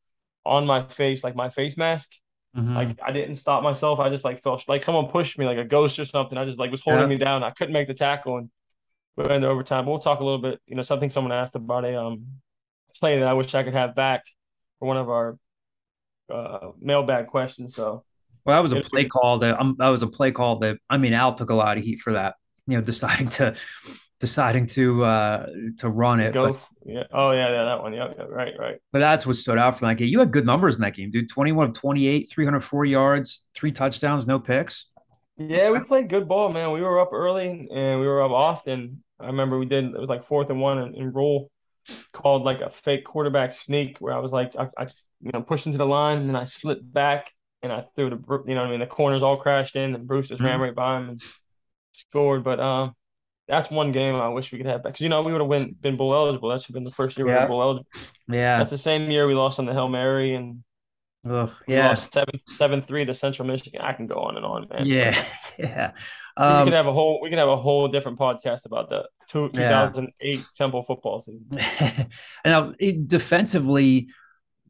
on 0.46 0.66
my 0.66 0.82
face, 0.88 1.22
like 1.24 1.36
my 1.36 1.48
face 1.50 1.76
mask. 1.76 2.10
Mhm. 2.56 2.74
Like 2.74 2.98
I 3.02 3.12
didn't 3.12 3.36
stop 3.36 3.62
myself. 3.62 3.98
I 4.00 4.08
just 4.08 4.24
like 4.24 4.42
felt 4.42 4.66
like 4.68 4.82
someone 4.82 5.08
pushed 5.08 5.38
me, 5.38 5.44
like 5.46 5.58
a 5.58 5.64
ghost 5.64 5.98
or 5.98 6.04
something. 6.04 6.38
I 6.38 6.44
just 6.44 6.58
like 6.58 6.70
was 6.70 6.80
holding 6.80 7.02
Yeah. 7.02 7.06
me 7.08 7.16
down. 7.18 7.42
I 7.42 7.50
couldn't 7.50 7.74
make 7.74 7.86
the 7.88 7.94
tackle, 7.94 8.38
and 8.38 8.50
we 9.16 9.22
went 9.22 9.32
into 9.32 9.48
overtime. 9.48 9.84
But 9.84 9.90
we'll 9.90 10.00
talk 10.00 10.20
a 10.20 10.24
little 10.24 10.40
bit. 10.40 10.60
You 10.66 10.76
know, 10.76 10.82
something 10.82 11.10
someone 11.10 11.32
asked 11.32 11.54
about 11.54 11.84
a 11.84 12.00
um 12.00 12.26
play 12.98 13.18
that 13.18 13.28
I 13.28 13.34
wish 13.34 13.54
I 13.54 13.62
could 13.62 13.74
have 13.74 13.94
back 13.94 14.24
for 14.78 14.88
one 14.88 14.96
of 14.96 15.10
our 15.10 15.38
uh 16.32 16.70
mailbag 16.80 17.26
questions. 17.28 17.74
So 17.74 18.04
Well, 18.44 18.56
that 18.56 18.62
was 18.62 18.72
a 18.72 18.80
play 18.80 19.04
call 19.04 19.38
that 19.40 19.60
um, 19.60 19.76
that 19.78 19.88
was 19.88 20.02
a 20.02 20.06
play 20.06 20.32
call 20.32 20.60
that 20.60 20.78
I 20.88 20.96
mean 20.98 21.12
Al 21.12 21.34
took 21.34 21.50
a 21.50 21.54
lot 21.54 21.76
of 21.78 21.84
heat 21.84 22.00
for 22.00 22.14
that. 22.14 22.36
You 22.66 22.78
know, 22.78 22.82
deciding 22.92 23.28
to 23.30 23.54
deciding 24.18 24.66
to 24.68 25.04
uh 25.04 25.46
to 25.78 25.88
run 25.88 26.20
it. 26.20 26.32
go, 26.32 26.52
But, 26.52 26.60
yeah. 26.84 27.04
Oh 27.12 27.32
yeah, 27.32 27.50
yeah, 27.50 27.64
that 27.64 27.82
one. 27.82 27.92
Yeah, 27.92 28.12
yeah, 28.16 28.24
right, 28.28 28.54
right. 28.58 28.76
but 28.92 29.00
that's 29.00 29.26
what 29.26 29.36
stood 29.36 29.58
out 29.58 29.78
from 29.78 29.88
that 29.88 29.96
game. 29.96 30.08
You 30.08 30.20
had 30.20 30.30
good 30.32 30.46
numbers 30.46 30.76
in 30.76 30.82
that 30.82 30.94
game, 30.94 31.10
dude. 31.10 31.28
21 31.28 31.68
of 31.70 31.74
28, 31.74 32.30
304 32.30 32.84
yards, 32.86 33.44
three 33.54 33.72
touchdowns, 33.72 34.26
no 34.26 34.38
picks. 34.38 34.86
Yeah, 35.36 35.70
we 35.70 35.80
played 35.80 36.08
good 36.08 36.26
ball, 36.28 36.50
man. 36.50 36.70
We 36.72 36.80
were 36.80 36.98
up 36.98 37.12
early 37.12 37.68
and 37.70 38.00
we 38.00 38.06
were 38.06 38.22
up 38.22 38.30
often. 38.30 39.02
I 39.20 39.26
remember 39.26 39.58
we 39.58 39.66
did 39.66 39.84
it 39.84 39.98
was 40.00 40.08
like 40.08 40.24
fourth 40.24 40.48
and 40.50 40.60
one 40.60 40.78
and, 40.78 40.94
and 40.94 41.14
roll 41.14 41.50
called 42.12 42.42
like 42.42 42.60
a 42.62 42.70
fake 42.70 43.04
quarterback 43.04 43.54
sneak 43.54 43.98
where 43.98 44.12
I 44.14 44.18
was 44.18 44.32
like 44.32 44.56
I, 44.56 44.68
I 44.78 44.84
you 45.20 45.30
know 45.32 45.42
pushed 45.42 45.66
into 45.66 45.78
the 45.78 45.86
line 45.86 46.18
and 46.18 46.28
then 46.28 46.36
I 46.36 46.44
slipped 46.44 46.90
back 46.92 47.32
and 47.62 47.70
I 47.72 47.84
threw 47.94 48.10
the 48.10 48.16
you 48.46 48.54
know 48.54 48.60
what 48.62 48.68
I 48.68 48.70
mean 48.70 48.80
the 48.80 48.86
corners 48.86 49.22
all 49.22 49.36
crashed 49.36 49.76
in 49.76 49.94
and 49.94 50.06
Bruce 50.06 50.28
just 50.28 50.42
ran 50.42 50.58
Mhm. 50.58 50.62
right 50.62 50.74
by 50.74 50.98
him 50.98 51.08
and 51.10 51.22
scored. 51.92 52.44
But 52.44 52.60
um 52.60 52.94
that's 53.48 53.70
one 53.70 53.92
game 53.92 54.14
I 54.16 54.28
wish 54.28 54.50
we 54.52 54.58
could 54.58 54.66
have 54.66 54.82
back 54.82 54.92
because 54.94 55.02
you 55.02 55.08
know 55.08 55.22
we 55.22 55.32
would 55.32 55.40
have 55.40 55.50
been 55.50 55.74
been 55.80 55.96
bowl 55.96 56.14
eligible. 56.14 56.48
That 56.50 56.60
should 56.60 56.68
have 56.68 56.74
been 56.74 56.84
the 56.84 56.90
first 56.90 57.16
year 57.16 57.26
we 57.26 57.32
Yeah. 57.32 57.42
were 57.42 57.48
bowl 57.48 57.62
eligible. 57.62 57.86
Yeah. 58.28 58.58
That's 58.58 58.70
the 58.70 58.78
same 58.78 59.10
year 59.10 59.26
we 59.26 59.34
lost 59.34 59.58
on 59.58 59.66
the 59.66 59.72
Hail 59.72 59.88
Mary 59.88 60.34
and 60.34 60.62
Ugh, 61.28 61.50
we 61.66 61.74
yeah. 61.74 61.88
lost 61.88 62.12
seven 62.12 62.40
seven 62.46 62.82
three 62.82 63.04
to 63.04 63.12
Central 63.12 63.48
Michigan. 63.48 63.80
I 63.80 63.92
can 63.94 64.06
go 64.06 64.14
on 64.16 64.36
and 64.36 64.46
on, 64.46 64.66
man. 64.70 64.86
Yeah. 64.86 65.14
Yeah. 65.58 65.92
we 66.38 66.44
Um, 66.44 66.64
could 66.64 66.74
have 66.74 66.86
a 66.86 66.92
whole 66.92 67.20
we 67.22 67.30
could 67.30 67.38
have 67.38 67.48
a 67.48 67.56
whole 67.56 67.88
different 67.88 68.18
podcast 68.18 68.66
about 68.66 68.90
the 68.90 69.08
two, 69.28 69.50
Yeah. 69.54 69.86
2008 69.86 70.44
Temple 70.54 70.82
football 70.82 71.20
season. 71.20 71.48
now, 72.44 72.74
it- 72.78 73.08
defensively, 73.08 74.08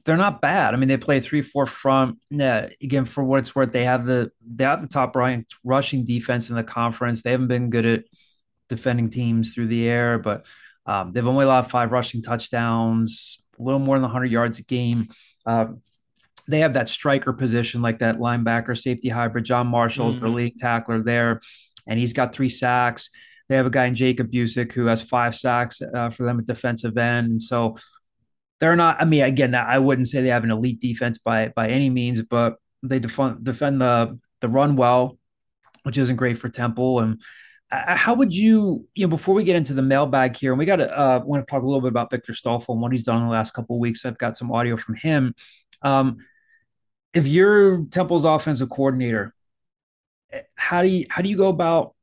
they're 0.05 0.17
not 0.17 0.41
bad. 0.41 0.73
I 0.73 0.77
mean, 0.77 0.89
they 0.89 0.97
play 0.97 1.19
three 1.19 1.43
four 1.43 1.67
front. 1.67 2.19
Yeah, 2.31 2.69
again, 2.81 3.05
for 3.05 3.25
what 3.25 3.41
it's 3.41 3.55
worth, 3.57 3.73
they 3.73 3.85
have 3.85 4.07
the 4.07 4.31
they 4.47 4.63
have 4.63 4.81
the 4.81 4.87
top 4.87 5.17
ranked 5.17 5.55
rushing 5.65 6.05
defense 6.05 6.49
in 6.49 6.55
the 6.57 6.63
conference. 6.63 7.23
They 7.23 7.33
haven't 7.33 7.49
been 7.49 7.69
good 7.71 7.85
at 7.87 8.05
defending 8.69 9.11
teams 9.11 9.53
through 9.55 9.67
the 9.69 9.89
air, 9.89 10.19
but 10.19 10.47
um, 10.87 11.13
they've 11.13 11.27
only 11.27 11.45
allowed 11.45 11.71
five 11.71 11.93
rushing 11.93 12.23
touchdowns, 12.23 13.43
a 13.59 13.63
little 13.63 13.81
more 13.81 13.97
than 13.97 14.03
100 14.03 14.27
yards 14.31 14.59
a 14.59 14.63
game. 14.63 15.09
Uh, 15.45 15.67
they 16.49 16.61
have 16.61 16.75
that 16.75 16.89
striker 16.89 17.33
position, 17.33 17.83
like 17.83 17.99
that 17.99 18.19
linebacker 18.19 18.79
safety 18.79 19.09
hybrid. 19.09 19.45
John 19.45 19.67
Marshall 19.67 20.09
is 20.09 20.21
their 20.21 20.29
Mhm. 20.29 20.35
league 20.35 20.59
tackler 20.59 21.03
there, 21.03 21.41
and 21.87 21.99
he's 21.99 22.13
got 22.13 22.33
three 22.35 22.49
sacks. 22.49 23.11
They 23.49 23.57
have 23.57 23.67
a 23.67 23.71
guy 23.71 23.87
in 23.87 23.95
Jacob 23.95 24.31
Busick 24.31 24.73
who 24.73 24.87
has 24.87 25.03
five 25.03 25.35
sacks 25.35 25.81
uh, 25.83 26.11
for 26.11 26.25
them 26.25 26.39
at 26.39 26.47
defensive 26.47 26.97
end, 26.97 27.31
and 27.31 27.43
so 27.43 27.77
they're 28.61 28.77
not. 28.77 29.01
I 29.01 29.05
mean, 29.05 29.23
again, 29.23 29.55
I 29.55 29.79
wouldn't 29.79 30.09
say 30.09 30.23
they 30.23 30.29
have 30.29 30.45
an 30.45 30.51
elite 30.51 30.81
defense 30.81 31.19
by 31.19 31.49
by 31.49 31.69
any 31.69 31.91
means, 31.91 32.23
but 32.23 32.57
they 32.83 32.99
defend 32.99 33.43
defend 33.45 33.81
the 33.81 34.19
the 34.41 34.49
run 34.49 34.77
well, 34.77 35.19
which 35.83 35.99
isn't 35.99 36.17
great 36.17 36.39
for 36.39 36.49
Temple. 36.49 37.01
And 37.01 37.21
how 37.71 38.15
would 38.15 38.33
you, 38.33 38.87
you 38.95 39.07
know, 39.07 39.11
before 39.11 39.35
we 39.35 39.43
get 39.43 39.57
into 39.57 39.75
the 39.75 39.83
mailbag 39.83 40.37
here, 40.37 40.53
and 40.53 40.59
we 40.59 40.65
got 40.65 40.77
to 40.77 40.99
uh, 40.99 41.21
want 41.25 41.47
to 41.47 41.51
talk 41.51 41.63
a 41.63 41.67
little 41.67 41.81
bit 41.81 41.89
about 41.89 42.11
Victor 42.11 42.33
Stoffel 42.33 42.75
and 42.75 42.83
what 42.83 42.93
he's 42.93 43.05
done 43.05 43.19
in 43.19 43.25
the 43.25 43.33
last 43.33 43.55
couple 43.55 43.77
of 43.77 43.81
weeks. 43.81 44.05
I've 44.05 44.19
got 44.19 44.37
some 44.37 44.53
audio 44.53 44.77
from 44.77 44.95
him. 44.95 45.35
Um, 45.83 46.19
if 47.13 47.27
you're 47.27 47.85
Temple's 47.87 48.25
offensive 48.25 48.71
coordinator, 48.71 49.35
eh, 50.31 50.43
how 50.55 50.83
do 50.83 50.89
you 50.89 51.07
how 51.11 51.23
do 51.23 51.29
you 51.29 51.37
go 51.37 51.49
about 51.49 51.95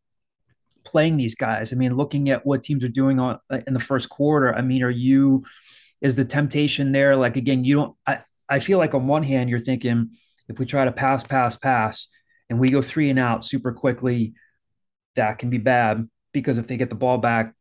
playing 0.84 1.16
these 1.16 1.36
guys? 1.36 1.72
I 1.72 1.78
mean, 1.78 1.96
looking 1.96 2.30
at 2.30 2.46
what 2.46 2.64
teams 2.64 2.84
are 2.84 2.90
doing 2.90 3.20
on 3.20 3.40
uh, 3.50 3.60
in 3.66 3.74
the 3.74 3.80
first 3.80 4.10
quarter. 4.10 4.54
I 4.54 4.62
mean, 4.62 4.84
are 4.84 4.90
you 4.90 5.46
is 6.02 6.16
the 6.18 6.26
temptation 6.26 6.92
there? 6.92 7.16
Like 7.16 7.38
again, 7.38 7.64
you 7.64 7.76
don't. 7.76 7.96
I 8.06 8.20
I 8.50 8.60
feel 8.60 8.80
like 8.80 8.94
on 8.94 9.08
one 9.08 9.24
hand, 9.24 9.50
you're 9.50 9.60
thinking 9.60 10.12
if 10.50 10.60
we 10.60 10.66
try 10.66 10.84
to 10.84 10.92
pass, 10.92 11.26
pass, 11.26 11.56
pass, 11.56 12.10
and 12.50 12.60
we 12.60 12.70
go 12.70 12.82
three 12.82 13.10
and 13.10 13.18
out 13.18 13.46
super 13.46 13.72
quickly, 13.72 14.34
that 15.16 15.40
can 15.40 15.50
be 15.50 15.58
bad 15.58 16.08
because 16.32 16.58
if 16.58 16.68
they 16.68 16.78
get 16.78 16.90
the 16.90 16.96
ball 16.96 17.18
back, 17.18 17.54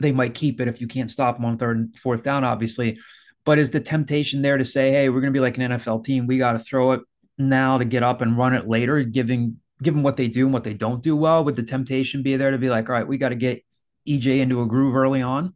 they 0.00 0.12
might 0.12 0.34
keep 0.34 0.60
it 0.60 0.68
if 0.68 0.80
you 0.80 0.86
can't 0.86 1.10
stop 1.10 1.36
them 1.36 1.44
on 1.44 1.58
third 1.58 1.76
and 1.76 1.96
fourth 1.96 2.22
down, 2.22 2.44
obviously. 2.44 2.98
But 3.44 3.58
is 3.58 3.70
the 3.70 3.80
temptation 3.80 4.42
there 4.42 4.58
to 4.58 4.64
say, 4.64 4.90
hey, 4.92 5.08
we're 5.08 5.20
going 5.20 5.32
to 5.32 5.36
be 5.36 5.40
like 5.42 5.58
an 5.58 5.70
NFL 5.70 6.04
team. 6.04 6.26
We 6.26 6.38
got 6.38 6.52
to 6.52 6.58
throw 6.58 6.92
it 6.92 7.00
now 7.38 7.78
to 7.78 7.84
get 7.84 8.02
up 8.02 8.20
and 8.20 8.36
run 8.36 8.54
it 8.54 8.68
later, 8.68 9.02
giving 9.02 9.56
given 9.82 10.02
what 10.02 10.16
they 10.16 10.28
do 10.28 10.44
and 10.44 10.52
what 10.52 10.64
they 10.64 10.74
don't 10.74 11.02
do 11.02 11.16
well? 11.16 11.44
Would 11.44 11.56
the 11.56 11.62
temptation 11.62 12.22
be 12.22 12.36
there 12.36 12.50
to 12.50 12.58
be 12.58 12.70
like, 12.70 12.88
all 12.88 12.94
right, 12.94 13.06
we 13.06 13.18
got 13.18 13.30
to 13.30 13.34
get 13.34 13.64
EJ 14.06 14.40
into 14.40 14.60
a 14.60 14.66
groove 14.66 14.94
early 14.94 15.22
on? 15.22 15.54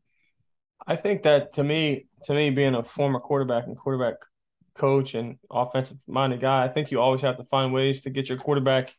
I 0.87 0.97
think 0.97 1.23
that 1.23 1.55
to 1.55 1.65
me, 1.65 2.07
to 2.25 2.35
me, 2.35 2.51
being 2.51 2.75
a 2.75 2.83
former 2.83 3.21
quarterback 3.21 3.67
and 3.67 3.77
quarterback 3.77 4.15
coach 4.75 5.15
and 5.15 5.37
offensive 5.51 5.99
minded 6.07 6.41
guy, 6.41 6.65
I 6.65 6.69
think 6.69 6.91
you 6.91 7.01
always 7.01 7.21
have 7.21 7.37
to 7.37 7.45
find 7.45 7.73
ways 7.73 8.03
to 8.03 8.11
get 8.11 8.29
your 8.29 8.39
quarterback 8.39 8.95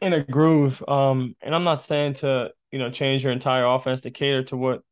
in 0.00 0.12
a 0.12 0.22
groove. 0.22 0.82
Um, 0.88 1.34
and 1.40 1.54
I'm 1.54 1.64
not 1.64 1.82
saying 1.82 2.14
to, 2.14 2.50
you 2.70 2.78
know, 2.78 2.90
change 2.90 3.24
your 3.24 3.32
entire 3.32 3.64
offense 3.64 4.02
to 4.02 4.10
cater 4.10 4.44
to 4.44 4.56
what 4.56 4.82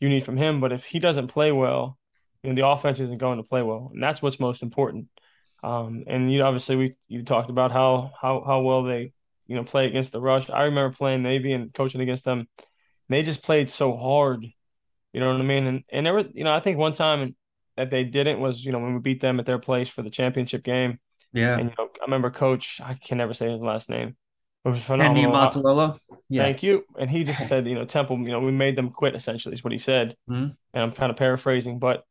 you 0.00 0.08
need 0.08 0.24
from 0.24 0.36
him, 0.36 0.60
but 0.60 0.72
if 0.72 0.84
he 0.84 0.98
doesn't 0.98 1.28
play 1.28 1.52
well, 1.52 1.98
you 2.42 2.50
know, 2.50 2.56
the 2.56 2.66
offense 2.66 3.00
isn't 3.00 3.18
going 3.18 3.38
to 3.38 3.48
play 3.48 3.62
well. 3.62 3.90
And 3.92 4.02
that's 4.02 4.20
what's 4.20 4.38
most 4.38 4.62
important. 4.62 5.08
Um, 5.62 6.04
and 6.06 6.30
you 6.30 6.38
know, 6.38 6.46
obviously 6.46 6.76
we 6.76 6.94
you 7.08 7.22
talked 7.22 7.50
about 7.50 7.72
how 7.72 8.12
how 8.20 8.42
how 8.46 8.60
well 8.60 8.84
they, 8.84 9.12
you 9.46 9.56
know, 9.56 9.64
play 9.64 9.86
against 9.86 10.12
the 10.12 10.20
rush. 10.20 10.50
I 10.50 10.64
remember 10.64 10.94
playing 10.94 11.22
Navy 11.22 11.52
and 11.52 11.72
coaching 11.72 12.00
against 12.00 12.24
them. 12.24 12.46
They 13.08 13.22
just 13.22 13.42
played 13.42 13.70
so 13.70 13.96
hard. 13.96 14.44
You 15.12 15.20
know 15.20 15.32
what 15.32 15.40
I 15.40 15.44
mean? 15.44 15.66
And 15.66 15.84
and 15.88 16.06
there 16.06 16.14
was, 16.14 16.26
you 16.34 16.44
know, 16.44 16.54
I 16.54 16.60
think 16.60 16.78
one 16.78 16.92
time 16.92 17.34
that 17.76 17.90
they 17.90 18.04
didn't 18.04 18.40
was, 18.40 18.64
you 18.64 18.72
know, 18.72 18.78
when 18.78 18.94
we 18.94 19.00
beat 19.00 19.20
them 19.20 19.40
at 19.40 19.46
their 19.46 19.58
place 19.58 19.88
for 19.88 20.02
the 20.02 20.10
championship 20.10 20.62
game. 20.62 20.98
Yeah. 21.32 21.56
And 21.58 21.70
you 21.70 21.74
know, 21.78 21.88
I 22.00 22.04
remember 22.04 22.30
Coach, 22.30 22.80
I 22.82 22.94
can 22.94 23.18
never 23.18 23.34
say 23.34 23.50
his 23.50 23.60
last 23.60 23.90
name. 23.90 24.16
It 24.66 24.70
was 24.70 24.90
Andy 24.90 25.22
phenomenal. 25.22 25.32
Niumatalolo. 25.32 25.98
Yeah. 26.28 26.42
Thank 26.42 26.62
you. 26.62 26.84
And 26.98 27.08
he 27.08 27.24
just 27.24 27.46
said, 27.48 27.66
you 27.68 27.74
know, 27.76 27.84
Temple, 27.84 28.18
you 28.18 28.32
know, 28.32 28.40
we 28.40 28.50
made 28.52 28.76
them 28.76 28.90
quit 28.90 29.14
essentially 29.14 29.54
is 29.54 29.62
what 29.62 29.72
he 29.72 29.78
said. 29.78 30.16
Mhm. 30.28 30.56
And 30.74 30.82
I'm 30.82 30.92
kind 30.92 31.10
of 31.10 31.16
paraphrasing, 31.16 31.78
but 31.78 32.04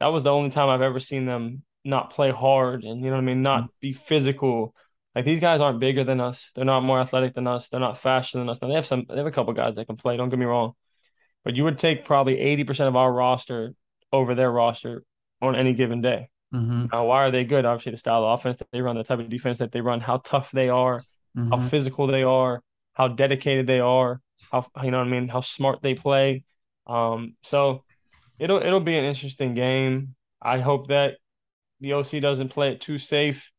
that 0.00 0.08
was 0.08 0.24
the 0.24 0.32
only 0.32 0.50
time 0.50 0.68
I've 0.68 0.82
ever 0.82 0.98
seen 1.00 1.24
them 1.24 1.62
not 1.84 2.10
play 2.10 2.30
hard 2.30 2.84
and 2.84 3.00
you 3.02 3.06
know 3.10 3.16
what 3.16 3.22
I 3.22 3.24
mean, 3.24 3.42
not 3.42 3.70
be 3.80 3.92
physical. 3.92 4.74
Like 5.14 5.24
these 5.24 5.40
guys 5.40 5.60
aren't 5.60 5.80
bigger 5.80 6.04
than 6.04 6.20
us. 6.20 6.50
They're 6.54 6.64
not 6.64 6.82
more 6.82 7.00
athletic 7.00 7.34
than 7.34 7.46
us. 7.46 7.68
They're 7.68 7.80
not 7.80 7.96
faster 7.98 8.38
than 8.38 8.48
us. 8.48 8.60
Now 8.60 8.68
they 8.68 8.74
have 8.74 8.86
some 8.86 9.06
they 9.08 9.16
have 9.16 9.26
a 9.26 9.30
couple 9.30 9.52
guys 9.54 9.76
that 9.76 9.86
can 9.86 9.96
play, 9.96 10.16
don't 10.16 10.28
get 10.30 10.38
me 10.38 10.46
wrong. 10.46 10.72
But 11.44 11.54
you 11.56 11.64
would 11.64 11.78
take 11.78 12.04
probably 12.04 12.36
80% 12.36 12.88
of 12.88 12.96
our 12.96 13.10
roster 13.10 13.74
over 14.12 14.34
their 14.34 14.50
roster 14.50 15.04
on 15.40 15.54
any 15.56 15.72
given 15.74 16.00
day. 16.02 16.28
hmm 16.52 16.86
Now, 16.92 17.06
why 17.06 17.24
are 17.24 17.30
they 17.30 17.44
good? 17.44 17.64
Obviously, 17.64 17.92
the 17.92 17.98
style 17.98 18.24
of 18.24 18.38
offense 18.38 18.56
that 18.58 18.68
they 18.72 18.82
run, 18.82 18.96
the 18.96 19.04
type 19.04 19.20
of 19.20 19.28
defense 19.30 19.58
that 19.58 19.72
they 19.72 19.80
run, 19.80 20.00
how 20.00 20.18
tough 20.18 20.50
they 20.50 20.68
are, 20.68 21.02
how 21.36 21.58
hmm 21.58 21.66
physical 21.66 22.06
they 22.06 22.22
are, 22.22 22.62
how 22.92 23.08
dedicated 23.08 23.66
they 23.66 23.80
are, 23.80 24.20
how 24.50 24.66
you 24.82 24.90
know 24.90 24.98
what 24.98 25.06
I 25.06 25.10
mean, 25.10 25.28
how 25.28 25.40
smart 25.40 25.82
they 25.82 25.94
play. 25.94 26.44
Um, 26.86 27.34
so 27.42 27.84
it'll 28.38 28.58
it'll 28.62 28.80
be 28.80 28.96
an 28.96 29.04
interesting 29.04 29.54
game. 29.54 30.14
I 30.42 30.58
hope 30.58 30.88
that 30.88 31.18
the 31.80 31.94
OC 31.94 32.20
doesn't 32.20 32.48
play 32.48 32.72
it 32.72 32.80
too 32.80 32.98
safe 32.98 33.50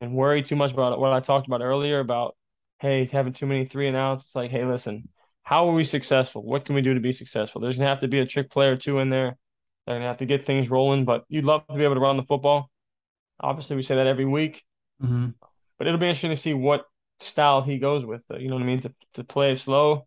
and 0.00 0.14
worry 0.14 0.42
too 0.42 0.56
much 0.56 0.72
about 0.72 0.98
what 0.98 1.12
I 1.12 1.20
talked 1.20 1.46
about 1.46 1.62
earlier 1.62 2.00
about 2.00 2.36
hey 2.78 3.08
having 3.12 3.32
too 3.32 3.46
many 3.46 3.66
three 3.66 3.88
and 3.88 3.96
outs. 3.96 4.24
It's 4.26 4.34
like 4.34 4.50
hey, 4.50 4.64
listen, 4.64 5.08
how 5.42 5.68
are 5.68 5.74
we 5.74 5.84
successful? 5.84 6.42
What 6.42 6.64
can 6.64 6.74
we 6.74 6.82
do 6.82 6.94
to 6.94 7.00
be 7.00 7.12
successful? 7.12 7.60
There's 7.60 7.76
gonna 7.76 7.88
have 7.88 8.00
to 8.00 8.08
be 8.08 8.20
a 8.20 8.26
trick 8.26 8.50
player 8.50 8.72
or 8.72 8.76
two 8.76 8.98
in 8.98 9.10
there. 9.10 9.36
They're 9.86 9.96
gonna 9.96 10.06
have 10.06 10.18
to 10.18 10.26
get 10.26 10.46
things 10.46 10.70
rolling, 10.70 11.04
but 11.04 11.24
you'd 11.28 11.44
love 11.44 11.66
to 11.68 11.74
be 11.74 11.84
able 11.84 11.94
to 11.94 12.00
run 12.00 12.16
the 12.16 12.22
football. 12.22 12.70
Obviously, 13.38 13.76
we 13.76 13.82
say 13.82 13.96
that 13.96 14.06
every 14.06 14.26
week, 14.26 14.62
mm-hmm. 15.02 15.28
but 15.78 15.86
it'll 15.86 15.98
be 16.00 16.06
interesting 16.06 16.30
to 16.30 16.36
see 16.36 16.54
what 16.54 16.84
style 17.20 17.62
he 17.62 17.78
goes 17.78 18.04
with. 18.04 18.22
You 18.30 18.48
know 18.48 18.54
what 18.54 18.62
I 18.62 18.66
mean? 18.66 18.80
To 18.82 18.94
to 19.14 19.24
play 19.24 19.54
slow, 19.54 20.06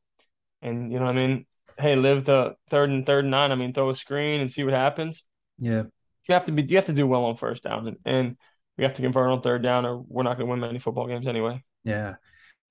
and 0.61 0.91
you 0.91 0.99
know 0.99 1.05
what 1.05 1.17
I 1.17 1.27
mean. 1.27 1.45
Hey, 1.77 1.95
live 1.95 2.25
the 2.25 2.55
third 2.69 2.89
and 2.89 3.05
third 3.05 3.25
and 3.25 3.31
nine. 3.31 3.51
I 3.51 3.55
mean, 3.55 3.73
throw 3.73 3.89
a 3.89 3.95
screen 3.95 4.41
and 4.41 4.51
see 4.51 4.63
what 4.63 4.73
happens. 4.73 5.23
Yeah, 5.57 5.83
you 6.27 6.33
have 6.33 6.45
to 6.45 6.51
be. 6.51 6.63
You 6.63 6.77
have 6.77 6.85
to 6.85 6.93
do 6.93 7.07
well 7.07 7.25
on 7.25 7.35
first 7.35 7.63
down, 7.63 7.87
and, 7.87 7.97
and 8.05 8.37
we 8.77 8.83
have 8.83 8.95
to 8.95 9.01
convert 9.01 9.29
on 9.29 9.41
third 9.41 9.63
down, 9.63 9.85
or 9.85 9.99
we're 9.99 10.23
not 10.23 10.37
going 10.37 10.47
to 10.47 10.51
win 10.51 10.59
many 10.59 10.79
football 10.79 11.07
games 11.07 11.27
anyway. 11.27 11.63
Yeah. 11.83 12.15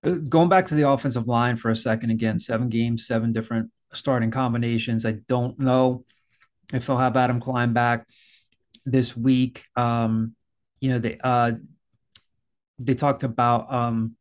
Uh, 0.04 0.14
going 0.28 0.48
back 0.48 0.66
to 0.66 0.74
the 0.74 0.88
offensive 0.88 1.28
line 1.28 1.56
for 1.56 1.70
a 1.70 1.76
second, 1.76 2.10
again, 2.10 2.38
seven 2.38 2.68
games, 2.68 3.06
seven 3.06 3.32
different 3.32 3.70
starting 3.92 4.30
combinations. 4.30 5.06
I 5.06 5.12
don't 5.28 5.58
know 5.58 6.04
if 6.72 6.86
they'll 6.86 6.96
have 6.96 7.16
Adam 7.16 7.40
Klein 7.40 7.72
back 7.72 8.06
this 8.84 9.16
week. 9.16 9.64
Um, 9.76 10.34
you 10.80 10.90
know, 10.90 10.98
they 10.98 11.18
uh, 11.22 11.52
they 12.78 12.94
talked 12.94 13.22
about 13.22 13.72
um, 13.72 14.16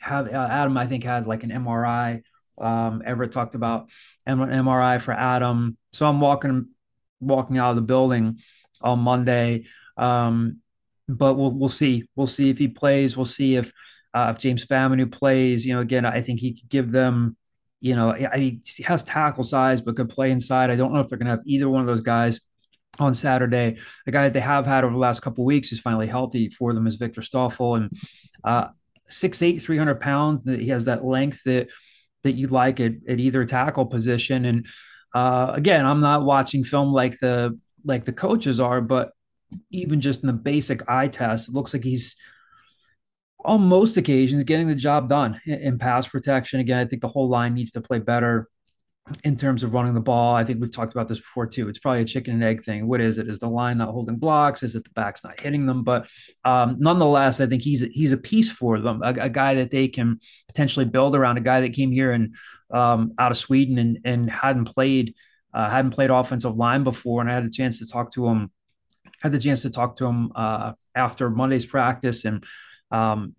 have 0.00 0.26
uh, 0.28 0.48
Adam. 0.50 0.76
I 0.76 0.86
think 0.86 1.04
had 1.04 1.26
like 1.26 1.42
an 1.44 1.50
MRI. 1.50 2.22
Um, 2.58 3.02
Everett 3.04 3.32
talked 3.32 3.54
about 3.54 3.88
MRI 4.28 5.00
for 5.00 5.12
Adam. 5.12 5.76
So 5.92 6.06
I'm 6.06 6.20
walking 6.20 6.68
walking 7.20 7.58
out 7.58 7.70
of 7.70 7.76
the 7.76 7.82
building 7.82 8.38
on 8.80 9.00
Monday. 9.00 9.64
Um, 9.96 10.58
but 11.08 11.34
we'll 11.34 11.52
we'll 11.52 11.68
see. 11.68 12.04
We'll 12.16 12.26
see 12.26 12.50
if 12.50 12.58
he 12.58 12.68
plays. 12.68 13.16
We'll 13.16 13.24
see 13.26 13.56
if 13.56 13.72
uh, 14.14 14.32
if 14.34 14.40
James 14.40 14.64
Faminu 14.66 15.10
plays. 15.10 15.66
You 15.66 15.74
know, 15.74 15.80
again, 15.80 16.04
I 16.04 16.22
think 16.22 16.40
he 16.40 16.54
could 16.54 16.68
give 16.68 16.90
them. 16.90 17.36
You 17.80 17.96
know, 17.96 18.12
I, 18.12 18.38
he 18.38 18.82
has 18.84 19.02
tackle 19.02 19.42
size, 19.42 19.80
but 19.80 19.96
could 19.96 20.10
play 20.10 20.30
inside. 20.30 20.70
I 20.70 20.76
don't 20.76 20.92
know 20.92 21.00
if 21.00 21.08
they're 21.08 21.18
going 21.18 21.26
to 21.26 21.32
have 21.32 21.46
either 21.46 21.68
one 21.68 21.80
of 21.80 21.86
those 21.86 22.02
guys 22.02 22.40
on 22.98 23.14
Saturday. 23.14 23.78
The 24.04 24.12
guy 24.12 24.24
that 24.24 24.34
they 24.34 24.40
have 24.40 24.66
had 24.66 24.84
over 24.84 24.92
the 24.92 24.98
last 24.98 25.20
couple 25.20 25.44
weeks 25.44 25.72
is 25.72 25.80
finally 25.80 26.06
healthy 26.06 26.50
for 26.50 26.74
them 26.74 26.86
is 26.86 26.96
Victor 26.96 27.22
Stoffel, 27.22 27.76
and 27.76 27.90
uh, 28.44 28.68
six 29.10 29.42
eight, 29.42 29.60
three 29.60 29.78
hundred 29.78 30.00
pounds. 30.00 30.42
He 30.44 30.68
has 30.68 30.86
that 30.86 31.04
length 31.04 31.42
that 31.44 31.68
that 32.22 32.32
you 32.32 32.48
like 32.48 32.80
at, 32.80 32.92
at 33.08 33.18
either 33.18 33.44
tackle 33.44 33.86
position. 33.86 34.44
And 34.44 34.66
uh, 35.14 35.52
again, 35.54 35.86
I'm 35.86 36.00
not 36.00 36.24
watching 36.24 36.64
film 36.64 36.92
like 36.92 37.18
the 37.18 37.58
like 37.84 38.04
the 38.04 38.12
coaches 38.12 38.60
are, 38.60 38.80
but 38.80 39.10
even 39.70 40.00
just 40.00 40.22
in 40.22 40.26
the 40.26 40.32
basic 40.32 40.88
eye 40.88 41.08
test, 41.08 41.48
it 41.48 41.54
looks 41.54 41.74
like 41.74 41.84
he's 41.84 42.16
on 43.44 43.62
most 43.62 43.96
occasions 43.96 44.44
getting 44.44 44.68
the 44.68 44.74
job 44.74 45.08
done 45.08 45.40
in 45.46 45.78
pass 45.78 46.06
protection. 46.06 46.60
Again, 46.60 46.78
I 46.78 46.84
think 46.84 47.02
the 47.02 47.08
whole 47.08 47.28
line 47.28 47.54
needs 47.54 47.70
to 47.72 47.80
play 47.80 47.98
better 47.98 48.48
in 49.24 49.36
terms 49.36 49.62
of 49.62 49.74
running 49.74 49.94
the 49.94 50.00
ball. 50.00 50.34
I 50.34 50.44
think 50.44 50.60
we've 50.60 50.72
talked 50.72 50.92
about 50.92 51.08
this 51.08 51.18
before 51.18 51.46
too. 51.46 51.68
It's 51.68 51.78
probably 51.78 52.02
a 52.02 52.06
chicken 52.06 52.34
and 52.34 52.44
egg 52.44 52.62
thing. 52.62 52.86
What 52.86 53.00
is 53.00 53.18
it? 53.18 53.28
Is 53.28 53.38
the 53.38 53.48
line 53.48 53.78
not 53.78 53.90
holding 53.90 54.16
blocks? 54.16 54.62
Is 54.62 54.74
it 54.74 54.84
the 54.84 54.90
back's 54.90 55.24
not 55.24 55.40
hitting 55.40 55.66
them? 55.66 55.82
But 55.84 56.08
um, 56.44 56.76
nonetheless, 56.78 57.40
I 57.40 57.46
think 57.46 57.62
he's 57.62 57.82
he's 57.92 58.12
a 58.12 58.16
piece 58.16 58.50
for 58.50 58.80
them, 58.80 59.02
a, 59.02 59.08
a, 59.08 59.28
guy 59.28 59.56
that 59.56 59.70
they 59.70 59.88
can 59.88 60.20
potentially 60.48 60.84
build 60.84 61.14
around. 61.14 61.38
A 61.38 61.42
guy 61.42 61.60
that 61.60 61.74
came 61.74 61.92
here 61.92 62.12
and 62.12 62.34
um, 62.70 63.12
out 63.18 63.30
of 63.30 63.36
Sweden 63.36 63.78
and 63.78 63.98
and 64.04 64.30
hadn't 64.30 64.66
played 64.66 65.14
uh, 65.52 65.68
hadn't 65.68 65.92
played 65.92 66.10
offensive 66.10 66.56
line 66.56 66.84
before, 66.84 67.20
and 67.20 67.30
I 67.30 67.34
had 67.34 67.44
a 67.44 67.50
chance 67.50 67.78
to 67.80 67.86
talk 67.86 68.12
to 68.12 68.26
him. 68.26 68.50
Had 69.22 69.32
the 69.32 69.38
chance 69.38 69.62
to 69.62 69.70
talk 69.70 69.96
to 69.96 70.06
him 70.06 70.32
uh, 70.34 70.72
after 70.94 71.28
Monday's 71.30 71.66
practice, 71.66 72.24
and 72.24 72.44
um, 72.90 73.34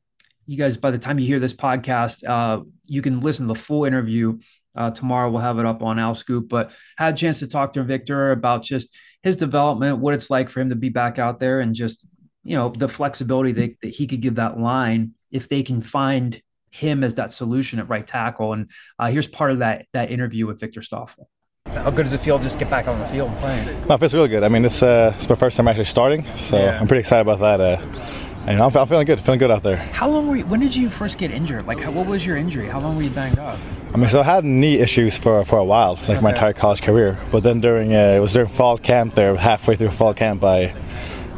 you 0.45 0.57
guys, 0.57 0.77
by 0.77 0.91
the 0.91 0.97
time 0.97 1.17
you 1.17 1.25
hear 1.25 1.39
this 1.39 1.53
podcast, 1.53 2.27
uh, 2.27 2.63
you 2.86 3.01
can 3.01 3.21
listen 3.21 3.47
to 3.47 3.53
the 3.53 3.60
full 3.60 3.86
interview 3.86 4.38
uh, 4.75 4.91
tomorrow 4.91 5.29
we'll 5.29 5.41
have 5.41 5.60
it 5.60 5.65
up 5.65 5.84
on 5.84 5.97
OwlScoop, 5.97 6.47
but 6.47 6.71
had 6.97 7.13
a 7.13 7.17
chance 7.17 7.39
to 7.39 7.47
talk 7.47 7.73
to 7.73 7.84
Victor 7.84 8.31
about 8.31 8.63
just 8.63 8.95
his 9.23 9.36
development, 9.36 9.99
what 9.99 10.13
it's 10.13 10.29
like 10.29 10.49
for 10.49 10.62
him 10.62 10.69
to 10.69 10.75
be 10.75 10.89
back 10.89 11.19
out 11.19 11.39
there, 11.39 11.60
and 11.60 11.75
just 11.75 12.05
you 12.43 12.57
know 12.57 12.69
the 12.69 12.88
flexibility 12.88 13.51
that, 13.51 13.75
that 13.81 13.89
he 13.89 14.07
could 14.07 14.21
give 14.21 14.36
that 14.36 14.60
line 14.60 15.13
if 15.31 15.49
they 15.49 15.63
can 15.63 15.81
find 15.81 16.41
him 16.71 17.03
as 17.03 17.15
that 17.15 17.34
solution 17.34 17.79
at 17.79 17.89
right 17.89 18.07
tackle. 18.07 18.53
And 18.53 18.71
uh, 18.97 19.10
here's 19.10 19.27
part 19.27 19.51
of 19.51 19.60
that 19.60 19.86
that 19.93 20.12
interview 20.12 20.47
with 20.47 20.60
Victor 20.60 20.81
Stoffel. 20.81 21.29
How 21.67 21.89
good 21.89 22.03
does 22.03 22.13
it 22.13 22.19
feel 22.19 22.39
just 22.39 22.60
get 22.60 22.69
back 22.69 22.88
on 22.88 22.99
the 22.99 23.05
field 23.05 23.29
and 23.29 23.39
playing? 23.39 23.88
No, 23.88 23.95
it 23.95 23.99
feels 23.99 24.13
really 24.13 24.27
good. 24.27 24.43
I 24.43 24.49
mean, 24.49 24.65
it's 24.65 24.81
uh, 24.81 25.13
it's 25.15 25.29
my 25.29 25.36
first 25.36 25.57
time 25.57 25.67
actually 25.67 25.86
starting, 25.86 26.25
so 26.38 26.57
yeah. 26.57 26.79
I'm 26.79 26.88
pretty 26.88 27.01
excited 27.01 27.29
about 27.29 27.39
that. 27.39 27.62
Uh, 27.62 28.07
and 28.47 28.60
I'm, 28.60 28.75
I'm, 28.75 28.88
feeling 28.88 29.05
good, 29.05 29.19
feeling 29.19 29.38
good 29.38 29.51
out 29.51 29.62
there. 29.62 29.77
How 29.77 30.10
long 30.10 30.27
were 30.27 30.38
you? 30.38 30.45
When 30.45 30.60
did 30.60 30.75
you 30.75 30.89
first 30.89 31.19
get 31.19 31.29
injured? 31.29 31.67
Like, 31.67 31.79
how, 31.79 31.91
what 31.91 32.07
was 32.07 32.25
your 32.25 32.38
injury? 32.38 32.67
How 32.67 32.79
long 32.79 32.95
were 32.95 33.03
you 33.03 33.12
banged 33.12 33.38
up? 33.38 33.60
I 33.93 33.97
mean, 33.97 34.08
so 34.08 34.21
I 34.21 34.23
had 34.23 34.45
knee 34.45 34.80
issues 34.80 35.17
for, 35.17 35.43
for 35.43 35.60
a 35.60 35.65
while, 35.65 35.95
like 35.95 36.10
okay. 36.10 36.21
my 36.21 36.30
entire 36.30 36.54
college 36.54 36.82
career. 36.82 37.19
But 37.30 37.43
then 37.43 37.60
during 37.60 37.93
uh, 37.93 38.15
it 38.15 38.19
was 38.19 38.32
during 38.32 38.47
fall 38.47 38.77
camp 38.77 39.15
there, 39.15 39.36
halfway 39.36 39.75
through 39.75 39.91
fall 39.91 40.13
camp, 40.13 40.43
I 40.45 40.73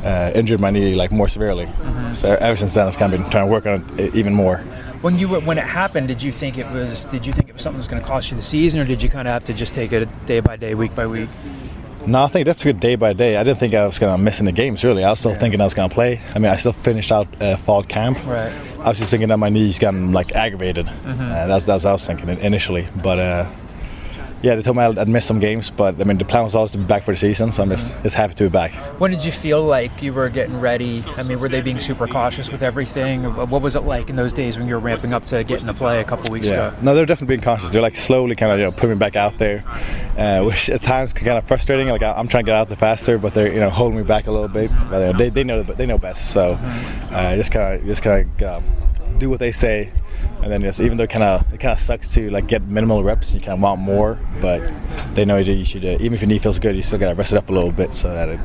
uh, 0.03 0.31
injured 0.35 0.59
my 0.59 0.69
knee 0.69 0.93
like 0.93 1.11
more 1.11 1.27
severely. 1.27 1.65
Mm-hmm. 1.65 2.13
So 2.13 2.37
ever 2.39 2.55
since 2.55 2.73
then, 2.73 2.87
I've 2.87 2.97
kind 2.97 3.11
of 3.11 3.21
been 3.21 3.31
trying 3.31 3.47
to 3.47 3.51
work 3.51 3.65
on 3.65 3.99
it 3.99 4.13
even 4.13 4.35
more. 4.35 4.57
When 5.01 5.17
you 5.17 5.27
when 5.27 5.57
it 5.57 5.63
happened, 5.63 6.07
did 6.07 6.21
you 6.21 6.31
think 6.31 6.59
it 6.59 6.67
was? 6.67 7.05
Did 7.05 7.25
you 7.25 7.33
think 7.33 7.49
it 7.49 7.53
was 7.53 7.61
something 7.63 7.79
that's 7.79 7.91
going 7.91 8.01
to 8.01 8.07
cost 8.07 8.29
you 8.29 8.37
the 8.37 8.43
season, 8.43 8.79
or 8.79 8.85
did 8.85 9.01
you 9.01 9.09
kind 9.09 9.27
of 9.27 9.33
have 9.33 9.45
to 9.45 9.53
just 9.53 9.73
take 9.73 9.91
it 9.91 10.07
day 10.27 10.39
by 10.39 10.55
day, 10.55 10.75
week 10.75 10.95
by 10.95 11.07
week? 11.07 11.29
No, 12.05 12.23
I 12.23 12.27
think 12.27 12.45
that's 12.45 12.63
good 12.63 12.81
day 12.81 12.95
by 12.95 13.13
day. 13.13 13.37
I 13.37 13.43
didn't 13.43 13.59
think 13.59 13.73
I 13.73 13.85
was 13.85 13.97
going 13.97 14.13
to 14.13 14.21
miss 14.21 14.41
any 14.41 14.51
games, 14.51 14.83
really. 14.83 15.05
I 15.05 15.11
was 15.11 15.19
still 15.19 15.31
yeah. 15.31 15.37
thinking 15.37 15.61
I 15.61 15.63
was 15.63 15.73
going 15.73 15.89
to 15.89 15.93
play. 15.93 16.19
I 16.35 16.39
mean, 16.39 16.51
I 16.51 16.57
still 16.57 16.73
finished 16.73 17.13
out 17.13 17.27
uh, 17.41 17.55
fall 17.55 17.81
camp. 17.81 18.23
Right. 18.25 18.51
I 18.79 18.89
was 18.89 18.97
just 18.97 19.09
thinking 19.09 19.29
that 19.29 19.37
my 19.37 19.47
knees 19.47 19.79
got 19.79 19.93
like 19.93 20.33
aggravated. 20.33 20.85
Mm-hmm. 20.85 21.21
Uh, 21.21 21.47
that's, 21.47 21.65
that's 21.65 21.85
what 21.85 21.91
I 21.91 21.93
was 21.93 22.03
thinking 22.05 22.27
initially. 22.27 22.89
But 23.01 23.19
uh, 23.19 23.49
yeah, 24.43 24.55
they 24.55 24.61
told 24.61 24.75
me 24.75 24.83
I'd 24.83 25.07
miss 25.07 25.25
some 25.25 25.39
games, 25.39 25.69
but 25.69 26.01
I 26.01 26.03
mean 26.03 26.17
the 26.17 26.25
plan 26.25 26.43
was 26.43 26.53
always 26.53 26.71
to 26.73 26.77
be 26.77 26.83
back 26.83 27.03
for 27.03 27.11
the 27.11 27.17
season, 27.17 27.53
so 27.53 27.63
I'm 27.63 27.69
just, 27.69 27.93
just 28.03 28.13
happy 28.13 28.33
to 28.33 28.43
be 28.43 28.49
back. 28.49 28.73
When 28.99 29.09
did 29.09 29.23
you 29.23 29.31
feel 29.31 29.63
like 29.63 30.03
you 30.03 30.11
were 30.11 30.27
getting 30.27 30.59
ready? 30.59 31.01
I 31.15 31.23
mean, 31.23 31.39
were 31.39 31.47
they 31.47 31.61
being 31.61 31.79
super 31.79 32.07
cautious 32.07 32.51
with 32.51 32.61
everything? 32.61 33.23
What 33.23 33.61
was 33.61 33.77
it 33.77 33.83
like 33.83 34.09
in 34.09 34.17
those 34.17 34.33
days 34.33 34.57
when 34.57 34.67
you 34.67 34.73
were 34.73 34.81
ramping 34.81 35.13
up 35.13 35.25
to 35.27 35.45
get 35.45 35.61
into 35.61 35.73
play 35.73 36.01
a 36.01 36.03
couple 36.03 36.29
weeks 36.29 36.49
yeah. 36.49 36.67
ago? 36.67 36.77
No, 36.81 36.93
they're 36.93 37.05
definitely 37.05 37.37
being 37.37 37.45
cautious. 37.45 37.69
They're 37.69 37.81
like 37.81 37.95
slowly 37.95 38.35
kind 38.35 38.51
of 38.51 38.59
you 38.59 38.65
know 38.65 38.71
putting 38.71 38.89
me 38.89 38.95
back 38.97 39.15
out 39.15 39.37
there, 39.37 39.63
uh, 40.17 40.41
which 40.45 40.69
at 40.69 40.81
times 40.81 41.13
can 41.13 41.25
kind 41.25 41.37
of 41.37 41.47
frustrating. 41.47 41.87
Like 41.87 42.03
I'm 42.03 42.27
trying 42.27 42.43
to 42.43 42.49
get 42.49 42.57
out 42.57 42.67
there 42.67 42.75
faster, 42.75 43.17
but 43.17 43.33
they're 43.33 43.51
you 43.51 43.61
know 43.61 43.69
holding 43.69 43.97
me 43.97 44.03
back 44.03 44.27
a 44.27 44.31
little 44.31 44.49
bit. 44.49 44.69
But 44.89 45.01
uh, 45.01 45.17
they, 45.17 45.29
they 45.29 45.45
know 45.45 45.63
they 45.63 45.85
know 45.85 45.97
best, 45.97 46.31
so 46.31 46.59
uh, 47.11 47.33
just 47.37 47.53
kind 47.53 47.79
of 47.79 47.85
just 47.85 48.03
kind 48.03 48.29
of 48.41 48.43
uh, 48.43 48.61
do 49.19 49.29
what 49.29 49.39
they 49.39 49.53
say 49.53 49.93
and 50.41 50.51
then 50.51 50.61
just 50.61 50.79
even 50.79 50.97
though 50.97 51.03
it 51.03 51.09
kind 51.09 51.23
of 51.23 51.53
it 51.53 51.59
kind 51.59 51.71
of 51.71 51.79
sucks 51.79 52.07
to 52.13 52.29
like 52.29 52.47
get 52.47 52.63
minimal 52.63 53.03
reps, 53.03 53.33
you 53.33 53.39
kind 53.39 53.53
of 53.53 53.61
want 53.61 53.79
more, 53.79 54.19
but 54.41 54.61
they 55.15 55.25
know 55.25 55.37
you 55.37 55.65
should 55.65 55.85
uh, 55.85 55.97
even 55.99 56.13
if 56.13 56.21
your 56.21 56.27
knee 56.27 56.39
feels 56.39 56.59
good, 56.59 56.75
you 56.75 56.81
still 56.81 56.99
gotta 56.99 57.15
rest 57.15 57.33
it 57.33 57.37
up 57.37 57.49
a 57.49 57.53
little 57.53 57.71
bit 57.71 57.93
so 57.93 58.13
that 58.13 58.29
it. 58.29 58.39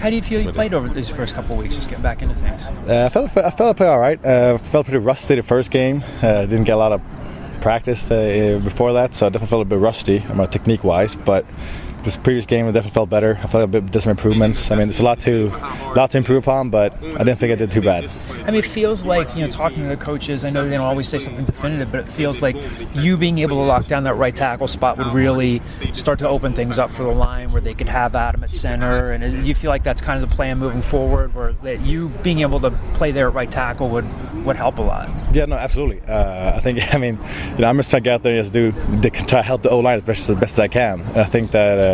How 0.00 0.10
do 0.10 0.16
you 0.16 0.22
feel 0.22 0.40
you 0.40 0.52
played 0.52 0.74
over 0.74 0.88
these 0.88 1.08
first 1.08 1.34
couple 1.34 1.56
of 1.56 1.62
weeks, 1.62 1.76
just 1.76 1.88
getting 1.88 2.02
back 2.02 2.20
into 2.20 2.34
things? 2.34 2.68
Uh, 2.88 3.06
I 3.06 3.08
felt 3.08 3.36
I 3.36 3.50
felt 3.50 3.70
I 3.70 3.72
played 3.72 3.88
all 3.88 4.00
right. 4.00 4.24
Uh, 4.24 4.58
felt 4.58 4.86
pretty 4.86 4.98
rusty 4.98 5.36
the 5.36 5.42
first 5.42 5.70
game. 5.70 6.02
Uh, 6.22 6.42
didn't 6.42 6.64
get 6.64 6.74
a 6.74 6.76
lot 6.76 6.92
of 6.92 7.00
practice 7.64 8.10
uh, 8.10 8.60
before 8.62 8.92
that, 8.92 9.14
so 9.14 9.26
I 9.26 9.28
definitely 9.30 9.48
felt 9.48 9.62
a 9.62 9.64
bit 9.64 9.78
rusty, 9.78 10.22
I 10.28 10.34
mean, 10.34 10.46
technique 10.48 10.84
wise, 10.84 11.16
but 11.16 11.46
this 12.04 12.16
previous 12.16 12.46
game, 12.46 12.66
I 12.66 12.70
definitely 12.70 12.94
felt 12.94 13.10
better. 13.10 13.38
I 13.42 13.46
felt 13.46 13.64
a 13.64 13.66
bit 13.66 13.90
did 13.90 14.00
some 14.00 14.10
improvements. 14.10 14.70
I 14.70 14.76
mean, 14.76 14.88
there's 14.88 15.00
a 15.00 15.04
lot 15.04 15.18
to 15.20 15.48
lot 15.96 16.10
to 16.10 16.18
improve 16.18 16.42
upon, 16.42 16.70
but 16.70 16.94
I 17.02 17.18
didn't 17.18 17.36
think 17.36 17.52
I 17.52 17.54
did 17.54 17.70
too 17.70 17.80
bad. 17.80 18.10
I 18.42 18.50
mean, 18.50 18.56
it 18.56 18.66
feels 18.66 19.04
like 19.04 19.34
you 19.34 19.42
know, 19.42 19.48
talking 19.48 19.78
to 19.78 19.88
the 19.88 19.96
coaches. 19.96 20.44
I 20.44 20.50
know 20.50 20.64
they 20.64 20.76
don't 20.76 20.86
always 20.86 21.08
say 21.08 21.18
something 21.18 21.44
definitive, 21.44 21.90
but 21.90 22.00
it 22.00 22.08
feels 22.08 22.42
like 22.42 22.56
you 22.94 23.16
being 23.16 23.38
able 23.38 23.56
to 23.56 23.62
lock 23.62 23.86
down 23.86 24.04
that 24.04 24.14
right 24.14 24.34
tackle 24.34 24.68
spot 24.68 24.98
would 24.98 25.08
really 25.08 25.62
start 25.92 26.18
to 26.20 26.28
open 26.28 26.52
things 26.52 26.78
up 26.78 26.90
for 26.90 27.04
the 27.04 27.10
line, 27.10 27.52
where 27.52 27.60
they 27.60 27.74
could 27.74 27.88
have 27.88 28.14
Adam 28.14 28.44
at 28.44 28.52
center. 28.52 29.12
And 29.12 29.46
you 29.46 29.54
feel 29.54 29.70
like 29.70 29.82
that's 29.82 30.02
kind 30.02 30.22
of 30.22 30.28
the 30.28 30.34
plan 30.34 30.58
moving 30.58 30.82
forward, 30.82 31.34
where 31.34 31.52
that 31.62 31.80
you 31.80 32.10
being 32.22 32.40
able 32.40 32.60
to 32.60 32.70
play 32.94 33.12
there 33.12 33.28
at 33.28 33.34
right 33.34 33.50
tackle 33.50 33.88
would 33.88 34.04
would 34.44 34.56
help 34.56 34.78
a 34.78 34.82
lot. 34.82 35.08
Yeah, 35.32 35.46
no, 35.46 35.56
absolutely. 35.56 36.02
Uh, 36.02 36.56
I 36.56 36.60
think 36.60 36.80
I 36.94 36.98
mean, 36.98 37.18
you 37.52 37.58
know, 37.58 37.68
I'm 37.68 37.76
just 37.78 37.88
trying 37.88 38.02
to 38.02 38.04
get 38.04 38.14
out 38.14 38.22
there 38.22 38.34
and 38.34 38.42
just 38.42 38.52
do 38.52 38.72
try 39.26 39.40
to 39.40 39.42
help 39.42 39.62
the 39.62 39.70
O 39.70 39.78
line 39.78 39.96
as 39.96 40.04
best 40.04 40.28
as 40.28 40.36
best 40.36 40.54
as 40.54 40.58
I 40.58 40.68
can, 40.68 41.00
and 41.00 41.18
I 41.18 41.24
think 41.24 41.52
that. 41.52 41.78
Uh, 41.78 41.93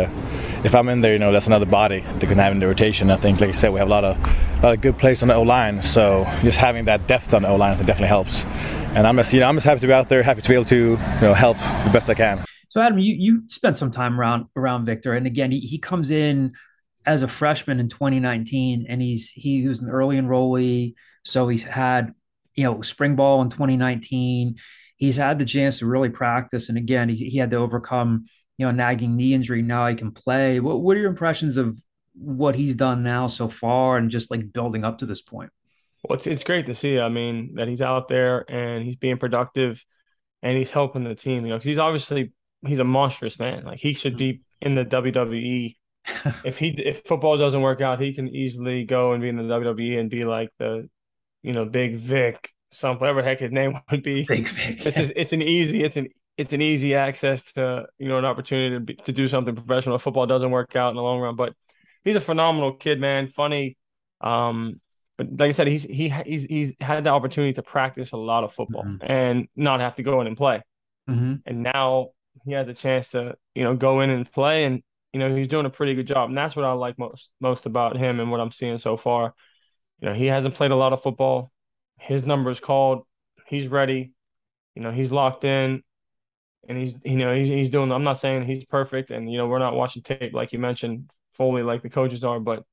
if 0.63 0.75
I'm 0.75 0.89
in 0.89 1.01
there, 1.01 1.13
you 1.13 1.19
know, 1.19 1.31
that's 1.31 1.47
another 1.47 1.65
body 1.65 2.01
that 2.01 2.21
can 2.21 2.37
have 2.37 2.53
in 2.53 2.59
the 2.59 2.67
rotation. 2.67 3.09
I 3.09 3.15
think, 3.15 3.39
like 3.39 3.49
I 3.49 3.53
said, 3.53 3.73
we 3.73 3.79
have 3.79 3.87
a 3.87 3.91
lot 3.91 4.03
of 4.03 4.17
a 4.59 4.61
lot 4.61 4.73
of 4.73 4.81
good 4.81 4.97
players 4.97 5.23
on 5.23 5.29
the 5.29 5.35
O 5.35 5.41
line, 5.41 5.81
so 5.81 6.25
just 6.41 6.57
having 6.57 6.85
that 6.85 7.07
depth 7.07 7.33
on 7.33 7.43
the 7.43 7.49
O 7.49 7.55
line, 7.55 7.77
definitely 7.79 8.07
helps. 8.07 8.45
And 8.93 9.07
I'm 9.07 9.15
just, 9.17 9.33
you 9.33 9.39
know, 9.39 9.47
I'm 9.47 9.55
just 9.55 9.65
happy 9.65 9.79
to 9.79 9.87
be 9.87 9.93
out 9.93 10.09
there, 10.09 10.21
happy 10.21 10.41
to 10.41 10.49
be 10.49 10.53
able 10.53 10.65
to, 10.65 10.75
you 10.75 11.21
know, 11.21 11.33
help 11.33 11.57
the 11.57 11.89
best 11.91 12.09
I 12.09 12.13
can. 12.13 12.43
So, 12.69 12.79
Adam, 12.79 12.99
you 12.99 13.15
you 13.17 13.43
spent 13.47 13.77
some 13.77 13.91
time 13.91 14.19
around 14.19 14.45
around 14.55 14.85
Victor, 14.85 15.13
and 15.13 15.25
again, 15.25 15.51
he, 15.51 15.59
he 15.59 15.77
comes 15.77 16.11
in 16.11 16.53
as 17.05 17.23
a 17.23 17.27
freshman 17.27 17.79
in 17.79 17.89
2019, 17.89 18.85
and 18.87 19.01
he's 19.01 19.31
he 19.31 19.67
was 19.67 19.79
an 19.79 19.89
early 19.89 20.17
enrollee, 20.17 20.93
so 21.23 21.47
he's 21.47 21.63
had 21.63 22.13
you 22.55 22.63
know 22.63 22.81
spring 22.81 23.15
ball 23.15 23.41
in 23.41 23.49
2019. 23.49 24.55
He's 24.97 25.17
had 25.17 25.39
the 25.39 25.45
chance 25.45 25.79
to 25.79 25.87
really 25.87 26.09
practice, 26.09 26.69
and 26.69 26.77
again, 26.77 27.09
he, 27.09 27.29
he 27.29 27.37
had 27.39 27.49
to 27.49 27.57
overcome 27.57 28.25
you 28.61 28.67
know, 28.67 28.71
nagging 28.71 29.15
knee 29.15 29.33
injury. 29.33 29.63
Now 29.63 29.83
I 29.83 29.95
can 29.95 30.11
play. 30.11 30.59
What 30.59 30.81
what 30.81 30.95
are 30.95 30.99
your 30.99 31.09
impressions 31.09 31.57
of 31.57 31.83
what 32.13 32.55
he's 32.55 32.75
done 32.75 33.01
now 33.01 33.25
so 33.25 33.47
far, 33.47 33.97
and 33.97 34.11
just 34.11 34.29
like 34.29 34.53
building 34.53 34.85
up 34.85 34.99
to 34.99 35.07
this 35.07 35.19
point? 35.19 35.49
Well, 36.03 36.15
it's 36.15 36.27
it's 36.27 36.43
great 36.43 36.67
to 36.67 36.75
see. 36.75 36.99
I 36.99 37.09
mean, 37.09 37.55
that 37.55 37.67
he's 37.67 37.81
out 37.81 38.07
there 38.07 38.45
and 38.47 38.85
he's 38.85 38.97
being 38.97 39.17
productive, 39.17 39.83
and 40.43 40.55
he's 40.55 40.69
helping 40.69 41.03
the 41.03 41.15
team. 41.15 41.43
You 41.43 41.49
know, 41.49 41.55
because 41.55 41.65
he's 41.65 41.79
obviously 41.79 42.33
he's 42.63 42.77
a 42.77 42.83
monstrous 42.83 43.39
man. 43.39 43.63
Like 43.63 43.79
he 43.79 43.93
should 43.93 44.15
be 44.15 44.41
in 44.61 44.75
the 44.75 44.85
WWE 44.85 45.75
if 46.43 46.59
he 46.59 46.69
if 46.69 47.01
football 47.05 47.35
doesn't 47.37 47.61
work 47.61 47.81
out, 47.81 47.99
he 47.99 48.13
can 48.13 48.27
easily 48.27 48.83
go 48.83 49.13
and 49.13 49.23
be 49.23 49.29
in 49.29 49.37
the 49.37 49.43
WWE 49.43 49.99
and 49.99 50.07
be 50.07 50.23
like 50.23 50.49
the, 50.59 50.87
you 51.41 51.53
know, 51.53 51.65
Big 51.65 51.95
Vic, 51.95 52.51
some 52.71 52.97
whatever 52.97 53.23
the 53.23 53.27
heck 53.27 53.39
his 53.39 53.51
name 53.51 53.79
would 53.91 54.03
be. 54.03 54.23
Big 54.23 54.47
Vic. 54.47 54.85
It's 54.85 54.97
just, 54.97 55.13
it's 55.15 55.33
an 55.33 55.41
easy 55.41 55.83
it's 55.83 55.97
an 55.97 56.09
it's 56.37 56.53
an 56.53 56.61
easy 56.61 56.95
access 56.95 57.41
to 57.53 57.85
you 57.97 58.07
know 58.07 58.17
an 58.17 58.25
opportunity 58.25 58.75
to, 58.75 58.79
be, 58.79 58.95
to 58.95 59.11
do 59.11 59.27
something 59.27 59.55
professional. 59.55 59.95
If 59.95 60.01
football 60.01 60.25
doesn't 60.25 60.51
work 60.51 60.75
out 60.75 60.89
in 60.89 60.95
the 60.95 61.01
long 61.03 61.19
run, 61.19 61.35
but 61.35 61.53
he's 62.03 62.15
a 62.15 62.21
phenomenal 62.21 62.73
kid, 62.73 62.99
man. 62.99 63.27
Funny, 63.27 63.77
um, 64.21 64.79
but 65.17 65.27
like 65.37 65.49
I 65.49 65.51
said, 65.51 65.67
he's 65.67 65.83
he 65.83 66.09
he's 66.25 66.45
he's 66.45 66.73
had 66.79 67.03
the 67.03 67.09
opportunity 67.09 67.53
to 67.53 67.63
practice 67.63 68.11
a 68.11 68.17
lot 68.17 68.43
of 68.43 68.53
football 68.53 68.83
Mhm. 68.83 68.97
and 69.01 69.47
not 69.55 69.79
have 69.81 69.95
to 69.95 70.03
go 70.03 70.21
in 70.21 70.27
and 70.27 70.37
play. 70.37 70.61
hmm 71.07 71.35
And 71.45 71.63
now 71.63 72.09
he 72.45 72.53
has 72.53 72.67
a 72.67 72.73
chance 72.73 73.09
to 73.09 73.35
you 73.55 73.63
know 73.63 73.75
go 73.75 74.01
in 74.01 74.09
and 74.09 74.31
play, 74.31 74.65
and 74.65 74.81
you 75.13 75.19
know 75.19 75.35
he's 75.35 75.47
doing 75.49 75.65
a 75.65 75.69
pretty 75.69 75.93
good 75.95 76.07
job. 76.07 76.29
And 76.29 76.37
that's 76.37 76.55
what 76.55 76.65
I 76.65 76.71
like 76.71 76.97
most 76.97 77.29
most 77.39 77.65
about 77.65 77.97
him 77.97 78.19
and 78.19 78.31
what 78.31 78.39
I'm 78.39 78.51
seeing 78.51 78.77
so 78.77 78.97
far. 78.97 79.33
You 79.99 80.09
know, 80.09 80.15
he 80.15 80.25
hasn't 80.27 80.55
played 80.55 80.71
a 80.71 80.75
lot 80.75 80.93
of 80.93 81.03
football. 81.03 81.51
His 81.99 82.25
number 82.25 82.49
is 82.49 82.59
called. 82.59 83.05
He's 83.45 83.67
ready. 83.67 84.13
You 84.75 84.81
know, 84.81 84.91
he's 84.91 85.11
locked 85.11 85.43
in, 85.43 85.83
and 86.67 86.77
he's 86.77 86.95
you 87.03 87.17
know 87.17 87.33
he's 87.33 87.47
he's 87.47 87.69
doing. 87.69 87.91
I'm 87.91 88.03
not 88.03 88.19
saying 88.19 88.45
he's 88.45 88.65
perfect, 88.65 89.11
and 89.11 89.31
you 89.31 89.37
know 89.37 89.47
we're 89.47 89.59
not 89.59 89.75
watching 89.75 90.03
tape 90.03 90.33
like 90.33 90.53
you 90.53 90.59
mentioned 90.59 91.09
fully 91.33 91.63
like 91.63 91.81
the 91.81 91.89
coaches 91.89 92.23
are, 92.23 92.39
but 92.39 92.63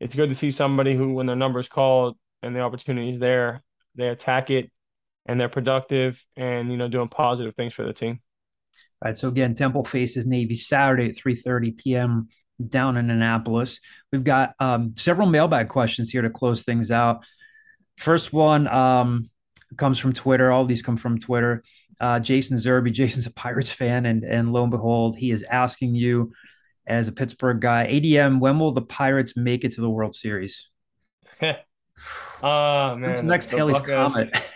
it's 0.00 0.14
good 0.14 0.28
to 0.28 0.34
see 0.34 0.50
somebody 0.50 0.94
who, 0.94 1.14
when 1.14 1.26
their 1.26 1.36
number 1.36 1.58
is 1.58 1.68
called 1.68 2.16
and 2.42 2.54
the 2.54 2.60
opportunity 2.60 3.10
is 3.10 3.18
there, 3.18 3.62
they 3.94 4.08
attack 4.08 4.50
it, 4.50 4.70
and 5.26 5.40
they're 5.40 5.48
productive, 5.48 6.24
and 6.36 6.70
you 6.70 6.76
know 6.76 6.88
doing 6.88 7.08
positive 7.08 7.54
things 7.54 7.74
for 7.74 7.84
the 7.84 7.92
team. 7.92 8.20
All 9.02 9.08
right. 9.08 9.16
So 9.16 9.28
again, 9.28 9.54
Temple 9.54 9.84
faces 9.84 10.26
Navy 10.26 10.54
Saturday 10.54 11.08
at 11.08 11.16
3:30 11.16 11.76
p.m. 11.76 12.28
down 12.66 12.96
in 12.96 13.10
Annapolis. 13.10 13.80
We've 14.12 14.24
got 14.24 14.54
um, 14.58 14.94
several 14.96 15.28
mailbag 15.28 15.68
questions 15.68 16.10
here 16.10 16.22
to 16.22 16.30
close 16.30 16.62
things 16.62 16.90
out. 16.90 17.24
First 17.96 18.32
one 18.32 18.68
um, 18.68 19.30
comes 19.76 19.98
from 19.98 20.12
Twitter. 20.12 20.50
All 20.50 20.64
these 20.64 20.82
come 20.82 20.96
from 20.96 21.18
Twitter. 21.18 21.62
Uh, 22.00 22.18
Jason 22.20 22.56
Zerby. 22.56 22.92
Jason's 23.00 23.26
a 23.26 23.32
Pirates 23.32 23.70
fan, 23.72 24.06
and 24.06 24.24
and 24.24 24.52
lo 24.52 24.62
and 24.62 24.70
behold, 24.70 25.16
he 25.16 25.30
is 25.30 25.42
asking 25.44 25.94
you, 25.94 26.32
as 26.86 27.08
a 27.08 27.12
Pittsburgh 27.12 27.60
guy, 27.60 27.86
ADM, 27.86 28.38
when 28.40 28.58
will 28.58 28.72
the 28.72 28.82
Pirates 28.82 29.36
make 29.36 29.64
it 29.64 29.72
to 29.72 29.80
the 29.80 29.90
World 29.90 30.14
Series? 30.14 30.68
Ah 32.42 32.94
man, 32.98 33.10
What's 33.10 33.22
next 33.22 33.50
the 33.50 33.56
Halley's 33.56 33.78
Buckeyes. 33.78 34.12
Comet? 34.12 34.30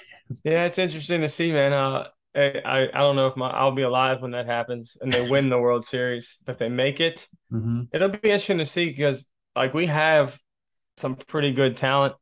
Yeah, 0.44 0.64
it's 0.64 0.78
interesting 0.78 1.22
to 1.22 1.28
see, 1.28 1.50
man. 1.50 1.72
Uh, 1.72 2.06
I, 2.36 2.88
I 2.94 2.98
don't 2.98 3.16
know 3.16 3.26
if 3.26 3.36
my 3.36 3.50
I'll 3.50 3.74
be 3.74 3.82
alive 3.82 4.22
when 4.22 4.30
that 4.30 4.46
happens 4.46 4.96
and 5.00 5.12
they 5.12 5.28
win 5.28 5.48
the 5.48 5.58
World 5.58 5.82
Series. 5.84 6.36
But 6.46 6.52
if 6.52 6.58
they 6.58 6.68
make 6.68 7.00
it, 7.00 7.26
Mhm. 7.52 7.88
it'll 7.92 8.10
be 8.10 8.18
interesting 8.22 8.58
to 8.58 8.64
see 8.64 8.86
because 8.90 9.28
like 9.56 9.74
we 9.74 9.86
have 9.86 10.38
some 10.98 11.16
pretty 11.16 11.50
good 11.52 11.76
talent. 11.76 12.14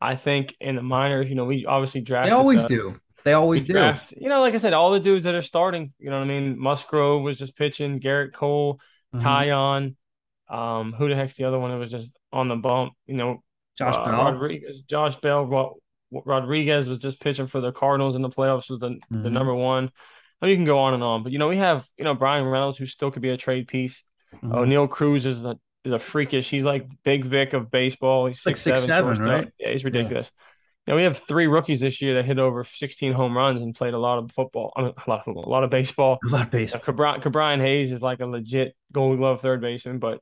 I 0.00 0.16
think 0.16 0.56
in 0.58 0.76
the 0.76 0.82
minors, 0.82 1.28
you 1.28 1.34
know, 1.34 1.44
we 1.44 1.66
obviously 1.66 2.00
draft. 2.00 2.30
They 2.30 2.34
always 2.34 2.62
the- 2.62 2.68
do. 2.68 3.00
They 3.24 3.32
always 3.34 3.64
do. 3.64 3.72
draft, 3.74 4.14
you 4.16 4.28
know, 4.28 4.40
like 4.40 4.54
I 4.54 4.58
said, 4.58 4.72
all 4.72 4.90
the 4.90 5.00
dudes 5.00 5.24
that 5.24 5.34
are 5.34 5.42
starting. 5.42 5.92
You 5.98 6.10
know 6.10 6.18
what 6.18 6.24
I 6.24 6.28
mean? 6.28 6.58
Musgrove 6.58 7.22
was 7.22 7.36
just 7.38 7.56
pitching. 7.56 8.00
Gerrit 8.00 8.32
Cole, 8.32 8.80
Mhm. 9.14 9.20
Taillon. 9.20 9.94
Um, 10.48 10.92
who 10.92 11.08
the 11.08 11.14
heck's 11.14 11.36
the 11.36 11.44
other 11.44 11.58
one 11.58 11.70
that 11.70 11.76
was 11.78 11.90
just 11.90 12.16
on 12.32 12.48
the 12.48 12.56
bump? 12.56 12.94
You 13.06 13.14
know, 13.14 13.42
Josh 13.78 13.94
uh, 13.94 14.04
Bell. 14.04 14.24
Rodriguez, 14.32 14.82
Josh 14.82 15.16
Bell, 15.16 15.44
Ro- 15.46 15.76
Rodriguez 16.12 16.88
was 16.88 16.98
just 16.98 17.20
pitching 17.20 17.46
for 17.46 17.60
the 17.60 17.70
Cardinals 17.72 18.16
in 18.16 18.20
the 18.22 18.28
playoffs. 18.30 18.68
Was 18.68 18.78
the 18.80 18.98
the 19.10 19.16
Mhm. 19.28 19.32
number 19.32 19.54
one. 19.54 19.90
Oh, 20.42 20.46
you 20.46 20.56
can 20.56 20.64
go 20.64 20.78
on 20.78 20.94
and 20.94 21.02
on, 21.02 21.22
but 21.22 21.30
you 21.32 21.38
know 21.38 21.48
we 21.48 21.58
have 21.58 21.86
you 21.98 22.04
know 22.04 22.14
Bryan 22.14 22.44
Reynolds 22.46 22.78
who 22.78 22.86
still 22.86 23.10
could 23.10 23.22
be 23.22 23.28
a 23.30 23.36
trade 23.36 23.68
piece. 23.68 24.02
Mhm. 24.42 24.50
Oneil 24.52 24.88
Cruz 24.90 25.24
is 25.26 25.44
a 25.44 25.56
is 25.84 25.92
a 25.92 25.98
freakish. 25.98 26.50
He's 26.50 26.64
like 26.64 26.86
Big 27.04 27.24
Vic 27.24 27.52
of 27.52 27.70
baseball. 27.70 28.26
He's 28.26 28.44
Like 28.44 28.58
six 28.58 28.64
seven, 28.64 28.88
6'7", 28.88 29.04
shortstop. 29.16 29.26
right? 29.28 29.48
Yeah, 29.58 29.70
he's 29.72 29.84
ridiculous. 29.84 30.30
You 30.36 30.42
know, 30.86 30.96
we 30.96 31.02
have 31.04 31.18
three 31.18 31.46
rookies 31.46 31.80
this 31.80 32.00
year 32.02 32.14
that 32.14 32.24
hit 32.24 32.38
over 32.38 32.64
16 32.64 33.12
home 33.12 33.36
runs 33.36 33.62
and 33.62 33.74
played 33.74 33.94
a 33.94 33.98
lot 33.98 34.18
of 34.18 34.32
football. 34.32 34.72
I 34.76 34.82
mean, 34.82 34.94
a 34.96 35.10
lot 35.10 35.18
of 35.20 35.24
football, 35.24 35.44
a 35.44 35.48
lot 35.48 35.62
of 35.64 35.70
baseball. 35.70 36.18
A 36.26 36.30
lot 36.32 36.42
of 36.46 36.50
baseball. 36.50 36.80
Cabri- 36.80 37.22
Ke'Bryan 37.22 37.60
Hayes 37.60 37.92
is 37.92 38.02
like 38.02 38.20
a 38.20 38.26
legit 38.26 38.74
Gold 38.92 39.18
Glove 39.18 39.40
third 39.40 39.60
baseman, 39.60 39.98
but 39.98 40.20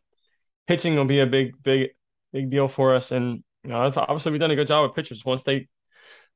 pitching 0.66 0.96
will 0.96 1.04
be 1.04 1.20
a 1.20 1.26
big, 1.26 1.62
big, 1.62 1.90
big 2.32 2.50
deal 2.50 2.68
for 2.68 2.94
us. 2.94 3.12
And 3.12 3.42
you 3.64 3.70
know, 3.70 3.80
obviously 3.96 4.32
we've 4.32 4.40
done 4.40 4.50
a 4.50 4.56
good 4.56 4.68
job 4.68 4.88
with 4.88 4.94
pitchers. 4.96 5.24
Once 5.24 5.42
they 5.42 5.68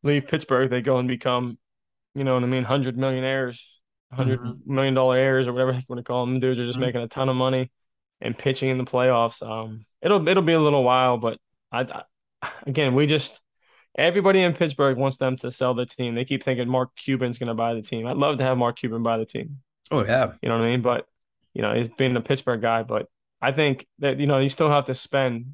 leave 0.03 0.27
Pittsburgh, 0.27 0.71
they 0.71 0.81
go 0.83 0.99
and 0.99 1.09
become, 1.09 1.59
you 2.15 2.25
know 2.25 2.35
what 2.35 2.43
I 2.43 2.47
mean, 2.47 2.65
hundred 2.65 2.97
millionaires, 2.99 3.81
100 4.11 4.41
Mhm. 4.41 4.67
million 4.67 4.95
dollar 4.95 5.17
heirs 5.17 5.49
or 5.49 5.53
whatever 5.53 5.73
you 5.73 5.81
want 5.89 5.99
to 5.99 6.05
call 6.05 6.27
them. 6.27 6.41
Dudes 6.41 6.59
are 6.61 6.67
just 6.67 6.79
Mhm. 6.79 6.83
making 6.83 7.01
a 7.03 7.09
ton 7.09 7.29
of 7.29 7.37
money 7.37 7.71
and 8.21 8.37
pitching 8.37 8.71
in 8.71 8.79
the 8.79 8.85
playoffs. 8.85 9.47
Um, 9.47 9.85
it'll 10.01 10.27
it'll 10.29 10.43
be 10.43 10.53
a 10.53 10.61
little 10.61 10.85
while, 10.85 11.19
but 11.19 11.39
I, 11.71 11.87
I 12.43 12.49
again 12.67 12.95
we 12.95 13.07
just. 13.07 13.41
Everybody 13.97 14.43
in 14.43 14.55
Pittsburgh 14.55 14.97
wants 14.97 15.19
them 15.19 15.37
to 15.39 15.51
sell 15.51 15.75
the 15.75 15.85
team. 15.87 16.15
They 16.15 16.25
keep 16.25 16.43
thinking 16.43 16.69
Mark 16.69 16.95
Cuban's 16.97 17.39
going 17.39 17.49
to 17.49 17.55
buy 17.55 17.75
the 17.75 17.83
team. 17.83 18.07
I'd 18.07 18.17
love 18.17 18.39
to 18.39 18.45
have 18.45 18.57
Mark 18.57 18.79
Cuban 18.79 19.03
buy 19.03 19.19
the 19.19 19.27
team. 19.27 19.59
Oh 19.91 20.05
yeah. 20.05 20.33
You 20.41 20.49
know 20.49 20.59
what 20.59 20.65
I 20.65 20.71
mean? 20.71 20.83
But 20.83 21.07
you 21.53 21.61
know, 21.61 21.75
he's 21.75 21.89
been 21.89 22.17
a 22.17 22.21
Pittsburgh 22.23 22.63
guy, 22.63 22.83
but 22.83 23.09
I 23.43 23.53
think 23.53 23.87
that 23.99 24.19
you 24.19 24.27
know 24.27 24.39
you 24.39 24.49
still 24.49 24.71
have 24.71 24.87
to 24.87 24.95
spend 24.95 25.47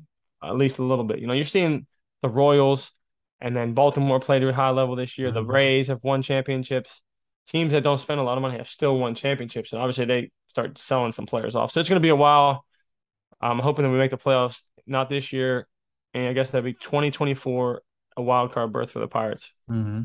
at 0.43 0.57
least 0.57 0.78
a 0.78 0.84
little 0.84 1.05
bit. 1.05 1.18
You 1.18 1.26
know, 1.26 1.32
you're 1.32 1.45
seeing 1.45 1.86
the 2.22 2.28
Royals, 2.28 2.93
and 3.41 3.57
then 3.57 3.74
Baltimore 3.74 4.20
played 4.20 4.43
at 4.45 4.49
a 4.49 4.53
high 4.53 4.70
level 4.70 4.95
this 4.95 5.18
year. 5.18 5.32
The 5.32 5.43
Mhm. 5.43 5.53
Rays 5.53 5.86
have 5.89 6.05
won 6.05 6.22
championships. 6.22 7.03
Teams 7.49 7.72
that 7.72 7.82
don't 7.82 7.99
spend 7.99 8.20
a 8.20 8.22
lot 8.22 8.39
of 8.39 8.43
money 8.43 8.59
have 8.59 8.68
still 8.68 8.99
won 8.99 9.14
championships, 9.16 9.72
and 9.72 9.80
obviously 9.82 10.05
they 10.05 10.30
start 10.49 10.78
selling 10.78 11.12
some 11.12 11.26
players 11.26 11.57
off. 11.57 11.72
So 11.72 11.80
it's 11.80 11.89
going 11.89 12.01
to 12.01 12.07
be 12.07 12.11
a 12.11 12.16
while. 12.16 12.64
I'm 13.41 13.59
hoping 13.59 13.84
that 13.84 13.91
we 13.91 13.99
make 13.99 14.11
the 14.11 14.18
playoffs. 14.18 14.62
Not 14.86 15.09
this 15.09 15.32
year, 15.32 15.66
and 16.14 16.28
I 16.28 16.32
guess 16.32 16.51
that'd 16.51 16.64
be 16.64 16.74
2024, 16.74 17.82
a 18.18 18.22
wild 18.22 18.52
card 18.52 18.72
berth 18.72 18.90
for 18.90 18.98
the 18.98 19.08
Pirates. 19.08 19.50
hmm 19.68 20.02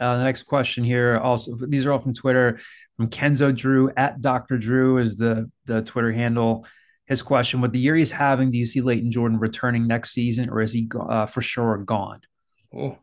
Uh, 0.00 0.16
the 0.18 0.24
next 0.24 0.44
question 0.44 0.82
here, 0.82 1.18
also 1.18 1.56
these 1.68 1.86
are 1.86 1.92
all 1.92 2.00
from 2.00 2.14
Twitter, 2.14 2.58
from 2.96 3.08
Kenzo 3.08 3.54
Drew 3.54 3.90
at 3.96 4.20
Dr. 4.20 4.58
Drew 4.58 4.98
is 4.98 5.16
the 5.16 5.48
the 5.66 5.82
Twitter 5.82 6.10
handle. 6.12 6.66
His 7.06 7.22
question: 7.22 7.60
With 7.60 7.72
the 7.72 7.78
year 7.78 7.94
he's 7.94 8.12
having, 8.12 8.50
do 8.50 8.58
you 8.58 8.66
see 8.66 8.80
Layton 8.80 9.12
Jordan 9.12 9.38
returning 9.38 9.86
next 9.86 10.12
season, 10.12 10.48
or 10.48 10.60
is 10.60 10.72
he 10.72 10.88
uh, 10.98 11.26
for 11.26 11.42
sure 11.42 11.76
gone? 11.78 12.20
Oh, 12.74 12.96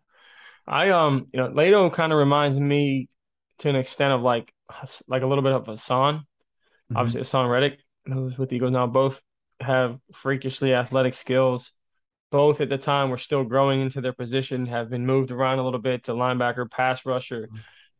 I 0.67 0.89
um, 0.89 1.27
you 1.31 1.39
know, 1.39 1.47
Layton 1.49 1.91
kind 1.91 2.11
of 2.11 2.17
reminds 2.17 2.59
me 2.59 3.07
to 3.59 3.69
an 3.69 3.75
extent 3.75 4.13
of 4.13 4.21
like 4.21 4.51
like 5.07 5.21
a 5.21 5.27
little 5.27 5.43
bit 5.43 5.53
of 5.53 5.65
Haason. 5.65 6.23
Mhm. 6.91 6.97
Obviously, 6.97 7.21
Haason 7.21 7.49
Reddick, 7.49 7.79
who's 8.05 8.37
with 8.37 8.49
the 8.49 8.55
Eagles 8.55 8.71
now, 8.71 8.87
both 8.87 9.21
have 9.59 9.99
freakishly 10.13 10.73
athletic 10.73 11.13
skills. 11.13 11.71
Both 12.31 12.61
at 12.61 12.69
the 12.69 12.77
time 12.77 13.09
were 13.09 13.17
still 13.17 13.43
growing 13.43 13.81
into 13.81 14.01
their 14.01 14.13
position, 14.13 14.65
have 14.67 14.89
been 14.89 15.05
moved 15.05 15.31
around 15.31 15.59
a 15.59 15.63
little 15.63 15.79
bit 15.79 16.03
to 16.05 16.13
linebacker, 16.13 16.69
pass 16.69 17.05
rusher. 17.05 17.49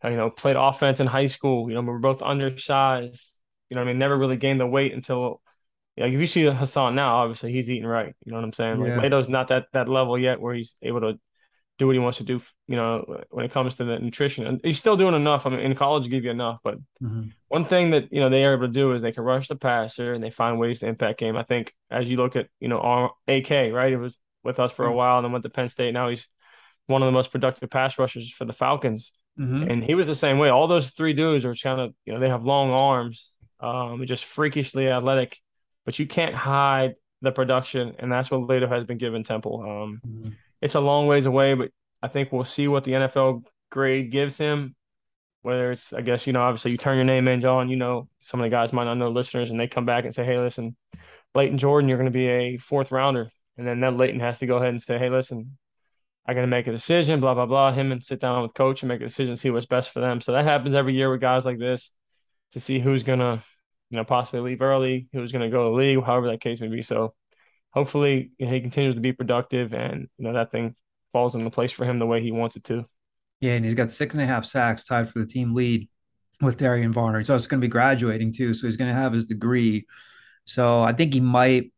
uh, 0.03 0.09
You 0.09 0.17
know, 0.17 0.29
played 0.29 0.55
offense 0.55 0.99
in 0.99 1.07
high 1.07 1.25
school. 1.25 1.67
You 1.69 1.75
know, 1.75 1.81
we 1.81 1.87
were 1.87 1.99
both 1.99 2.21
undersized. 2.21 3.33
You 3.69 3.75
know, 3.75 3.81
what 3.81 3.89
I 3.89 3.91
mean, 3.91 3.99
never 3.99 4.17
really 4.17 4.37
gained 4.37 4.59
the 4.59 4.67
weight 4.67 4.93
until. 4.93 5.41
Like 5.97 6.13
if 6.13 6.19
you 6.19 6.27
see 6.27 6.43
Haason 6.43 6.93
now, 6.93 7.17
obviously 7.17 7.51
he's 7.51 7.69
eating 7.69 7.85
right. 7.85 8.15
You 8.23 8.31
know 8.31 8.37
what 8.37 8.45
I'm 8.45 8.53
saying? 8.53 8.79
Like 8.79 9.11
Yeah. 9.11 9.27
Not 9.27 9.49
that 9.49 9.65
that 9.73 9.89
level 9.89 10.17
yet 10.17 10.39
where 10.39 10.53
he's 10.53 10.77
able 10.81 11.01
to 11.01 11.19
do 11.79 11.87
what 11.87 11.95
he 11.95 11.99
wants 11.99 12.19
to 12.19 12.23
do. 12.23 12.39
You 12.67 12.75
know, 12.75 13.23
when 13.31 13.45
it 13.45 13.51
comes 13.51 13.75
to 13.77 13.85
the 13.85 13.97
nutrition, 13.97 14.45
and 14.45 14.59
he's 14.63 14.77
still 14.77 14.97
doing 14.97 15.15
enough. 15.15 15.45
I 15.45 15.49
mean, 15.49 15.61
in 15.61 15.73
college, 15.75 16.07
give 16.09 16.25
you 16.25 16.29
enough, 16.31 16.59
but 16.63 16.77
Mhm. 17.01 17.31
one 17.47 17.65
thing 17.65 17.91
that 17.91 18.11
you 18.13 18.19
know 18.19 18.29
they 18.29 18.43
are 18.45 18.53
able 18.53 18.67
to 18.67 18.73
do 18.73 18.91
is 18.91 19.01
they 19.01 19.13
can 19.13 19.23
rush 19.23 19.47
the 19.47 19.55
passer 19.55 20.13
and 20.13 20.23
they 20.23 20.29
find 20.29 20.59
ways 20.59 20.79
to 20.81 20.87
impact 20.87 21.19
game. 21.19 21.35
I 21.37 21.43
think 21.43 21.73
as 21.89 22.07
you 22.09 22.17
look 22.17 22.35
at 22.35 22.47
you 22.59 22.67
know 22.67 22.79
our 22.79 23.11
AK 23.27 23.71
right, 23.71 23.91
it 23.91 23.97
was 23.97 24.19
with 24.43 24.59
us 24.59 24.71
for 24.73 24.85
a 24.85 24.91
Mhm. 24.91 24.95
while 24.95 25.17
and 25.17 25.25
then 25.25 25.31
went 25.31 25.43
to 25.43 25.49
Penn 25.49 25.69
State. 25.69 25.93
Now 25.93 26.09
he's 26.09 26.27
one 26.87 27.01
of 27.01 27.07
the 27.07 27.11
most 27.11 27.31
productive 27.31 27.69
pass 27.69 27.97
rushers 27.97 28.29
for 28.31 28.45
the 28.45 28.53
Falcons, 28.53 29.11
Mhm. 29.39 29.69
and 29.71 29.83
he 29.83 29.95
was 29.95 30.07
the 30.07 30.15
same 30.15 30.37
way. 30.37 30.49
All 30.49 30.67
those 30.67 30.91
three 30.91 31.13
dudes 31.13 31.45
are 31.45 31.55
kind 31.55 31.79
of 31.79 31.93
you 32.05 32.13
know 32.13 32.19
they 32.19 32.29
have 32.29 32.43
long 32.43 32.69
arms, 32.71 33.35
um, 33.61 34.05
just 34.05 34.25
freakishly 34.25 34.89
athletic, 34.89 35.39
but 35.85 35.97
you 35.97 36.05
can't 36.07 36.35
hide 36.35 36.95
the 37.21 37.31
production, 37.31 37.95
and 37.99 38.11
that's 38.11 38.29
what 38.31 38.41
Leto 38.41 38.67
has 38.67 38.83
been 38.85 38.97
given 38.97 39.23
Temple. 39.23 39.61
Um, 39.61 40.01
Mhm. 40.05 40.35
It's 40.61 40.75
a 40.75 40.79
long 40.79 41.07
ways 41.07 41.25
away, 41.25 41.53
but 41.53 41.71
I 42.01 42.07
think 42.07 42.31
we'll 42.31 42.43
see 42.43 42.67
what 42.67 42.83
the 42.83 42.91
NFL 42.91 43.43
grade 43.69 44.11
gives 44.11 44.37
him. 44.37 44.75
Whether 45.41 45.71
it's, 45.71 45.93
I 45.93 46.01
guess, 46.01 46.27
you 46.27 46.33
know, 46.33 46.41
obviously 46.41 46.71
you 46.71 46.77
turn 46.77 46.97
your 46.97 47.05
name 47.05 47.29
in, 47.29 47.39
John, 47.39 47.69
you 47.69 47.77
know, 47.77 48.09
some 48.19 48.41
of 48.41 48.43
the 48.43 48.49
guys 48.49 48.73
might 48.73 48.83
not 48.83 48.95
know 48.95 49.09
listeners, 49.09 49.51
and 49.51 49.59
they 49.59 49.67
come 49.67 49.85
back 49.85 50.03
and 50.03 50.13
say, 50.13 50.25
hey, 50.25 50.37
listen, 50.37 50.75
Layton 51.33 51.57
Jordan, 51.57 51.87
you're 51.87 51.97
going 51.97 52.11
to 52.11 52.17
be 52.17 52.27
a 52.27 52.57
fourth 52.57 52.91
rounder. 52.91 53.31
And 53.57 53.65
then 53.65 53.79
that 53.79 53.95
Layton 53.95 54.19
has 54.19 54.39
to 54.39 54.45
go 54.45 54.57
ahead 54.57 54.69
and 54.69 54.81
say, 54.81 54.97
hey, 54.97 55.09
listen, 55.09 55.57
I 56.25 56.33
got 56.33 56.41
to 56.41 56.47
make 56.47 56.67
a 56.67 56.71
decision, 56.71 57.21
blah, 57.21 57.33
blah, 57.33 57.45
blah. 57.45 57.71
Him 57.71 57.91
and 57.91 58.03
sit 58.03 58.19
down 58.19 58.41
with 58.41 58.53
coach 58.53 58.83
and 58.83 58.89
make 58.89 59.01
a 59.01 59.05
decision, 59.05 59.35
see 59.35 59.49
what's 59.49 59.65
best 59.65 59.91
for 59.91 59.99
them. 59.99 60.21
So 60.21 60.33
that 60.33 60.45
happens 60.45 60.75
every 60.75 60.93
year 60.93 61.09
with 61.09 61.21
guys 61.21 61.45
like 61.45 61.57
this 61.57 61.91
to 62.51 62.59
see 62.59 62.79
who's 62.79 63.03
going 63.03 63.19
to, 63.19 63.41
you 63.89 63.97
know, 63.97 64.03
possibly 64.03 64.41
leave 64.41 64.61
early, 64.61 65.07
who's 65.13 65.31
going 65.31 65.41
to 65.41 65.49
go 65.49 65.63
to 65.63 65.69
the 65.71 65.75
league, 65.75 66.03
however 66.03 66.27
that 66.27 66.41
case 66.41 66.61
may 66.61 66.67
be. 66.67 66.81
So 66.81 67.13
hopefully 67.71 68.31
you 68.37 68.45
know, 68.45 68.51
he 68.53 68.61
continues 68.61 68.95
to 68.95 69.01
be 69.01 69.13
productive 69.13 69.73
and, 69.73 70.07
you 70.17 70.25
know, 70.25 70.33
that 70.33 70.51
thing 70.51 70.75
falls 71.13 71.35
into 71.35 71.49
place 71.49 71.71
for 71.71 71.85
him 71.85 71.99
the 71.99 72.05
way 72.05 72.21
he 72.21 72.31
wants 72.31 72.55
it 72.55 72.63
to. 72.65 72.85
Yeah, 73.41 73.53
and 73.53 73.63
he's 73.63 73.73
got 73.75 73.91
six 73.91 74.13
and 74.15 74.21
a 74.23 74.27
half 74.27 74.45
sacks, 74.45 74.83
tied 74.85 75.09
for 75.09 75.19
the 75.19 75.25
team 75.25 75.53
lead 75.53 75.87
with 76.41 76.57
Darian 76.57 76.91
Varner. 76.91 77.19
He's 77.19 77.29
also 77.29 77.47
going 77.47 77.61
to 77.61 77.65
be 77.65 77.71
graduating 77.71 78.33
too, 78.33 78.53
so 78.53 78.67
he's 78.67 78.77
going 78.77 78.89
to 78.93 78.99
have 78.99 79.13
his 79.13 79.25
degree. 79.25 79.85
So 80.45 80.81
I 80.81 80.93
think 80.93 81.13
he 81.13 81.21
might, 81.21 81.71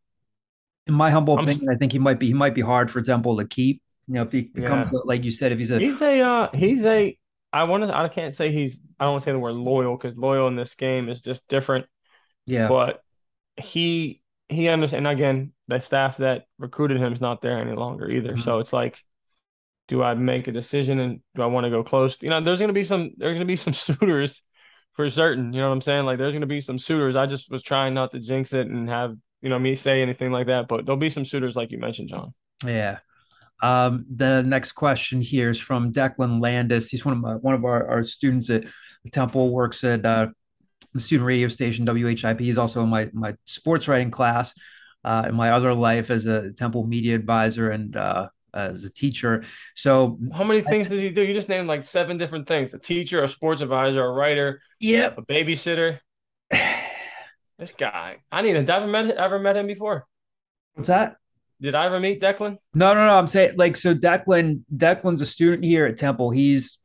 in 0.88 0.94
my 0.94 1.12
humble 1.12 1.36
I'm- 1.36 1.48
opinion, 1.48 1.70
I 1.70 1.78
think 1.78 1.92
he 1.92 2.00
might 2.00 2.20
be 2.20 2.28
he 2.28 2.34
might 2.34 2.56
be 2.56 2.62
hard 2.62 2.90
for 2.90 3.02
Temple 3.02 3.38
to 3.38 3.46
keep. 3.46 3.82
You 4.08 4.16
know, 4.16 4.24
if 4.24 4.32
he 4.32 4.42
becomes 4.42 4.92
a- 4.92 5.06
like 5.06 5.24
you 5.24 5.32
said, 5.32 5.52
if 5.52 5.58
he's 5.60 5.72
a 5.72 5.80
He's 5.80 6.02
a 6.02 6.22
uh, 6.22 6.50
he's 6.54 6.84
a 6.84 7.18
I 7.54 7.64
want 7.66 7.84
to 7.84 7.96
I 7.96 8.08
can't 8.08 8.34
say 8.34 8.52
he's 8.52 8.80
I 9.00 9.04
don't 9.04 9.14
want 9.14 9.24
to 9.24 9.26
say 9.26 9.32
the 9.34 9.40
word 9.40 9.54
loyal 9.54 9.96
because 9.98 10.18
loyal 10.18 10.48
in 10.48 10.56
this 10.56 10.74
game 10.74 11.10
is 11.10 11.22
just 11.22 11.48
different. 11.48 11.86
yeah, 12.46 12.68
But 12.68 13.04
he 13.58 14.21
he 14.52 14.68
understands. 14.68 15.06
And 15.06 15.08
again, 15.08 15.54
the 15.68 15.80
staff 15.80 16.18
that 16.18 16.44
recruited 16.60 16.98
him 16.98 17.14
is 17.14 17.22
not 17.22 17.42
there 17.42 17.60
any 17.60 17.74
longer 17.74 18.10
either. 18.10 18.34
Mhm. 18.34 18.42
So 18.42 18.60
it's 18.60 18.74
like, 18.74 19.02
do 19.88 20.04
I 20.04 20.14
make 20.14 20.48
a 20.48 20.52
decision 20.52 21.00
and 21.00 21.20
do 21.36 21.42
I 21.42 21.48
want 21.48 21.66
to 21.66 21.70
go 21.70 21.84
close? 21.84 22.18
You 22.22 22.30
know, 22.30 22.40
there's 22.42 22.60
gonna 22.60 22.74
be 22.74 22.84
some 22.84 23.12
there's 23.18 23.36
gonna 23.36 23.46
be 23.46 23.56
some 23.56 23.74
suitors 23.86 24.44
for 24.94 25.10
certain. 25.10 25.54
You 25.54 25.62
know 25.62 25.68
what 25.70 25.74
I'm 25.76 25.82
saying? 25.82 26.06
Like 26.06 26.18
there's 26.18 26.34
gonna 26.34 26.46
be 26.46 26.62
some 26.62 26.78
suitors. 26.78 27.16
I 27.16 27.26
just 27.26 27.50
was 27.50 27.64
trying 27.64 27.94
not 27.94 28.12
to 28.12 28.20
jinx 28.20 28.54
it 28.54 28.68
and 28.68 28.90
have 28.90 29.16
you 29.42 29.50
know 29.50 29.60
me 29.60 29.76
say 29.76 30.02
anything 30.02 30.32
like 30.32 30.48
that. 30.48 30.68
But 30.68 30.86
there'll 30.86 31.00
be 31.00 31.10
some 31.10 31.26
suitors 31.26 31.56
like 31.56 31.72
you 31.72 31.80
mentioned, 31.80 32.10
John. 32.10 32.34
yeah. 32.66 33.00
Um, 33.64 34.06
the 34.10 34.42
next 34.42 34.72
question 34.72 35.22
here 35.22 35.52
is 35.52 35.60
from 35.60 35.92
Declan 35.92 36.42
Landis. 36.42 36.90
He's 36.90 37.06
one 37.06 37.14
of 37.14 37.20
my 37.22 37.36
one 37.36 37.54
of 37.54 37.64
our, 37.64 37.88
our 37.88 38.04
students 38.04 38.50
at 38.50 38.64
Temple. 39.12 39.52
Works 39.52 39.84
at 39.84 40.06
uh, 40.06 40.28
the 40.94 41.00
student 41.00 41.26
radio 41.26 41.48
station 41.48 41.86
WHIP. 41.86 42.40
He's 42.40 42.58
also 42.58 42.84
in 42.84 42.90
my 42.90 43.10
my 43.14 43.36
sports 43.46 43.88
writing 43.88 44.12
class. 44.12 44.54
Uh, 45.04 45.26
in 45.30 45.34
my 45.34 45.50
other 45.50 45.74
life 45.74 46.12
as 46.12 46.28
a 46.28 46.52
Temple 46.52 46.86
media 46.86 47.16
advisor 47.16 47.72
and 47.72 47.98
uh, 47.98 48.28
as 48.54 48.84
a 48.84 48.92
teacher. 48.92 49.44
So 49.76 50.20
How 50.32 50.44
many 50.44 50.62
things 50.62 50.90
does 50.90 51.00
he 51.00 51.10
do? 51.10 51.24
You 51.24 51.34
just 51.34 51.50
named 51.50 51.68
like 51.68 51.84
seven 51.84 52.18
different 52.18 52.48
things: 52.48 52.74
a 52.74 52.80
teacher, 52.80 53.24
a 53.24 53.28
sports 53.28 53.62
advisor, 53.62 54.04
a 54.04 54.12
writer, 54.12 54.62
yeah, 54.80 55.14
a 55.18 55.22
babysitter. 55.22 56.00
This 57.60 57.74
guy, 57.74 58.18
I 58.32 58.42
need. 58.42 58.56
Have 58.56 58.68
I 58.68 58.78
ever 58.78 58.88
met 58.88 59.12
ever 59.12 59.38
met 59.38 59.56
him 59.56 59.68
before? 59.68 60.08
what's 60.74 60.88
that? 60.88 61.18
Did 61.62 61.76
I 61.76 61.86
ever 61.86 62.00
meet 62.00 62.20
Declan? 62.20 62.58
No, 62.74 62.96
no, 62.96 63.06
no. 63.06 63.14
I'm 63.14 63.28
saying 63.28 63.56
like 63.56 63.78
so. 63.78 63.94
Declan, 63.94 64.62
Declan's 64.76 65.22
a 65.22 65.28
student 65.28 65.64
here 65.64 65.86
at 65.86 65.96
Temple. 65.96 66.32
He's 66.32 66.80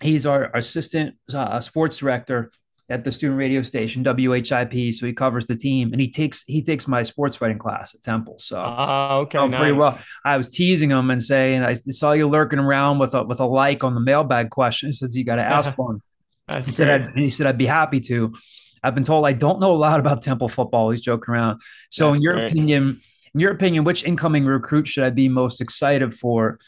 he's 0.00 0.24
our 0.24 0.44
assistant 0.56 1.16
uh, 1.34 1.60
sports 1.60 1.98
director 1.98 2.50
at 2.90 3.02
the 3.04 3.10
student 3.10 3.38
radio 3.38 3.62
station 3.62 4.04
WHIP. 4.04 4.92
So 4.94 5.06
he 5.06 5.12
covers 5.12 5.46
the 5.46 5.56
team, 5.56 5.92
and 5.92 6.00
he 6.00 6.10
takes 6.10 6.44
he 6.46 6.62
takes 6.62 6.86
my 6.86 7.02
sports 7.02 7.40
writing 7.40 7.58
class 7.58 7.94
at 7.94 8.02
Temple. 8.02 8.36
So 8.38 8.56
Ah, 8.58 9.16
okay, 9.18 9.38
oh, 9.38 9.48
pretty 9.48 9.72
well. 9.72 9.98
I 10.24 10.36
was 10.36 10.48
teasing 10.50 10.90
him 10.90 11.10
and 11.10 11.22
saying 11.22 11.62
I 11.62 11.74
saw 11.74 12.12
you 12.12 12.28
lurking 12.28 12.58
around 12.58 12.98
with 12.98 13.14
a 13.14 13.24
with 13.24 13.40
a 13.40 13.46
like 13.46 13.84
on 13.84 13.94
the 13.94 14.00
mailbag 14.00 14.50
question. 14.50 14.90
He 14.90 14.94
says 14.94 15.16
you 15.16 15.24
got 15.24 15.36
to 15.36 15.42
ask 15.42 15.76
one. 15.78 16.00
That's 16.48 16.66
He 16.66 16.72
said. 16.72 17.02
I'd, 17.02 17.18
he 17.18 17.30
said 17.30 17.46
I'd 17.46 17.58
be 17.58 17.66
happy 17.66 18.00
to. 18.00 18.34
I've 18.82 18.94
been 18.94 19.04
told 19.04 19.24
I 19.24 19.32
don't 19.32 19.60
know 19.60 19.72
a 19.72 19.76
lot 19.76 19.98
about 19.98 20.20
Temple 20.20 20.48
football. 20.48 20.90
He's 20.90 21.00
joking 21.00 21.32
around. 21.32 21.62
So, 21.90 22.08
That's 22.08 22.16
in 22.16 22.22
your 22.22 22.34
great. 22.34 22.52
opinion, 22.52 23.00
in 23.32 23.40
your 23.40 23.50
opinion, 23.52 23.84
which 23.84 24.04
incoming 24.04 24.44
recruit 24.44 24.86
should 24.86 25.04
I 25.04 25.10
be 25.10 25.30
most 25.30 25.62
excited 25.62 26.12
for? 26.12 26.58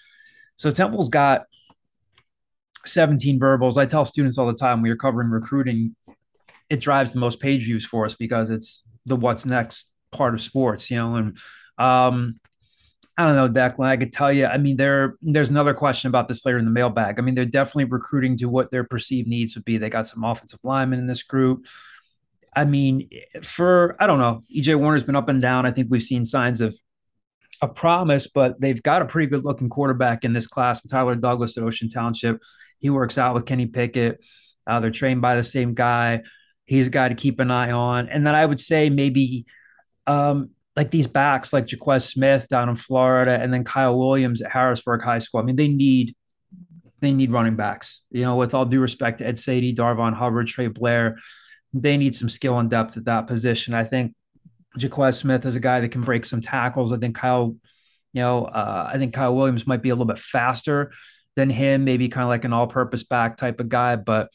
So 0.56 0.70
Temple's 0.70 1.10
got 1.10 1.44
17 2.86 3.38
verbals. 3.38 3.78
I 3.78 3.86
tell 3.86 4.04
students 4.04 4.38
all 4.38 4.46
the 4.46 4.54
time 4.54 4.82
we 4.82 4.90
are 4.90 4.96
covering 4.96 5.30
recruiting. 5.30 5.96
It 6.68 6.80
drives 6.80 7.12
the 7.12 7.20
most 7.20 7.40
page 7.40 7.64
views 7.64 7.84
for 7.84 8.04
us 8.04 8.14
because 8.14 8.50
it's 8.50 8.84
the 9.04 9.16
what's 9.16 9.46
next 9.46 9.90
part 10.10 10.34
of 10.34 10.40
sports, 10.40 10.90
you 10.90 10.96
know. 10.96 11.14
And 11.16 11.38
um, 11.78 12.40
I 13.16 13.24
don't 13.24 13.36
know, 13.36 13.48
Declan. 13.48 13.86
I 13.86 13.96
could 13.96 14.12
tell 14.12 14.32
you. 14.32 14.46
I 14.46 14.58
mean, 14.58 14.76
there 14.76 15.16
there's 15.22 15.50
another 15.50 15.74
question 15.74 16.08
about 16.08 16.28
this 16.28 16.44
later 16.44 16.58
in 16.58 16.64
the 16.64 16.70
mailbag. 16.70 17.18
I 17.18 17.22
mean, 17.22 17.34
they're 17.34 17.44
definitely 17.44 17.84
recruiting 17.84 18.36
to 18.38 18.46
what 18.46 18.70
their 18.70 18.84
perceived 18.84 19.28
needs 19.28 19.54
would 19.54 19.64
be. 19.64 19.78
They 19.78 19.88
got 19.88 20.06
some 20.06 20.24
offensive 20.24 20.60
linemen 20.64 20.98
in 20.98 21.06
this 21.06 21.22
group. 21.22 21.66
I 22.54 22.64
mean, 22.64 23.08
for 23.42 23.96
I 24.00 24.06
don't 24.06 24.18
know, 24.18 24.42
EJ 24.54 24.78
Warner's 24.78 25.04
been 25.04 25.16
up 25.16 25.28
and 25.28 25.40
down. 25.40 25.66
I 25.66 25.70
think 25.70 25.88
we've 25.90 26.02
seen 26.02 26.24
signs 26.24 26.60
of 26.60 26.76
a 27.62 27.68
promise, 27.68 28.26
but 28.26 28.60
they've 28.60 28.82
got 28.82 29.02
a 29.02 29.06
pretty 29.06 29.28
good 29.28 29.44
looking 29.44 29.68
quarterback 29.68 30.24
in 30.24 30.32
this 30.32 30.46
class, 30.46 30.82
Tyler 30.82 31.14
Douglas 31.14 31.56
at 31.56 31.64
Ocean 31.64 31.88
Township. 31.88 32.42
He 32.78 32.90
works 32.90 33.18
out 33.18 33.34
with 33.34 33.46
Kenny 33.46 33.66
Pickett. 33.66 34.20
Uh, 34.66 34.80
they're 34.80 34.90
trained 34.90 35.22
by 35.22 35.36
the 35.36 35.44
same 35.44 35.74
guy. 35.74 36.22
He's 36.64 36.88
a 36.88 36.90
guy 36.90 37.08
to 37.08 37.14
keep 37.14 37.38
an 37.40 37.50
eye 37.50 37.70
on. 37.70 38.08
And 38.08 38.26
then 38.26 38.34
I 38.34 38.44
would 38.44 38.60
say 38.60 38.90
maybe 38.90 39.46
um, 40.06 40.50
like 40.74 40.90
these 40.90 41.06
backs 41.06 41.52
like 41.52 41.70
Jaquez 41.70 42.04
Smith 42.08 42.48
down 42.48 42.68
in 42.68 42.76
Florida 42.76 43.38
and 43.40 43.52
then 43.52 43.64
Kyle 43.64 43.96
Williams 43.96 44.42
at 44.42 44.52
Harrisburg 44.52 45.02
High 45.02 45.20
School. 45.20 45.40
I 45.40 45.44
mean, 45.44 45.56
they 45.56 45.68
need 45.68 46.14
they 47.00 47.12
need 47.12 47.30
running 47.30 47.56
backs. 47.56 48.02
You 48.10 48.22
know, 48.22 48.36
with 48.36 48.54
all 48.54 48.64
due 48.64 48.80
respect 48.80 49.18
to 49.18 49.26
Ed 49.26 49.36
Saydee, 49.36 49.76
Darvon 49.76 50.14
Hubbard, 50.14 50.48
Trey 50.48 50.68
Blair, 50.68 51.16
they 51.72 51.96
need 51.96 52.14
some 52.14 52.28
skill 52.28 52.58
and 52.58 52.70
depth 52.70 52.96
at 52.96 53.04
that 53.04 53.26
position. 53.26 53.74
I 53.74 53.84
think 53.84 54.14
Jaquez 54.76 55.18
Smith 55.18 55.46
is 55.46 55.56
a 55.56 55.60
guy 55.60 55.80
that 55.80 55.90
can 55.90 56.02
break 56.02 56.24
some 56.24 56.40
tackles. 56.40 56.92
I 56.92 56.98
think 56.98 57.16
Kyle, 57.16 57.56
you 58.12 58.22
know, 58.22 58.44
uh, 58.44 58.90
I 58.92 58.98
think 58.98 59.14
Kyle 59.14 59.34
Williams 59.34 59.66
might 59.66 59.82
be 59.82 59.90
a 59.90 59.94
little 59.94 60.06
bit 60.06 60.18
faster 60.18 60.92
than 61.36 61.50
him, 61.50 61.84
maybe 61.84 62.08
kind 62.08 62.24
of 62.24 62.28
like 62.28 62.44
an 62.44 62.52
all-purpose 62.52 63.04
back 63.04 63.36
type 63.36 63.60
of 63.60 63.68
guy, 63.68 63.96
but 63.96 64.30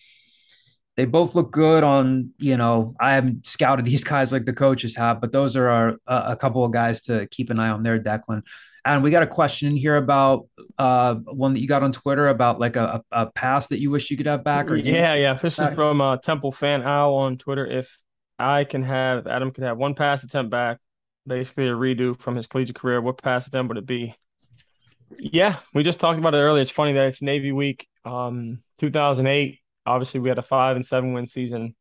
they 0.97 1.05
both 1.05 1.35
look 1.35 1.51
good 1.51 1.83
on, 1.83 2.31
you 2.37 2.57
know, 2.57 2.95
I 2.99 3.15
haven't 3.15 3.45
scouted 3.45 3.85
these 3.87 4.03
guys 4.03 4.31
like 4.31 4.45
the 4.45 4.53
coaches 4.53 4.95
have, 4.95 5.19
but 5.19 5.31
those 5.31 5.55
are 5.55 5.67
our, 5.67 5.89
uh, 6.07 6.23
a 6.27 6.35
couple 6.35 6.63
of 6.63 6.71
guys 6.71 7.01
to 7.03 7.27
keep 7.27 7.49
an 7.49 7.59
eye 7.59 7.69
on 7.69 7.83
there, 7.83 7.99
Declan. 7.99 8.43
And 8.83 9.03
we 9.03 9.11
got 9.11 9.23
a 9.23 9.27
question 9.27 9.67
in 9.69 9.77
here 9.77 9.95
about 9.95 10.47
uh, 10.77 11.15
one 11.15 11.53
that 11.53 11.59
you 11.59 11.67
got 11.67 11.83
on 11.83 11.91
Twitter 11.91 12.29
about 12.29 12.59
like 12.59 12.75
a, 12.75 13.03
a 13.11 13.27
pass 13.27 13.67
that 13.67 13.79
you 13.79 13.91
wish 13.91 14.09
you 14.09 14.17
could 14.17 14.25
have 14.25 14.43
back. 14.43 14.71
Or 14.71 14.75
yeah, 14.75 15.13
yeah. 15.13 15.33
This 15.35 15.57
back. 15.57 15.69
is 15.69 15.75
from 15.75 16.01
uh, 16.01 16.17
Temple 16.17 16.51
fan 16.51 16.81
Al 16.81 17.13
on 17.13 17.37
Twitter. 17.37 17.65
If 17.65 17.95
I 18.39 18.63
can 18.63 18.81
have 18.81 19.27
Adam 19.27 19.51
could 19.51 19.63
have 19.65 19.77
one 19.77 19.93
pass 19.93 20.23
attempt 20.23 20.49
back, 20.49 20.79
basically 21.27 21.67
a 21.67 21.73
redo 21.73 22.19
from 22.19 22.35
his 22.35 22.47
collegiate 22.47 22.75
career, 22.75 22.99
what 23.01 23.21
pass 23.21 23.45
attempt 23.45 23.69
would 23.69 23.77
it 23.77 23.85
be? 23.85 24.15
Yeah, 25.17 25.57
we 25.73 25.83
just 25.83 25.99
talked 25.99 26.19
about 26.19 26.33
it 26.33 26.37
earlier. 26.39 26.61
It's 26.61 26.71
funny 26.71 26.93
that 26.93 27.05
it's 27.07 27.21
Navy 27.21 27.51
week. 27.51 27.87
Um, 28.05 28.59
2008. 28.79 29.59
Obviously, 29.85 30.19
we 30.19 30.29
had 30.29 30.37
a 30.37 30.41
five 30.43 30.75
and 30.75 30.85
seven 30.85 31.13
win 31.13 31.25
season. 31.25 31.75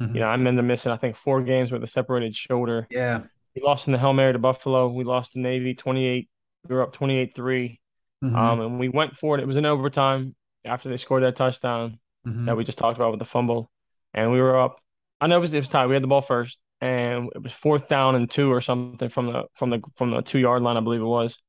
Mhm. 0.00 0.14
You 0.14 0.20
know, 0.20 0.26
I'm 0.26 0.46
in 0.46 0.56
the 0.56 0.62
missing. 0.62 0.90
I 0.92 0.96
think 0.96 1.16
four 1.16 1.42
games 1.42 1.70
with 1.70 1.82
a 1.84 1.86
separated 1.86 2.34
shoulder. 2.34 2.86
Yeah. 2.90 3.22
We 3.54 3.62
lost 3.62 3.86
in 3.86 3.92
the 3.92 3.98
Hail 3.98 4.12
Mary 4.12 4.32
to 4.32 4.38
Buffalo. 4.38 4.88
We 4.88 5.04
lost 5.04 5.32
to 5.32 5.40
Navy 5.40 5.74
28. 5.74 6.28
We 6.68 6.74
were 6.74 6.82
up 6.82 6.92
28 6.92 7.34
3. 7.34 7.80
Mhm. 8.24 8.34
Um, 8.36 8.60
and 8.60 8.80
we 8.80 8.88
went 8.88 9.16
for 9.16 9.36
it. 9.36 9.40
It 9.42 9.46
was 9.46 9.56
in 9.56 9.66
overtime 9.66 10.34
after 10.64 10.88
they 10.88 10.96
scored 10.96 11.22
that 11.22 11.36
touchdown 11.36 11.98
Mhm. 12.26 12.46
that 12.46 12.56
we 12.56 12.64
just 12.64 12.78
talked 12.78 12.96
about 12.98 13.10
with 13.12 13.20
the 13.20 13.24
fumble. 13.26 13.70
And 14.12 14.32
we 14.32 14.40
were 14.40 14.58
up. 14.58 14.80
I 15.20 15.26
know 15.28 15.36
it 15.36 15.40
was, 15.40 15.52
it 15.54 15.58
was 15.58 15.68
tied. 15.68 15.86
We 15.86 15.94
had 15.94 16.02
the 16.02 16.08
ball 16.08 16.22
first, 16.22 16.58
and 16.80 17.30
it 17.34 17.42
was 17.42 17.52
fourth 17.52 17.86
down 17.88 18.14
and 18.16 18.28
two 18.30 18.50
or 18.52 18.60
something 18.60 19.08
from 19.08 19.26
the 19.26 19.44
from 19.54 19.70
the 19.70 19.80
from 19.96 20.10
the 20.10 20.22
two 20.22 20.38
yard 20.38 20.62
line, 20.62 20.76
I 20.76 20.80
believe 20.80 21.00
it 21.00 21.04
was. 21.04 21.40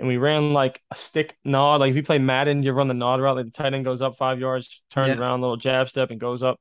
And 0.00 0.08
we 0.08 0.16
ran 0.16 0.54
like 0.54 0.80
a 0.90 0.94
stick 0.94 1.36
nod. 1.44 1.80
Like 1.80 1.90
if 1.90 1.96
you 1.96 2.02
play 2.02 2.18
Madden, 2.18 2.62
you 2.62 2.72
run 2.72 2.88
the 2.88 2.94
nod 2.94 3.20
route. 3.20 3.36
Like 3.36 3.44
the 3.44 3.50
tight 3.52 3.74
end 3.74 3.84
goes 3.84 4.00
up 4.00 4.16
five 4.16 4.40
yards, 4.40 4.82
turns 4.90 5.08
Yeah. 5.10 5.16
around, 5.16 5.42
little 5.42 5.58
jab 5.58 5.90
step, 5.90 6.10
and 6.10 6.18
goes 6.18 6.42
up. 6.42 6.58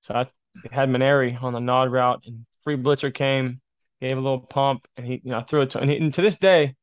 So 0.00 0.14
I 0.14 0.26
had 0.72 0.88
Maneri 0.88 1.40
on 1.42 1.52
the 1.52 1.60
nod 1.60 1.92
route, 1.92 2.22
and 2.26 2.46
free 2.64 2.76
blitzer 2.76 3.12
came, 3.12 3.60
gave 4.00 4.16
a 4.16 4.20
little 4.20 4.40
pump, 4.40 4.88
and 4.96 5.06
he, 5.06 5.20
you 5.22 5.30
know, 5.32 5.42
threw 5.42 5.60
it 5.60 5.70
to. 5.70 5.80
And, 5.80 5.90
he, 5.90 5.98
and 5.98 6.14
to 6.14 6.22
this 6.22 6.36
day, 6.36 6.76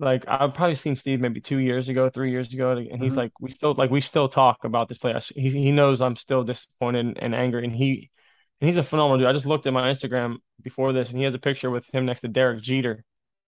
like 0.00 0.24
I've 0.26 0.54
probably 0.54 0.74
seen 0.74 0.96
Steve 0.96 1.20
maybe 1.20 1.40
two 1.40 1.58
years 1.58 1.88
ago, 1.88 2.08
three 2.10 2.32
years 2.32 2.52
ago, 2.52 2.72
and 2.72 3.00
he's 3.00 3.12
Mhm. 3.12 3.16
like, 3.18 3.32
we 3.40 3.50
still 3.50 3.74
like 3.74 3.90
we 3.92 4.00
still 4.00 4.28
talk 4.28 4.64
about 4.64 4.88
this 4.88 4.98
play. 4.98 5.14
He 5.36 5.50
he 5.50 5.70
knows 5.70 6.00
I'm 6.02 6.16
still 6.16 6.42
disappointed 6.42 7.18
and 7.22 7.32
angry, 7.32 7.62
and 7.64 7.72
he 7.72 8.10
and 8.60 8.68
he's 8.68 8.76
a 8.76 8.82
phenomenal 8.82 9.18
dude. 9.18 9.28
I 9.28 9.32
just 9.32 9.46
looked 9.46 9.66
at 9.66 9.72
my 9.72 9.88
Instagram 9.88 10.38
before 10.60 10.92
this, 10.92 11.10
and 11.10 11.18
he 11.18 11.24
has 11.24 11.34
a 11.36 11.38
picture 11.38 11.70
with 11.70 11.86
him 11.94 12.06
next 12.06 12.22
to 12.22 12.28
Derek 12.28 12.60
Jeter. 12.60 13.04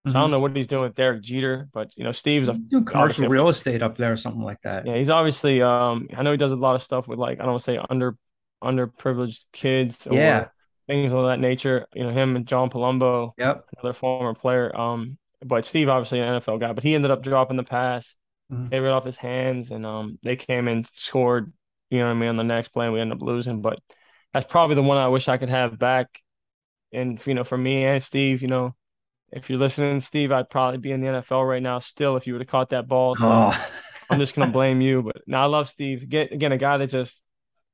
So 0.06 0.18
I 0.18 0.20
Mhm. 0.20 0.22
don't 0.22 0.30
know 0.30 0.40
what 0.40 0.54
he's 0.56 0.66
doing 0.66 0.82
with 0.82 0.94
Derek 0.94 1.22
Jeter, 1.22 1.68
but 1.72 1.96
you 1.96 2.04
know, 2.04 2.12
Steve's 2.12 2.48
a 2.48 2.54
He's 2.54 2.64
doing 2.66 2.84
commercial 2.84 3.28
real 3.28 3.48
estate 3.48 3.82
up 3.82 3.96
there 3.96 4.12
or 4.12 4.16
something 4.16 4.42
like 4.42 4.60
that. 4.62 4.84
yeah, 4.86 4.96
he's 4.96 5.08
obviously 5.08 5.62
um 5.62 6.08
I 6.14 6.22
know 6.22 6.30
he 6.32 6.36
does 6.36 6.52
a 6.52 6.56
lot 6.56 6.74
of 6.74 6.82
stuff 6.82 7.08
with 7.08 7.18
like 7.18 7.38
I 7.38 7.42
don't 7.42 7.52
want 7.52 7.60
to 7.60 7.64
say 7.64 7.78
under 7.90 8.16
underprivileged 8.62 9.44
kids 9.52 10.06
or 10.06 10.16
Yeah. 10.16 10.48
things 10.86 11.12
of 11.12 11.24
that 11.26 11.40
nature. 11.40 11.86
You 11.94 12.04
know, 12.04 12.10
him 12.10 12.36
and 12.36 12.46
John 12.46 12.70
Palumbo, 12.70 13.32
Yep. 13.36 13.66
another 13.78 13.92
former 13.94 14.34
player. 14.34 14.74
Um, 14.76 15.18
but 15.44 15.64
Steve 15.66 15.88
obviously 15.88 16.20
an 16.20 16.28
NFL 16.28 16.58
guy, 16.58 16.72
but 16.72 16.84
he 16.84 16.94
ended 16.94 17.10
up 17.10 17.22
dropping 17.22 17.56
the 17.56 17.64
pass, 17.64 18.16
Mhm. 18.50 18.70
gave 18.70 18.84
it 18.84 18.88
off 18.88 19.04
his 19.04 19.16
hands, 19.16 19.70
and 19.70 19.86
um 19.86 20.18
they 20.22 20.36
came 20.36 20.68
and 20.68 20.86
scored, 20.86 21.52
you 21.90 21.98
know 21.98 22.06
what 22.06 22.12
I 22.12 22.14
mean, 22.14 22.28
on 22.30 22.36
the 22.36 22.44
next 22.44 22.68
play 22.68 22.86
and 22.86 22.94
we 22.94 23.00
ended 23.00 23.18
up 23.18 23.22
losing. 23.22 23.62
But 23.62 23.80
that's 24.32 24.46
probably 24.50 24.76
the 24.76 24.82
one 24.82 24.98
I 24.98 25.08
wish 25.08 25.28
I 25.28 25.38
could 25.38 25.50
have 25.50 25.78
back. 25.78 26.20
And 26.92 27.24
you 27.26 27.34
know, 27.34 27.44
for 27.44 27.58
me 27.58 27.84
and 27.84 28.02
Steve, 28.02 28.42
you 28.42 28.48
know, 28.48 28.74
if 29.34 29.50
you're 29.50 29.58
listening, 29.58 30.00
Steve, 30.00 30.32
I'd 30.32 30.48
probably 30.50 30.78
be 30.78 30.92
in 30.92 31.00
the 31.00 31.08
NFL 31.08 31.46
right 31.48 31.62
now 31.62 31.78
still 31.80 32.16
if 32.16 32.26
you 32.26 32.32
would 32.34 32.40
have 32.42 32.48
caught 32.48 32.70
that 32.70 32.86
ball. 32.88 33.16
So 33.16 33.28
Oh. 33.30 33.68
I'm 34.10 34.18
just 34.20 34.34
gonna 34.34 34.50
blame 34.60 34.80
you. 34.80 35.02
But 35.02 35.22
now 35.26 35.42
I 35.42 35.46
love 35.46 35.68
Steve. 35.68 36.08
Get 36.08 36.32
again 36.32 36.52
a 36.52 36.58
guy 36.58 36.76
that 36.78 36.86
just 36.88 37.20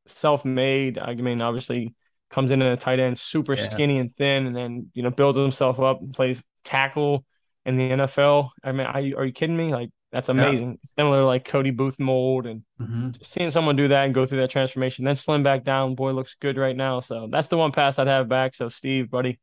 self-made. 0.07 0.99
I 0.99 1.15
mean, 1.15 1.43
obviously 1.43 1.95
comes 2.31 2.51
in 2.51 2.63
at 2.63 2.73
a 2.73 2.77
tight 2.77 3.01
end, 3.01 3.19
super 3.19 3.55
Yeah. 3.55 3.69
skinny 3.69 3.99
and 3.99 4.15
thin, 4.17 4.47
and 4.47 4.57
then 4.57 4.91
you 4.95 5.03
know 5.03 5.11
builds 5.11 5.39
himself 5.39 5.79
up 5.81 6.01
and 6.01 6.13
plays 6.15 6.43
tackle 6.65 7.25
in 7.67 7.77
the 7.77 7.91
NFL. 7.91 8.51
I 8.65 8.73
mean, 8.73 8.87
are 8.87 9.01
you, 9.01 9.17
are 9.17 9.25
you 9.25 9.33
kidding 9.33 9.57
me? 9.57 9.73
Like 9.73 9.91
that's 10.13 10.29
Yeah. 10.29 10.35
amazing. 10.35 10.79
Similar 10.99 11.19
to 11.21 11.27
like 11.27 11.45
Cody 11.45 11.71
Booth 11.71 11.99
mold, 11.99 12.47
and 12.47 12.63
Mhm. 12.81 13.19
just 13.19 13.33
seeing 13.33 13.51
someone 13.51 13.77
do 13.77 13.89
that 13.89 14.05
and 14.05 14.15
go 14.15 14.27
through 14.27 14.41
that 14.41 14.51
transformation, 14.51 15.05
then 15.05 15.15
slim 15.15 15.43
back 15.43 15.65
down. 15.65 15.95
Boy, 15.95 16.13
looks 16.13 16.37
good 16.41 16.57
right 16.57 16.77
now. 16.77 17.01
So 17.01 17.29
that's 17.31 17.49
the 17.49 17.57
one 17.59 17.73
pass 17.73 17.99
I'd 17.99 18.07
have 18.07 18.29
back. 18.29 18.55
So 18.55 18.69
Steve, 18.69 19.11
buddy, 19.11 19.39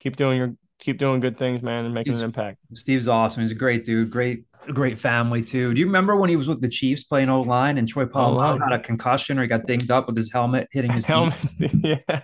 keep 0.00 0.16
doing 0.16 0.38
your 0.38 0.54
keep 0.78 0.98
doing 0.98 1.20
good 1.20 1.36
things, 1.38 1.62
man, 1.62 1.84
and 1.84 1.94
making 1.94 2.14
an 2.14 2.22
impact. 2.22 2.58
Steve's 2.74 3.08
awesome. 3.08 3.42
He's 3.42 3.52
a 3.52 3.56
great 3.56 3.84
dude. 3.84 4.10
Great, 4.10 4.44
great 4.72 4.98
family 4.98 5.42
too. 5.42 5.74
Do 5.74 5.80
you 5.80 5.86
remember 5.86 6.16
when 6.16 6.30
he 6.30 6.36
was 6.36 6.48
with 6.48 6.60
the 6.60 6.68
Chiefs 6.68 7.02
playing 7.04 7.28
old 7.28 7.46
line 7.46 7.78
and 7.78 7.88
Troy 7.88 8.04
Polamalu 8.04 8.60
had 8.62 8.78
a 8.78 8.82
concussion 8.82 9.38
or 9.38 9.42
he 9.42 9.48
got 9.48 9.66
dinged 9.66 9.90
up 9.90 10.06
with 10.06 10.16
his 10.16 10.30
helmet 10.32 10.68
hitting 10.72 10.92
his 10.92 11.04
helmet? 11.06 11.54
yeah. 11.58 12.20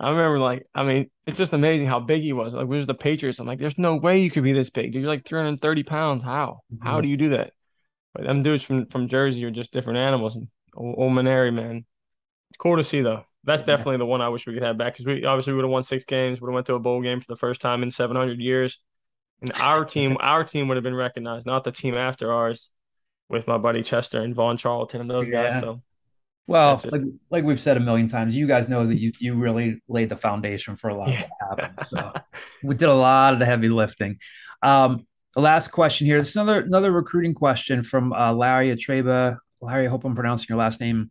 I 0.00 0.10
remember, 0.10 0.38
like, 0.38 0.64
I 0.74 0.84
mean, 0.84 1.10
it's 1.26 1.38
just 1.38 1.52
amazing 1.52 1.88
how 1.88 1.98
big 1.98 2.22
he 2.22 2.32
was. 2.32 2.54
Like, 2.54 2.68
we 2.68 2.76
was 2.76 2.86
the 2.86 2.94
Patriots. 2.94 3.40
I'm 3.40 3.48
like, 3.48 3.58
there's 3.58 3.78
no 3.78 3.96
way 3.96 4.20
you 4.20 4.30
could 4.30 4.44
be 4.44 4.52
this 4.52 4.70
big. 4.70 4.92
Dude. 4.92 5.02
You're 5.02 5.10
like 5.10 5.24
330 5.24 5.82
pounds. 5.82 6.22
How? 6.22 6.60
Mm-hmm. 6.72 6.86
How 6.86 7.00
do 7.00 7.08
you 7.08 7.16
do 7.16 7.30
that? 7.30 7.52
But 8.14 8.24
them 8.24 8.42
dudes 8.42 8.62
from 8.62 8.86
from 8.86 9.08
Jersey 9.08 9.44
are 9.44 9.50
just 9.50 9.72
different 9.72 9.98
animals. 9.98 10.36
And 10.36 10.48
old 10.76 11.12
Maneri, 11.12 11.52
man, 11.52 11.84
it's 12.50 12.56
cool 12.58 12.76
to 12.76 12.84
see 12.84 13.02
though. 13.02 13.24
That's 13.48 13.62
definitely 13.62 13.96
the 13.96 14.06
one 14.06 14.20
I 14.20 14.28
wish 14.28 14.46
we 14.46 14.52
could 14.52 14.62
have 14.62 14.76
back 14.76 14.92
because 14.92 15.06
we 15.06 15.24
obviously 15.24 15.54
would 15.54 15.64
have 15.64 15.70
won 15.70 15.82
six 15.82 16.04
games, 16.04 16.38
would 16.40 16.48
have 16.48 16.54
went 16.54 16.66
to 16.66 16.74
a 16.74 16.78
bowl 16.78 17.00
game 17.00 17.18
for 17.18 17.26
the 17.28 17.36
first 17.36 17.62
time 17.62 17.82
in 17.82 17.90
700 17.90 18.38
years, 18.38 18.78
and 19.40 19.50
our 19.54 19.86
team, 19.86 20.16
our 20.20 20.44
team 20.44 20.68
would 20.68 20.76
have 20.76 20.84
been 20.84 20.94
recognized, 20.94 21.46
not 21.46 21.64
the 21.64 21.72
team 21.72 21.94
after 21.94 22.30
ours, 22.30 22.70
with 23.30 23.46
my 23.46 23.56
buddy 23.56 23.82
Chester 23.82 24.20
and 24.20 24.34
Vaughn 24.34 24.58
Charlton 24.58 25.00
and 25.00 25.10
those 25.10 25.28
yeah. 25.28 25.50
guys. 25.50 25.60
So, 25.62 25.80
well, 26.46 26.76
just... 26.76 26.92
like 26.92 27.02
like 27.30 27.44
we've 27.44 27.58
said 27.58 27.78
a 27.78 27.80
million 27.80 28.08
times, 28.08 28.36
you 28.36 28.46
guys 28.46 28.68
know 28.68 28.86
that 28.86 28.98
you 28.98 29.12
you 29.18 29.34
really 29.34 29.82
laid 29.88 30.10
the 30.10 30.16
foundation 30.16 30.76
for 30.76 30.88
a 30.88 30.94
lot 30.94 31.08
yeah. 31.08 31.22
of 31.22 31.30
what 31.30 31.60
happened. 31.60 31.86
So 31.86 32.12
we 32.62 32.74
did 32.74 32.90
a 32.90 32.94
lot 32.94 33.32
of 33.32 33.38
the 33.38 33.46
heavy 33.46 33.70
lifting. 33.70 34.18
Um, 34.62 35.06
the 35.34 35.40
last 35.40 35.68
question 35.68 36.06
here. 36.06 36.18
This 36.18 36.30
is 36.30 36.36
another 36.36 36.60
another 36.60 36.92
recruiting 36.92 37.32
question 37.32 37.82
from 37.82 38.12
uh, 38.12 38.34
Larry 38.34 38.74
Atreba. 38.76 39.38
Larry, 39.62 39.86
I 39.86 39.90
hope 39.90 40.04
I'm 40.04 40.14
pronouncing 40.14 40.46
your 40.50 40.58
last 40.58 40.80
name 40.80 41.10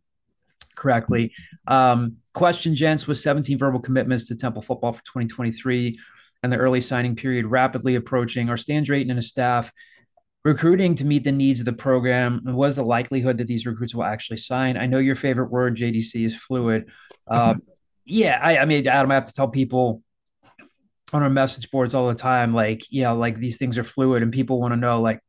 correctly. 0.75 1.33
Um, 1.67 2.17
question, 2.37 2.75
gents, 2.75 3.07
with 3.07 3.17
17 3.17 3.57
verbal 3.57 3.79
commitments 3.79 4.27
to 4.27 4.35
Temple 4.35 4.61
football 4.61 4.93
for 4.93 5.03
2023 5.05 5.99
and 6.43 6.53
the 6.53 6.57
early 6.57 6.81
signing 6.81 7.15
period 7.15 7.47
rapidly 7.47 7.95
approaching, 7.95 8.47
are 8.49 8.57
Stan 8.57 8.83
Drayton 8.83 9.09
and 9.09 9.17
his 9.17 9.27
staff 9.27 9.71
recruiting 10.45 10.93
to 10.95 11.05
meet 11.05 11.23
the 11.23 11.31
needs 11.31 11.59
of 11.59 11.65
the 11.65 11.73
program? 11.73 12.43
And 12.45 12.55
what 12.55 12.69
is 12.69 12.75
the 12.75 12.83
likelihood 12.83 13.39
that 13.39 13.47
these 13.47 13.65
recruits 13.65 13.95
will 13.95 14.03
actually 14.03 14.37
sign? 14.37 14.77
I 14.77 14.85
know 14.85 14.99
your 14.99 15.15
favorite 15.15 15.49
word, 15.49 15.75
JDC, 15.75 16.25
is 16.25 16.35
fluid. 16.35 16.91
Uh, 17.27 17.55
yeah, 18.05 18.39
I, 18.39 18.59
I 18.59 18.65
mean, 18.65 18.87
Adam, 18.87 19.09
I 19.09 19.15
have 19.15 19.25
to 19.25 19.33
tell 19.33 19.47
people 19.47 20.03
on 21.11 21.23
our 21.23 21.31
message 21.31 21.71
boards 21.71 21.95
all 21.95 22.07
the 22.07 22.13
time, 22.13 22.53
like, 22.53 22.83
yeah, 22.91 23.11
like 23.11 23.39
these 23.39 23.57
things 23.57 23.79
are 23.79 23.83
fluid 23.83 24.21
and 24.21 24.31
people 24.31 24.61
want 24.61 24.73
to 24.73 24.79
know, 24.79 25.01
like, 25.01 25.21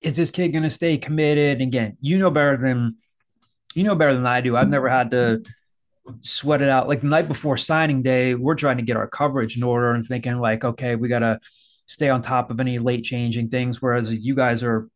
is 0.00 0.16
this 0.16 0.30
kid 0.30 0.52
going 0.52 0.62
to 0.62 0.70
stay 0.70 0.98
committed? 0.98 1.60
And 1.60 1.62
again, 1.62 1.96
you 2.00 2.18
know 2.18 2.30
better 2.30 2.56
than 2.56 2.96
you 3.74 3.82
know 3.84 3.94
better 3.94 4.14
than 4.14 4.26
I 4.26 4.40
do. 4.40 4.56
I've 4.56 4.68
never 4.68 4.88
had 4.88 5.10
to 5.12 5.42
sweat 6.20 6.62
it 6.62 6.68
out. 6.68 6.88
Like 6.88 7.00
the 7.00 7.06
night 7.06 7.28
before 7.28 7.56
signing 7.56 8.02
day, 8.02 8.34
we're 8.34 8.54
trying 8.54 8.78
to 8.78 8.82
get 8.82 8.96
our 8.96 9.06
coverage 9.06 9.56
in 9.56 9.62
order 9.62 9.92
and 9.92 10.04
thinking 10.04 10.38
like, 10.38 10.64
okay, 10.64 10.96
we 10.96 11.08
got 11.08 11.20
to 11.20 11.38
stay 11.86 12.08
on 12.08 12.22
top 12.22 12.50
of 12.50 12.60
any 12.60 12.78
late 12.78 13.04
changing 13.04 13.48
things. 13.48 13.80
Whereas 13.80 14.12
you 14.12 14.34
guys 14.34 14.62
are 14.62 14.88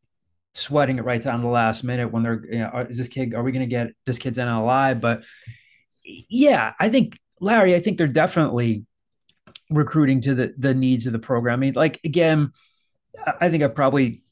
sweating 0.55 0.99
it 0.99 1.05
right 1.05 1.23
down 1.23 1.41
to 1.41 1.43
the 1.43 1.49
last 1.49 1.85
minute 1.85 2.13
when 2.13 2.23
they're, 2.23 2.45
you 2.51 2.59
know, 2.59 2.87
is 2.89 2.99
this 2.99 3.09
kid, 3.09 3.35
are 3.35 3.43
we 3.43 3.53
going 3.53 3.69
to 3.69 3.75
get 3.75 3.89
this 4.05 4.19
kid's 4.19 4.39
NLI? 4.39 5.01
But 5.01 5.25
yeah, 6.03 6.73
I 6.79 6.89
think 6.89 7.19
Larry, 7.41 7.75
I 7.75 7.81
think 7.81 7.99
they're 7.99 8.07
definitely 8.07 8.85
recruiting 9.71 10.21
to 10.23 10.35
the, 10.35 10.55
the 10.57 10.75
needs 10.75 11.07
of 11.07 11.13
the 11.13 11.19
program. 11.19 11.55
I 11.55 11.61
mean, 11.61 11.75
like, 11.75 12.01
again, 12.05 12.53
I 13.41 13.51
think 13.51 13.63
I've 13.63 13.75
probably 13.75 14.23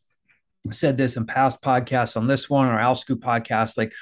said 0.71 0.97
this 0.97 1.17
in 1.17 1.27
past 1.27 1.61
podcasts 1.61 2.17
on 2.17 2.27
this 2.27 2.49
one 2.49 2.69
or 2.69 2.79
OwlScoop 2.79 3.21
podcast, 3.21 3.77
like, 3.77 3.93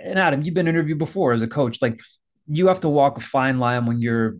and 0.00 0.18
Adam, 0.18 0.42
you've 0.42 0.54
been 0.54 0.68
interviewed 0.68 0.98
before 0.98 1.32
as 1.32 1.42
a 1.42 1.48
coach. 1.48 1.80
Like 1.82 2.00
you 2.46 2.68
have 2.68 2.80
to 2.80 2.88
walk 2.88 3.18
a 3.18 3.20
fine 3.20 3.58
line 3.58 3.86
when 3.86 4.00
you're, 4.00 4.38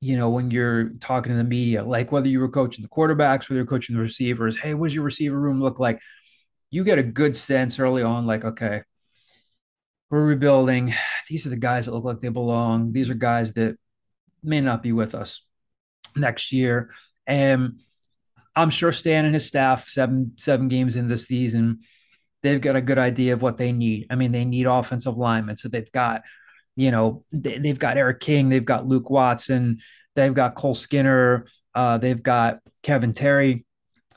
you 0.00 0.16
know, 0.16 0.30
when 0.30 0.50
you're 0.50 0.90
talking 1.00 1.32
to 1.32 1.38
the 1.38 1.44
media, 1.44 1.82
like 1.84 2.12
whether 2.12 2.28
you 2.28 2.40
were 2.40 2.48
coaching 2.48 2.82
the 2.82 2.88
quarterbacks, 2.88 3.48
whether 3.48 3.56
you're 3.56 3.66
coaching 3.66 3.96
the 3.96 4.02
receivers. 4.02 4.58
Hey, 4.58 4.74
what 4.74 4.88
does 4.88 4.94
your 4.94 5.04
receiver 5.04 5.38
room 5.38 5.60
look 5.60 5.78
like? 5.78 6.00
You 6.70 6.84
get 6.84 6.98
a 6.98 7.02
good 7.02 7.36
sense 7.36 7.78
early 7.78 8.02
on, 8.02 8.26
like, 8.26 8.44
okay, 8.44 8.82
we're 10.10 10.26
rebuilding. 10.26 10.94
These 11.28 11.46
are 11.46 11.50
the 11.50 11.56
guys 11.56 11.86
that 11.86 11.92
look 11.92 12.04
like 12.04 12.20
they 12.20 12.28
belong. 12.28 12.92
These 12.92 13.10
are 13.10 13.14
guys 13.14 13.52
that 13.54 13.76
may 14.42 14.60
not 14.60 14.82
be 14.82 14.92
with 14.92 15.14
us 15.14 15.42
next 16.14 16.52
year. 16.52 16.90
And 17.26 17.80
I'm 18.54 18.70
sure 18.70 18.92
Stan 18.92 19.24
and 19.24 19.34
his 19.34 19.46
staff, 19.46 19.88
seven 19.88 20.32
seven 20.36 20.68
games 20.68 20.96
in 20.96 21.08
this 21.08 21.26
season, 21.26 21.80
they've 22.46 22.60
got 22.60 22.76
a 22.76 22.80
good 22.80 22.98
idea 22.98 23.32
of 23.32 23.42
what 23.42 23.56
they 23.56 23.72
need. 23.72 24.06
I 24.10 24.14
mean, 24.14 24.32
they 24.32 24.44
need 24.44 24.66
offensive 24.66 25.16
linemen. 25.16 25.56
So 25.56 25.68
they've 25.68 25.90
got, 25.90 26.22
you 26.76 26.90
know, 26.90 27.24
they, 27.32 27.68
have 27.68 27.78
got 27.78 27.96
Eric 27.96 28.20
King, 28.20 28.48
they've 28.48 28.64
got 28.64 28.86
Luke 28.86 29.10
Watson, 29.10 29.78
they've 30.14 30.34
got 30.34 30.54
Cole 30.54 30.74
Skinner, 30.74 31.46
uh, 31.74 31.98
they've 31.98 32.22
got 32.22 32.60
Kevin 32.82 33.12
Terry 33.12 33.66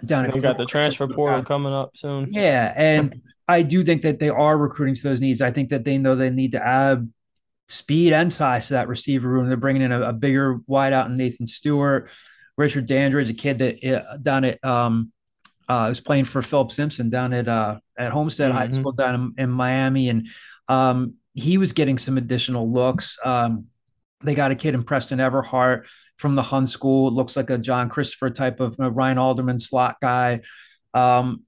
down 0.05 0.25
at. 0.25 0.33
They've 0.33 0.41
got 0.41 0.57
the 0.57 0.65
transfer 0.65 1.07
portal 1.07 1.43
coming 1.43 1.73
up 1.73 1.91
soon. 1.95 2.27
Yeah, 2.31 2.73
and 2.75 3.21
I 3.47 3.63
do 3.63 3.83
think 3.83 4.03
that 4.03 4.19
they 4.19 4.29
are 4.29 4.57
recruiting 4.57 4.95
to 4.95 5.03
those 5.03 5.21
needs. 5.21 5.41
I 5.41 5.51
think 5.51 5.69
that 5.69 5.83
they 5.83 5.97
know 5.97 6.15
they 6.15 6.29
need 6.29 6.53
to 6.53 6.65
add 6.65 7.11
speed 7.67 8.13
and 8.13 8.31
size 8.31 8.67
to 8.67 8.73
that 8.75 8.87
receiver 8.87 9.27
room. 9.27 9.47
They're 9.47 9.57
bringing 9.57 9.81
in 9.81 9.91
a, 9.91 10.09
a 10.09 10.13
bigger 10.13 10.59
wideout 10.69 11.07
in 11.07 11.17
Nathan 11.17 11.47
Stewart. 11.47 12.09
Richard 12.57 12.87
Dandridge, 12.87 13.29
a 13.29 13.33
kid 13.33 13.59
that 13.59 13.85
uh, 13.85 14.17
down 14.17 14.43
at 14.43 14.63
um, 14.65 15.13
uh, 15.69 15.85
was 15.87 16.01
playing 16.01 16.25
for 16.25 16.41
Philip 16.41 16.71
Simpson 16.71 17.09
down 17.09 17.31
at 17.31 17.47
uh, 17.47 17.79
at 17.97 18.11
Homestead 18.11 18.49
mm-hmm. 18.49 18.57
High 18.57 18.69
School 18.71 18.91
down 18.91 19.15
in, 19.37 19.43
in 19.43 19.49
Miami, 19.51 20.09
and 20.09 20.27
um, 20.67 21.13
he 21.35 21.57
was 21.57 21.73
getting 21.73 21.97
some 21.97 22.17
additional 22.17 22.69
looks. 22.69 23.17
Um, 23.23 23.65
they 24.23 24.35
got 24.35 24.51
a 24.51 24.55
kid 24.55 24.73
in 24.73 24.83
Preston 24.83 25.19
Everhart 25.19 25.85
from 26.17 26.35
the 26.35 26.41
Hun 26.41 26.67
School. 26.67 27.07
It 27.07 27.13
looks 27.13 27.37
like 27.37 27.49
a 27.49 27.57
John 27.57 27.87
Christopher 27.87 28.31
type 28.31 28.59
of 28.59 28.77
uh, 28.79 28.91
Ryan 28.91 29.19
Alderman 29.19 29.59
slot 29.59 29.97
guy. 30.01 30.41
Um, 30.93 31.43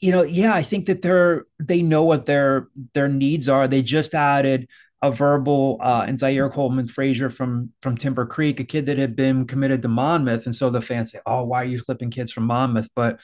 you 0.00 0.12
know, 0.12 0.22
yeah, 0.22 0.54
I 0.54 0.62
think 0.62 0.86
that 0.86 1.02
they're 1.02 1.46
they 1.58 1.82
know 1.82 2.04
what 2.04 2.26
their 2.26 2.68
their 2.94 3.08
needs 3.08 3.48
are. 3.48 3.66
They 3.66 3.82
just 3.82 4.14
added 4.14 4.68
a 5.02 5.10
verbal 5.10 5.78
uh, 5.82 6.04
and 6.06 6.18
Zaire 6.18 6.48
Coleman 6.48 6.86
Frazier 6.86 7.28
from 7.28 7.72
from 7.82 7.96
Timber 7.96 8.24
Creek, 8.24 8.60
a 8.60 8.64
kid 8.64 8.86
that 8.86 8.98
had 8.98 9.16
been 9.16 9.46
committed 9.46 9.82
to 9.82 9.88
Monmouth, 9.88 10.46
and 10.46 10.54
so 10.54 10.70
the 10.70 10.80
fans 10.80 11.10
say, 11.10 11.20
"Oh, 11.26 11.44
why 11.44 11.62
are 11.62 11.66
you 11.66 11.78
flipping 11.78 12.10
kids 12.10 12.30
from 12.30 12.44
Monmouth?" 12.44 12.88
But 12.94 13.20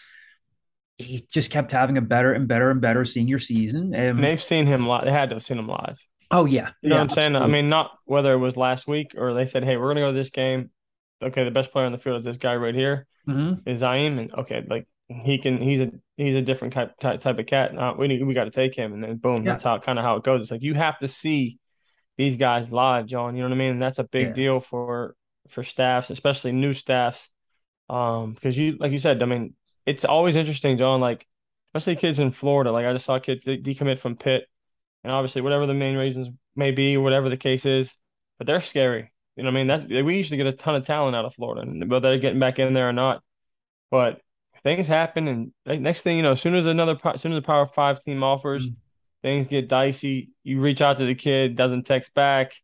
he 1.01 1.27
just 1.31 1.51
kept 1.51 1.73
having 1.73 1.99
a 1.99 2.03
better 2.03 2.33
and 2.33 2.47
better 2.47 2.71
and 2.71 2.81
better 2.81 3.05
senior 3.05 3.39
season. 3.39 3.95
And, 3.95 4.19
and 4.19 4.25
they've 4.25 4.43
seen 4.43 4.67
him 4.67 4.87
live. 4.87 5.05
They 5.05 5.11
had 5.11 5.31
to 5.31 5.37
have 5.37 5.43
seen 5.43 5.59
him 5.59 5.69
live. 5.69 5.99
Oh 6.31 6.45
yeah, 6.45 6.71
you 6.81 6.91
know 6.91 6.97
yeah, 6.97 7.01
what 7.03 7.11
I'm 7.11 7.15
saying. 7.15 7.35
Absolutely. 7.35 7.59
I 7.59 7.63
mean, 7.63 7.71
not 7.71 7.91
whether 8.05 8.33
it 8.33 8.39
was 8.39 8.57
last 8.57 8.87
week 8.87 9.15
or 9.17 9.35
they 9.35 9.47
said, 9.47 9.65
"Hey, 9.65 9.77
we're 9.77 9.89
gonna 9.89 10.01
go 10.01 10.13
to 10.13 10.17
this 10.17 10.31
game." 10.31 10.71
Okay, 11.23 11.45
the 11.45 11.51
best 11.51 11.73
player 11.73 11.87
on 11.87 11.93
the 11.93 11.99
field 11.99 12.19
is 12.19 12.25
this 12.25 12.37
guy 12.37 12.55
right 12.57 12.75
here, 12.75 13.07
mm-hmm. 13.29 13.69
is 13.69 13.83
Zaim, 13.83 14.19
and 14.19 14.33
okay, 14.35 14.65
like 14.69 14.87
he 15.09 15.39
can, 15.39 15.61
he's 15.61 15.81
a 15.81 15.91
he's 16.17 16.37
a 16.37 16.43
different 16.43 16.73
type 16.73 16.99
type, 17.01 17.21
type 17.21 17.39
of 17.39 17.47
cat. 17.47 17.75
Now 17.75 17.97
we 17.97 18.07
need, 18.07 18.25
we 18.25 18.33
got 18.33 18.45
to 18.45 18.51
take 18.51 18.77
him, 18.77 18.93
and 18.93 19.03
then 19.03 19.17
boom, 19.17 19.45
yeah. 19.45 19.53
that's 19.53 19.65
how 19.65 19.79
kind 19.79 19.99
of 19.99 20.05
how 20.05 20.17
it 20.17 20.25
goes. 20.25 20.43
It's 20.43 20.51
like 20.53 20.63
you 20.63 20.75
have 20.75 20.99
to 21.01 21.09
see 21.09 21.59
these 22.17 22.37
guys 22.37 22.71
live, 22.71 23.07
John. 23.07 23.35
You 23.35 23.43
know 23.43 23.49
what 23.49 23.57
I 23.57 23.59
mean? 23.59 23.73
And 23.73 23.83
that's 23.83 23.99
a 23.99 24.05
big 24.05 24.29
yeah. 24.29 24.33
deal 24.35 24.61
for 24.61 25.17
for 25.49 25.65
staffs, 25.65 26.11
especially 26.11 26.53
new 26.53 26.73
staffs, 26.73 27.29
um, 27.89 28.35
because 28.35 28.57
you 28.57 28.77
like 28.79 28.93
you 28.93 28.99
said, 28.99 29.21
I 29.21 29.27
mean, 29.27 29.55
it's 29.87 30.05
always 30.05 30.37
interesting, 30.37 30.79
John. 30.79 31.01
Like 31.01 31.27
especially 31.75 31.97
kids 31.97 32.19
in 32.19 32.31
Florida. 32.31 32.73
Like 32.73 32.87
I 32.87 32.93
just 32.93 33.05
saw 33.05 33.17
a 33.17 33.21
kid 33.21 33.45
decommit 33.45 33.99
from 33.99 34.17
Pitt, 34.17 34.47
and 35.05 35.13
obviously 35.13 35.43
whatever 35.43 35.67
the 35.67 35.75
main 35.75 35.97
reasons 35.97 36.29
may 36.57 36.71
be, 36.71 36.97
whatever 36.97 37.29
the 37.29 37.37
case 37.37 37.67
is, 37.67 37.95
but 38.39 38.47
they're 38.47 38.61
scary. 38.61 39.13
You 39.37 39.45
know, 39.45 39.51
what 39.51 39.61
I 39.61 39.65
mean 39.65 39.89
that 39.89 40.05
we 40.05 40.17
used 40.17 40.31
to 40.31 40.37
get 40.37 40.47
a 40.47 40.53
ton 40.53 40.75
of 40.75 40.85
talent 40.85 41.17
out 41.17 41.25
of 41.25 41.35
Florida, 41.35 41.63
and 41.63 41.91
whether 41.91 42.11
they're 42.11 42.19
getting 42.19 42.41
back 42.41 42.59
in 42.59 42.75
there 42.75 42.89
or 42.89 42.93
not, 42.93 43.23
but 43.91 44.21
things 44.63 44.87
happen, 44.87 45.29
and 45.29 45.83
next 45.83 46.03
thing 46.03 46.17
you 46.17 46.23
know, 46.23 46.33
as 46.33 46.41
soon 46.41 46.55
as 46.55 46.67
another, 46.67 46.99
as 47.05 47.21
soon 47.21 47.33
as 47.33 47.39
a 47.39 47.43
Power 47.43 47.67
Five 47.67 48.03
team 48.03 48.23
offers, 48.23 48.69
mm-hmm. 48.69 48.75
things 49.23 49.47
get 49.47 49.69
dicey. 49.69 50.31
You 50.43 50.61
reach 50.61 50.83
out 50.83 50.99
to 50.99 51.07
the 51.07 51.15
kid, 51.15 51.57
doesn't 51.57 51.85
text 51.85 52.15
back. 52.15 52.55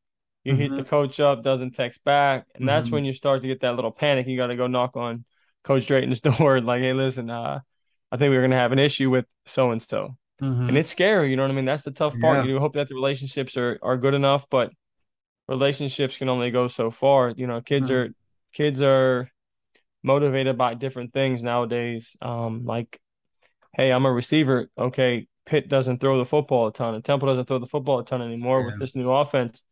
You 0.44 0.52
mm-hmm. 0.52 0.60
hit 0.60 0.70
the 0.70 0.76
mm-hmm. 0.78 0.88
coach 0.88 1.20
up, 1.20 1.42
doesn't 1.42 1.72
text 1.72 2.04
back, 2.04 2.46
and 2.54 2.62
mm-hmm. 2.62 2.66
that's 2.66 2.90
when 2.90 3.04
you 3.04 3.12
start 3.12 3.42
to 3.42 3.48
get 3.48 3.60
that 3.60 3.76
little 3.76 3.92
panic. 3.92 4.26
You 4.26 4.36
got 4.36 4.48
to 4.48 4.56
go 4.56 4.66
knock 4.66 4.96
on 4.96 5.24
Coach 5.66 5.86
Drayton's 5.86 6.20
door, 6.38 6.60
like, 6.60 6.80
"Hey, 6.80 6.92
listen, 6.92 7.28
uh, 7.28 7.60
I 8.12 8.16
think 8.16 8.30
we 8.30 8.36
going 8.38 8.50
to 8.52 8.56
have 8.56 8.72
an 8.72 8.78
issue 8.78 9.10
with 9.10 9.26
so 9.46 9.72
and 9.72 9.82
so. 9.82 10.16
And 10.68 10.78
it's 10.78 10.88
scary, 10.88 11.30
you 11.30 11.36
know 11.36 11.42
what 11.42 11.50
I 11.50 11.54
mean? 11.54 11.64
That's 11.64 11.82
the 11.82 11.90
tough 11.90 12.14
part. 12.20 12.44
Yeah. 12.44 12.52
You 12.52 12.60
hope 12.60 12.74
that 12.74 12.88
the 12.88 12.94
relationships 12.94 13.56
are 13.56 13.78
are 13.82 13.96
good 13.96 14.14
enough, 14.14 14.46
but 14.50 14.70
relationships 15.48 16.18
can 16.18 16.28
only 16.28 16.50
go 16.50 16.68
so 16.68 16.90
far. 16.90 17.32
You 17.36 17.46
know, 17.46 17.60
kids 17.60 17.88
mm-hmm. 17.88 18.10
are 18.10 18.14
kids 18.52 18.82
are 18.82 19.30
motivated 20.02 20.56
by 20.56 20.74
different 20.74 21.12
things 21.12 21.42
nowadays. 21.42 22.16
Um, 22.20 22.64
like, 22.64 23.00
hey, 23.72 23.90
I'm 23.90 24.04
a 24.04 24.12
receiver. 24.12 24.68
Okay, 24.76 25.26
Pitt 25.46 25.68
doesn't 25.68 26.00
throw 26.00 26.18
the 26.18 26.26
football 26.26 26.66
a 26.66 26.72
ton, 26.72 26.94
and 26.94 27.04
Temple 27.04 27.28
doesn't 27.28 27.46
throw 27.46 27.58
the 27.58 27.66
football 27.66 28.00
a 28.00 28.04
ton 28.04 28.20
anymore 28.20 28.60
yeah. 28.60 28.66
with 28.66 28.78
this 28.78 28.94
new 28.94 29.10
offense. 29.10 29.64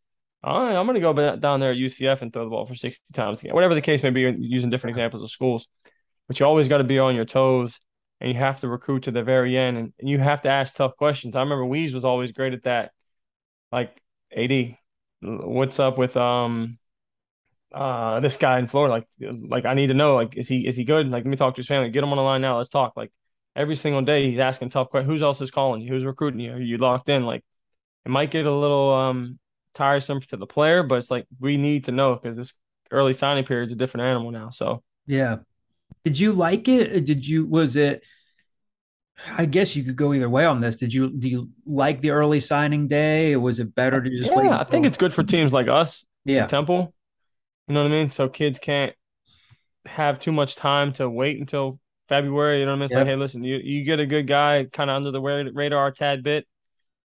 Right, 0.46 0.76
I'm 0.76 0.86
going 0.86 0.94
to 0.94 1.00
go 1.00 1.36
down 1.36 1.60
there 1.60 1.70
at 1.70 1.76
UCF 1.76 2.22
and 2.22 2.32
throw 2.32 2.44
the 2.44 2.50
ball 2.50 2.66
for 2.66 2.74
60 2.74 3.12
times. 3.12 3.42
Whatever 3.42 3.74
the 3.74 3.80
case 3.80 4.02
may 4.02 4.10
be, 4.10 4.22
using 4.38 4.70
different 4.70 4.92
examples 4.92 5.22
of 5.22 5.30
schools. 5.30 5.66
But 6.28 6.40
you 6.40 6.46
always 6.46 6.68
got 6.68 6.78
to 6.78 6.84
be 6.84 6.98
on 6.98 7.14
your 7.14 7.24
toes 7.24 7.78
and 8.20 8.32
you 8.32 8.38
have 8.38 8.60
to 8.60 8.68
recruit 8.68 9.04
to 9.04 9.10
the 9.10 9.22
very 9.22 9.56
end 9.56 9.76
and, 9.76 9.92
and 9.98 10.08
you 10.08 10.18
have 10.18 10.42
to 10.42 10.48
ask 10.48 10.74
tough 10.74 10.96
questions. 10.96 11.36
I 11.36 11.40
remember 11.40 11.64
Weeze 11.64 11.92
was 11.92 12.04
always 12.04 12.32
great 12.32 12.52
at 12.54 12.64
that. 12.64 12.92
Like, 13.72 14.00
AD, 14.34 14.76
what's 15.20 15.78
up 15.78 15.98
with 15.98 16.16
um 16.16 16.78
uh, 17.72 18.20
this 18.20 18.36
guy 18.36 18.60
in 18.60 18.68
Florida, 18.68 18.94
like, 18.94 19.08
like 19.48 19.64
I 19.64 19.74
need 19.74 19.88
to 19.88 19.94
know, 19.94 20.14
like, 20.14 20.36
is 20.36 20.46
he 20.46 20.66
is 20.66 20.76
he 20.76 20.84
good? 20.84 21.08
Like, 21.08 21.24
let 21.24 21.30
me 21.30 21.36
talk 21.36 21.54
to 21.56 21.60
his 21.60 21.66
family. 21.66 21.90
Get 21.90 22.04
him 22.04 22.10
on 22.10 22.16
the 22.16 22.22
line 22.22 22.40
now. 22.40 22.58
Let's 22.58 22.70
talk. 22.70 22.92
Like, 22.96 23.12
every 23.56 23.74
single 23.74 24.02
day, 24.02 24.30
he's 24.30 24.38
asking 24.38 24.70
tough 24.70 24.90
questions. 24.90 25.10
Who's 25.10 25.22
else 25.22 25.40
is 25.40 25.50
calling 25.50 25.82
you? 25.82 25.88
Who's 25.88 26.04
recruiting 26.04 26.40
you? 26.40 26.52
Are 26.52 26.60
you 26.60 26.76
locked 26.78 27.08
in? 27.08 27.24
Like, 27.24 27.44
it 28.06 28.10
might 28.10 28.30
get 28.30 28.46
a 28.46 28.54
little 28.54 28.92
um 28.94 29.38
tiresome 29.74 30.20
to 30.20 30.36
the 30.36 30.46
player, 30.46 30.82
but 30.82 30.96
it's 30.96 31.10
like 31.10 31.26
we 31.40 31.56
need 31.56 31.84
to 31.84 31.92
know 31.92 32.14
because 32.14 32.36
this 32.36 32.52
early 32.90 33.12
signing 33.12 33.44
period 33.44 33.68
is 33.68 33.72
a 33.72 33.76
different 33.76 34.06
animal 34.06 34.30
now. 34.30 34.50
So 34.50 34.82
yeah, 35.06 35.38
did 36.04 36.18
you 36.18 36.32
like 36.32 36.68
it? 36.68 37.04
Did 37.04 37.26
you 37.26 37.46
was 37.46 37.76
it? 37.76 38.02
I 39.30 39.44
guess 39.46 39.76
you 39.76 39.84
could 39.84 39.96
go 39.96 40.12
either 40.12 40.28
way 40.28 40.44
on 40.44 40.60
this. 40.60 40.76
Did 40.76 40.92
you 40.92 41.10
do 41.10 41.28
you 41.28 41.50
like 41.66 42.00
the 42.00 42.10
early 42.10 42.40
signing 42.40 42.88
day? 42.88 43.34
Or 43.34 43.40
was 43.40 43.60
it 43.60 43.74
better 43.74 44.02
to 44.02 44.10
just 44.10 44.32
yeah, 44.32 44.38
wait? 44.38 44.50
I 44.50 44.64
think 44.64 44.86
it's 44.86 44.96
good 44.96 45.12
for 45.12 45.22
teams 45.22 45.52
like 45.52 45.68
us, 45.68 46.06
yeah, 46.24 46.46
Temple. 46.46 46.92
You 47.68 47.74
know 47.74 47.82
what 47.82 47.92
I 47.92 47.94
mean? 47.94 48.10
So 48.10 48.28
kids 48.28 48.58
can't 48.58 48.92
have 49.86 50.18
too 50.18 50.32
much 50.32 50.56
time 50.56 50.92
to 50.94 51.08
wait 51.08 51.38
until 51.38 51.78
February. 52.08 52.60
You 52.60 52.66
know 52.66 52.72
what 52.72 52.76
I 52.76 52.78
mean? 52.78 52.84
It's 52.84 52.92
Yep. 52.92 53.00
like, 53.00 53.06
hey, 53.06 53.16
listen, 53.16 53.44
you 53.44 53.56
you 53.56 53.84
get 53.84 54.00
a 54.00 54.06
good 54.06 54.26
guy 54.26 54.66
kind 54.72 54.90
of 54.90 54.96
under 54.96 55.10
the 55.10 55.20
radar 55.20 55.86
a 55.86 55.92
tad 55.92 56.22
bit. 56.22 56.46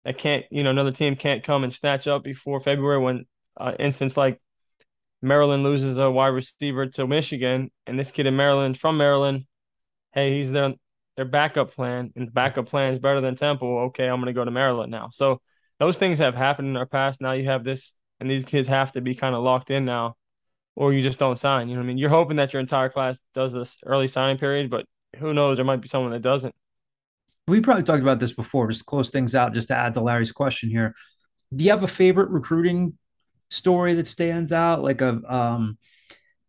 That 0.04 0.18
can't, 0.18 0.44
you 0.50 0.62
know, 0.62 0.70
another 0.70 0.92
team 0.92 1.16
can't 1.16 1.44
come 1.44 1.64
and 1.64 1.72
snatch 1.72 2.08
up 2.08 2.24
before 2.24 2.58
February 2.60 2.98
when, 2.98 3.26
uh, 3.56 3.72
instance 3.78 4.16
like 4.16 4.40
Maryland 5.22 5.62
loses 5.62 5.98
a 5.98 6.10
wide 6.10 6.28
receiver 6.28 6.86
to 6.86 7.06
Michigan, 7.06 7.70
and 7.86 7.98
this 7.98 8.10
kid 8.10 8.26
in 8.26 8.36
Maryland 8.36 8.76
from 8.78 8.96
Maryland, 8.96 9.46
hey, 10.12 10.36
he's 10.36 10.50
their 10.50 10.74
their 11.16 11.24
backup 11.26 11.70
plan, 11.72 12.10
and 12.16 12.26
the 12.26 12.32
backup 12.32 12.66
plan 12.66 12.92
is 12.92 12.98
better 12.98 13.20
than 13.20 13.36
Temple. 13.36 13.78
Okay, 13.86 14.08
I'm 14.08 14.20
gonna 14.20 14.32
go 14.32 14.44
to 14.44 14.50
Maryland 14.50 14.90
now. 14.90 15.10
So 15.12 15.40
those 15.78 15.98
things 15.98 16.18
have 16.18 16.34
happened 16.34 16.68
in 16.68 16.76
our 16.76 16.86
past. 16.86 17.20
Now 17.20 17.32
you 17.32 17.44
have 17.46 17.64
this, 17.64 17.94
and 18.18 18.30
these 18.30 18.44
kids 18.44 18.68
have 18.68 18.92
to 18.92 19.00
be 19.00 19.14
kind 19.14 19.34
of 19.34 19.42
locked 19.42 19.70
in 19.70 19.84
now, 19.84 20.16
or 20.74 20.92
you 20.92 21.00
just 21.00 21.18
don't 21.18 21.38
sign. 21.38 21.68
You 21.68 21.76
know 21.76 21.80
what 21.80 21.86
I 21.86 21.88
mean? 21.88 21.98
You're 21.98 22.10
hoping 22.10 22.38
that 22.38 22.52
your 22.52 22.60
entire 22.60 22.88
class 22.88 23.20
does 23.34 23.52
this 23.52 23.78
early 23.84 24.08
signing 24.08 24.38
period, 24.38 24.70
but 24.70 24.86
who 25.18 25.34
knows? 25.34 25.58
There 25.58 25.64
might 25.64 25.80
be 25.82 25.88
someone 25.88 26.12
that 26.12 26.22
doesn't. 26.22 26.54
We 27.48 27.60
probably 27.60 27.82
talked 27.82 28.02
about 28.02 28.20
this 28.20 28.32
before. 28.32 28.68
Just 28.68 28.80
to 28.80 28.84
close 28.84 29.10
things 29.10 29.34
out, 29.34 29.54
just 29.54 29.68
to 29.68 29.76
add 29.76 29.94
to 29.94 30.00
Larry's 30.00 30.32
question 30.32 30.70
here. 30.70 30.94
Do 31.54 31.64
you 31.64 31.70
have 31.70 31.84
a 31.84 31.88
favorite 31.88 32.30
recruiting 32.30 32.96
story 33.50 33.94
that 33.94 34.08
stands 34.08 34.52
out? 34.52 34.82
Like 34.82 35.00
a 35.00 35.20
um, 35.28 35.78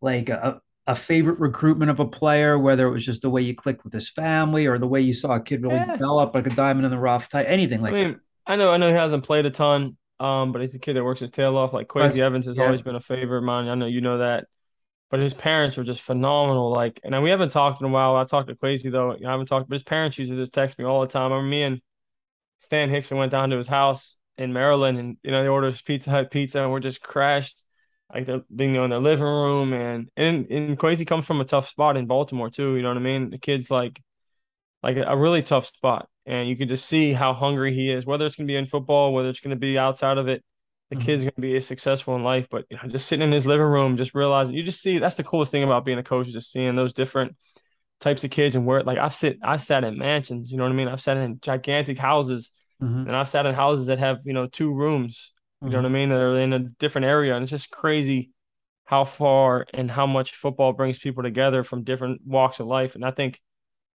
like 0.00 0.28
a 0.28 0.60
a 0.86 0.94
favorite 0.94 1.38
recruitment 1.38 1.90
of 1.90 1.98
a 1.98 2.06
player, 2.06 2.58
whether 2.58 2.86
it 2.86 2.90
was 2.90 3.04
just 3.06 3.22
the 3.22 3.30
way 3.30 3.40
you 3.42 3.54
clicked 3.54 3.84
with 3.84 3.92
his 3.94 4.10
family 4.10 4.66
or 4.66 4.76
the 4.78 4.86
way 4.86 5.00
you 5.00 5.14
saw 5.14 5.34
a 5.34 5.40
kid 5.40 5.62
really 5.62 5.76
Yeah. 5.76 5.92
develop, 5.92 6.34
like 6.34 6.46
a 6.46 6.50
diamond 6.50 6.84
in 6.84 6.90
the 6.90 6.98
rough 6.98 7.30
type, 7.30 7.46
anything 7.48 7.80
like 7.80 7.94
I 7.94 8.04
mean, 8.04 8.20
I 8.46 8.56
know, 8.56 8.70
I 8.70 8.76
know 8.76 8.88
he 8.90 8.94
hasn't 8.94 9.24
played 9.24 9.46
a 9.46 9.50
ton, 9.50 9.96
um, 10.20 10.52
but 10.52 10.60
he's 10.60 10.74
a 10.74 10.78
kid 10.78 10.96
that 10.96 11.02
works 11.04 11.20
his 11.20 11.30
tail 11.30 11.56
off. 11.56 11.72
Like 11.72 11.88
Quasi 11.88 12.20
Evans 12.20 12.44
has 12.44 12.58
Yeah. 12.58 12.64
always 12.64 12.82
been 12.82 12.96
a 12.96 13.00
favorite 13.00 13.38
of 13.38 13.44
mine. 13.44 13.68
I 13.68 13.74
know 13.76 13.86
you 13.86 14.02
know 14.02 14.18
that, 14.18 14.46
but 15.14 15.20
his 15.20 15.32
parents 15.32 15.76
were 15.76 15.84
just 15.84 16.00
phenomenal. 16.00 16.72
Like, 16.72 16.98
and 17.04 17.22
we 17.22 17.30
haven't 17.30 17.52
talked 17.52 17.80
in 17.80 17.86
a 17.86 17.88
while. 17.88 18.16
I 18.16 18.24
talked 18.24 18.48
to 18.48 18.56
Quasi 18.56 18.90
though. 18.90 19.12
I 19.12 19.30
haven't 19.30 19.46
talked, 19.46 19.68
but 19.68 19.74
his 19.74 19.84
parents 19.84 20.18
used 20.18 20.32
to 20.32 20.36
just 20.36 20.52
text 20.52 20.76
me 20.76 20.84
all 20.84 21.02
the 21.02 21.06
time. 21.06 21.30
I 21.30 21.36
remember 21.36 21.50
me 21.50 21.62
and 21.62 21.80
Stan 22.58 22.90
Hickson 22.90 23.16
went 23.16 23.30
down 23.30 23.50
to 23.50 23.56
his 23.56 23.68
house 23.68 24.16
in 24.38 24.52
Maryland, 24.52 24.98
and 24.98 25.16
you 25.22 25.30
know 25.30 25.40
they 25.40 25.48
ordered 25.48 25.80
Pizza 25.84 26.10
Hut 26.10 26.32
pizza, 26.32 26.64
and 26.64 26.72
we're 26.72 26.80
just 26.80 27.00
crashed. 27.00 27.62
Like 28.12 28.26
they're 28.26 28.42
you 28.58 28.72
know 28.72 28.82
in 28.82 28.90
their 28.90 28.98
living 28.98 29.24
room, 29.24 29.72
and 29.72 30.10
and 30.16 30.50
and 30.50 30.76
Quasi 30.76 31.04
comes 31.04 31.26
from 31.26 31.40
a 31.40 31.44
tough 31.44 31.68
spot 31.68 31.96
in 31.96 32.06
Baltimore 32.06 32.50
too. 32.50 32.74
You 32.74 32.82
know 32.82 32.88
what 32.88 32.96
I 32.96 33.00
mean? 33.00 33.30
The 33.30 33.38
kid's 33.38 33.70
like 33.70 34.02
like 34.82 34.96
a 34.96 35.16
really 35.16 35.42
tough 35.44 35.66
spot. 35.66 36.08
And 36.26 36.48
you 36.48 36.56
can 36.56 36.68
just 36.68 36.86
see 36.86 37.12
how 37.12 37.34
hungry 37.34 37.72
he 37.72 37.92
is, 37.92 38.04
whether 38.04 38.26
it's 38.26 38.34
to 38.34 38.44
be 38.44 38.56
in 38.56 38.66
football, 38.66 39.14
whether 39.14 39.28
it's 39.28 39.40
to 39.40 39.54
be 39.54 39.78
outside 39.78 40.18
of 40.18 40.26
it. 40.26 40.42
The 40.90 40.96
Mhm. 40.96 41.00
kid's 41.04 41.22
going 41.22 41.34
to 41.34 41.40
be 41.40 41.56
as 41.56 41.66
successful 41.66 42.14
in 42.16 42.22
life. 42.22 42.46
But 42.50 42.66
you 42.70 42.76
know, 42.76 42.88
just 42.88 43.06
sitting 43.08 43.24
in 43.26 43.32
his 43.32 43.46
living 43.46 43.66
room, 43.66 43.96
just 43.96 44.14
realizing 44.14 44.54
you 44.54 44.62
just 44.62 44.82
see 44.82 44.98
that's 44.98 45.16
the 45.16 45.24
coolest 45.24 45.50
thing 45.50 45.62
about 45.64 45.84
being 45.84 45.98
a 45.98 46.02
coach 46.02 46.28
is 46.28 46.32
just 46.34 46.52
seeing 46.52 46.76
those 46.76 46.92
different 46.92 47.36
types 48.00 48.24
of 48.24 48.30
kids 48.30 48.54
and 48.56 48.66
where 48.66 48.82
like 48.82 48.98
I've 48.98 49.14
sit 49.14 49.38
I've 49.42 49.62
sat 49.62 49.84
in 49.84 49.98
mansions, 49.98 50.52
you 50.52 50.58
know 50.58 50.64
what 50.64 50.72
I 50.72 50.76
mean? 50.76 50.88
I've 50.88 51.00
sat 51.02 51.16
in 51.16 51.40
gigantic 51.40 51.98
houses 51.98 52.52
Mhm. 52.80 53.06
and 53.06 53.16
I've 53.16 53.28
sat 53.28 53.46
in 53.46 53.54
houses 53.54 53.86
that 53.86 53.98
have, 53.98 54.18
you 54.24 54.32
know, 54.32 54.46
two 54.46 54.72
rooms, 54.72 55.32
you 55.64 55.72
know 55.72 55.78
what 55.78 55.86
I 55.86 55.90
mean? 55.90 56.10
That 56.10 56.20
are 56.20 56.38
in 56.40 56.52
a 56.52 56.58
different 56.60 57.06
area. 57.06 57.34
And 57.34 57.42
it's 57.42 57.50
just 57.50 57.70
crazy 57.70 58.30
how 58.84 59.04
far 59.04 59.66
and 59.74 59.90
how 59.90 60.06
much 60.06 60.34
football 60.34 60.72
brings 60.72 60.98
people 60.98 61.22
together 61.22 61.64
from 61.64 61.84
different 61.84 62.20
walks 62.26 62.60
of 62.60 62.66
life. 62.66 62.94
And 62.94 63.04
I 63.04 63.10
think 63.10 63.40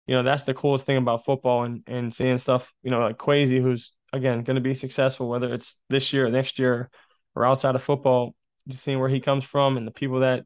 you 0.08 0.16
know 0.16 0.24
that's 0.24 0.44
the 0.44 0.54
coolest 0.54 0.86
thing 0.86 0.98
about 0.98 1.26
football 1.26 1.64
and 1.64 1.84
and 1.88 2.14
seeing 2.14 2.38
stuff 2.38 2.74
you 2.84 2.92
know 2.92 3.00
like 3.00 3.18
Quasi 3.18 3.60
who's 3.60 3.94
again 4.14 4.44
going 4.44 4.56
to 4.56 4.62
be 4.62 4.74
successful 4.74 5.30
whether 5.30 5.54
it's 5.54 5.78
this 5.90 6.12
year 6.14 6.28
or 6.28 6.30
next 6.32 6.60
year 6.60 6.90
or 7.36 7.46
outside 7.46 7.76
of 7.76 7.84
football 7.84 8.34
just 8.68 8.84
seeing 8.84 9.00
where 9.00 9.10
he 9.10 9.20
comes 9.20 9.44
from 9.44 9.78
and 9.78 9.88
the 9.88 9.92
people 9.92 10.20
that 10.22 10.46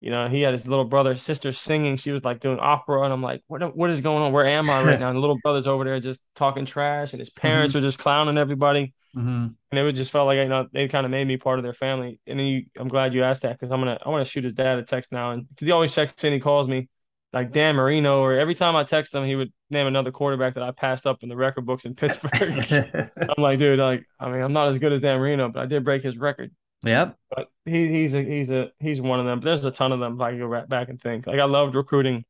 you 0.00 0.10
know 0.10 0.28
he 0.28 0.42
had 0.42 0.52
his 0.52 0.66
little 0.66 0.84
brother 0.84 1.16
sister 1.16 1.50
singing. 1.50 1.96
She 1.96 2.12
was 2.12 2.22
like 2.22 2.38
doing 2.40 2.58
opera 2.60 3.02
and 3.02 3.12
I'm 3.12 3.22
like 3.22 3.42
what 3.48 3.76
what 3.76 3.90
is 3.90 4.00
going 4.00 4.22
on? 4.22 4.32
Where 4.32 4.46
am 4.46 4.70
I 4.70 4.82
right 4.84 5.00
now? 5.00 5.08
And 5.08 5.16
the 5.16 5.20
little 5.20 5.38
brother's 5.42 5.66
over 5.66 5.84
there 5.84 5.98
just 6.00 6.20
talking 6.36 6.64
trash 6.66 7.12
and 7.12 7.20
his 7.20 7.30
parents 7.30 7.74
are 7.74 7.80
just 7.80 7.98
clowning 7.98 8.38
everybody. 8.38 8.94
Mhm. 9.16 9.54
and 9.72 9.80
it 9.80 9.92
just 9.94 10.12
felt 10.12 10.26
like 10.26 10.36
you 10.36 10.44
know 10.48 10.68
they 10.72 10.86
kind 10.86 11.04
of 11.06 11.10
made 11.10 11.26
me 11.26 11.36
part 11.38 11.58
of 11.58 11.62
their 11.62 11.72
family. 11.72 12.20
And 12.26 12.38
then 12.38 12.46
you, 12.46 12.66
I'm 12.78 12.88
glad 12.88 13.14
you 13.14 13.24
asked 13.24 13.42
that 13.42 13.52
because 13.52 13.72
I'm 13.72 13.80
gonna 13.80 13.98
I 14.04 14.08
want 14.10 14.24
to 14.24 14.30
shoot 14.30 14.44
his 14.44 14.52
dad 14.52 14.78
a 14.78 14.82
text 14.84 15.10
now 15.10 15.30
and 15.32 15.48
because 15.48 15.66
he 15.66 15.72
always 15.72 15.94
checks 15.94 16.22
in 16.22 16.32
he 16.32 16.40
calls 16.40 16.68
me 16.68 16.88
like 17.32 17.52
Dan 17.52 17.76
Marino 17.76 18.20
or 18.20 18.34
every 18.38 18.54
time 18.54 18.74
I 18.76 18.84
text 18.84 19.14
him 19.14 19.24
he 19.24 19.36
would 19.36 19.52
name 19.70 19.86
another 19.86 20.10
quarterback 20.10 20.54
that 20.54 20.62
I 20.62 20.70
passed 20.70 21.06
up 21.06 21.22
in 21.22 21.28
the 21.28 21.36
record 21.36 21.66
books 21.66 21.84
in 21.84 21.94
Pittsburgh. 21.94 22.32
I'm 23.20 23.42
like, 23.42 23.58
dude, 23.58 23.78
like 23.78 24.04
I 24.18 24.30
mean 24.30 24.40
I'm 24.42 24.52
not 24.52 24.68
as 24.68 24.78
good 24.78 24.92
as 24.92 25.00
Dan 25.00 25.18
Marino, 25.18 25.48
but 25.48 25.62
I 25.62 25.66
did 25.66 25.84
break 25.84 26.02
his 26.02 26.16
record. 26.16 26.50
yep. 26.84 27.16
But 27.34 27.48
he 27.64 27.88
he's 27.88 28.14
a 28.14 28.22
he's 28.22 28.50
a 28.50 28.70
he's 28.80 29.00
one 29.00 29.20
of 29.20 29.26
them. 29.26 29.40
But 29.40 29.44
there's 29.44 29.64
a 29.64 29.70
ton 29.70 29.92
of 29.92 30.00
them. 30.00 30.14
If 30.14 30.20
I 30.20 30.30
can 30.30 30.38
go 30.38 30.46
right 30.46 30.68
back 30.68 30.88
and 30.88 31.00
think, 31.00 31.26
like 31.26 31.38
I 31.40 31.44
loved 31.44 31.74
recruiting, 31.74 32.24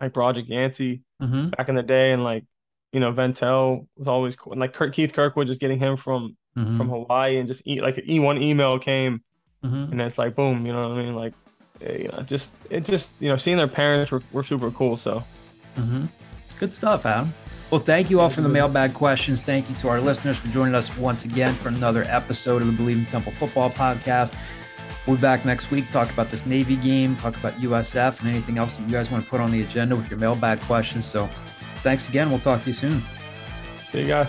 like 0.00 0.16
Roger 0.16 0.40
Yancey 0.42 1.02
Mhm. 1.20 1.54
back 1.56 1.68
in 1.68 1.74
the 1.74 1.82
day, 1.82 2.12
and 2.12 2.24
like 2.24 2.44
you 2.92 3.00
know 3.00 3.12
Ventell 3.12 3.86
was 3.96 4.08
always 4.08 4.36
cool. 4.36 4.52
And 4.52 4.60
like 4.60 4.72
Kurt, 4.72 4.94
Keith 4.94 5.12
Kirkwood, 5.12 5.46
just 5.48 5.60
getting 5.60 5.78
him 5.78 5.96
from 5.96 6.36
Mhm. 6.56 6.76
from 6.78 6.88
Hawaii 6.88 7.36
and 7.36 7.46
just 7.46 7.62
eat 7.66 7.82
like 7.82 7.98
an 7.98 8.04
E1 8.08 8.40
email 8.42 8.78
came 8.78 9.22
Mhm. 9.64 9.92
and 9.92 10.00
it's 10.00 10.16
like 10.18 10.34
boom, 10.34 10.64
you 10.66 10.72
know 10.72 10.88
what 10.88 10.98
I 10.98 11.02
mean? 11.04 11.14
Like 11.14 11.34
you 11.80 12.08
know, 12.12 12.22
just 12.22 12.50
it 12.70 12.84
just 12.84 13.10
you 13.20 13.28
know 13.28 13.36
seeing 13.36 13.56
their 13.56 13.68
parents 13.68 14.10
were, 14.10 14.22
were 14.32 14.42
super 14.44 14.70
cool. 14.70 14.96
So 14.96 15.22
Mhm. 15.76 16.08
Good 16.58 16.72
stuff, 16.72 17.06
Adam. 17.06 17.32
Well, 17.70 17.80
thank 17.80 18.10
you 18.10 18.18
all 18.20 18.28
for 18.28 18.40
the 18.40 18.48
mailbag 18.48 18.92
questions. 18.94 19.40
Thank 19.42 19.70
you 19.70 19.76
to 19.76 19.88
our 19.88 20.00
listeners 20.00 20.36
for 20.36 20.48
joining 20.48 20.74
us 20.74 20.94
once 20.98 21.24
again 21.24 21.54
for 21.54 21.68
another 21.68 22.02
episode 22.08 22.60
of 22.62 22.66
the 22.76 22.82
Bleav 22.82 22.96
in 22.98 23.06
Temple 23.06 23.32
Football 23.32 23.70
Podcast. 23.70 24.34
We'll 25.06 25.16
be 25.16 25.22
back 25.22 25.44
next 25.44 25.70
week, 25.70 25.88
talk 25.90 26.10
about 26.10 26.30
this 26.30 26.44
Navy 26.44 26.76
game, 26.76 27.14
talk 27.16 27.36
about 27.36 27.52
USF, 27.60 28.20
and 28.20 28.28
anything 28.28 28.58
else 28.58 28.76
that 28.76 28.84
you 28.86 28.92
guys 28.92 29.10
want 29.10 29.22
to 29.22 29.30
put 29.30 29.40
on 29.40 29.50
the 29.52 29.62
agenda 29.62 29.94
with 29.96 30.10
your 30.10 30.18
mailbag 30.18 30.60
questions. 30.62 31.06
So 31.06 31.30
thanks 31.76 32.08
again. 32.08 32.28
We'll 32.28 32.40
talk 32.40 32.60
to 32.62 32.68
you 32.68 32.74
soon. 32.74 33.02
see 33.90 34.00
you 34.00 34.06
guys. 34.06 34.28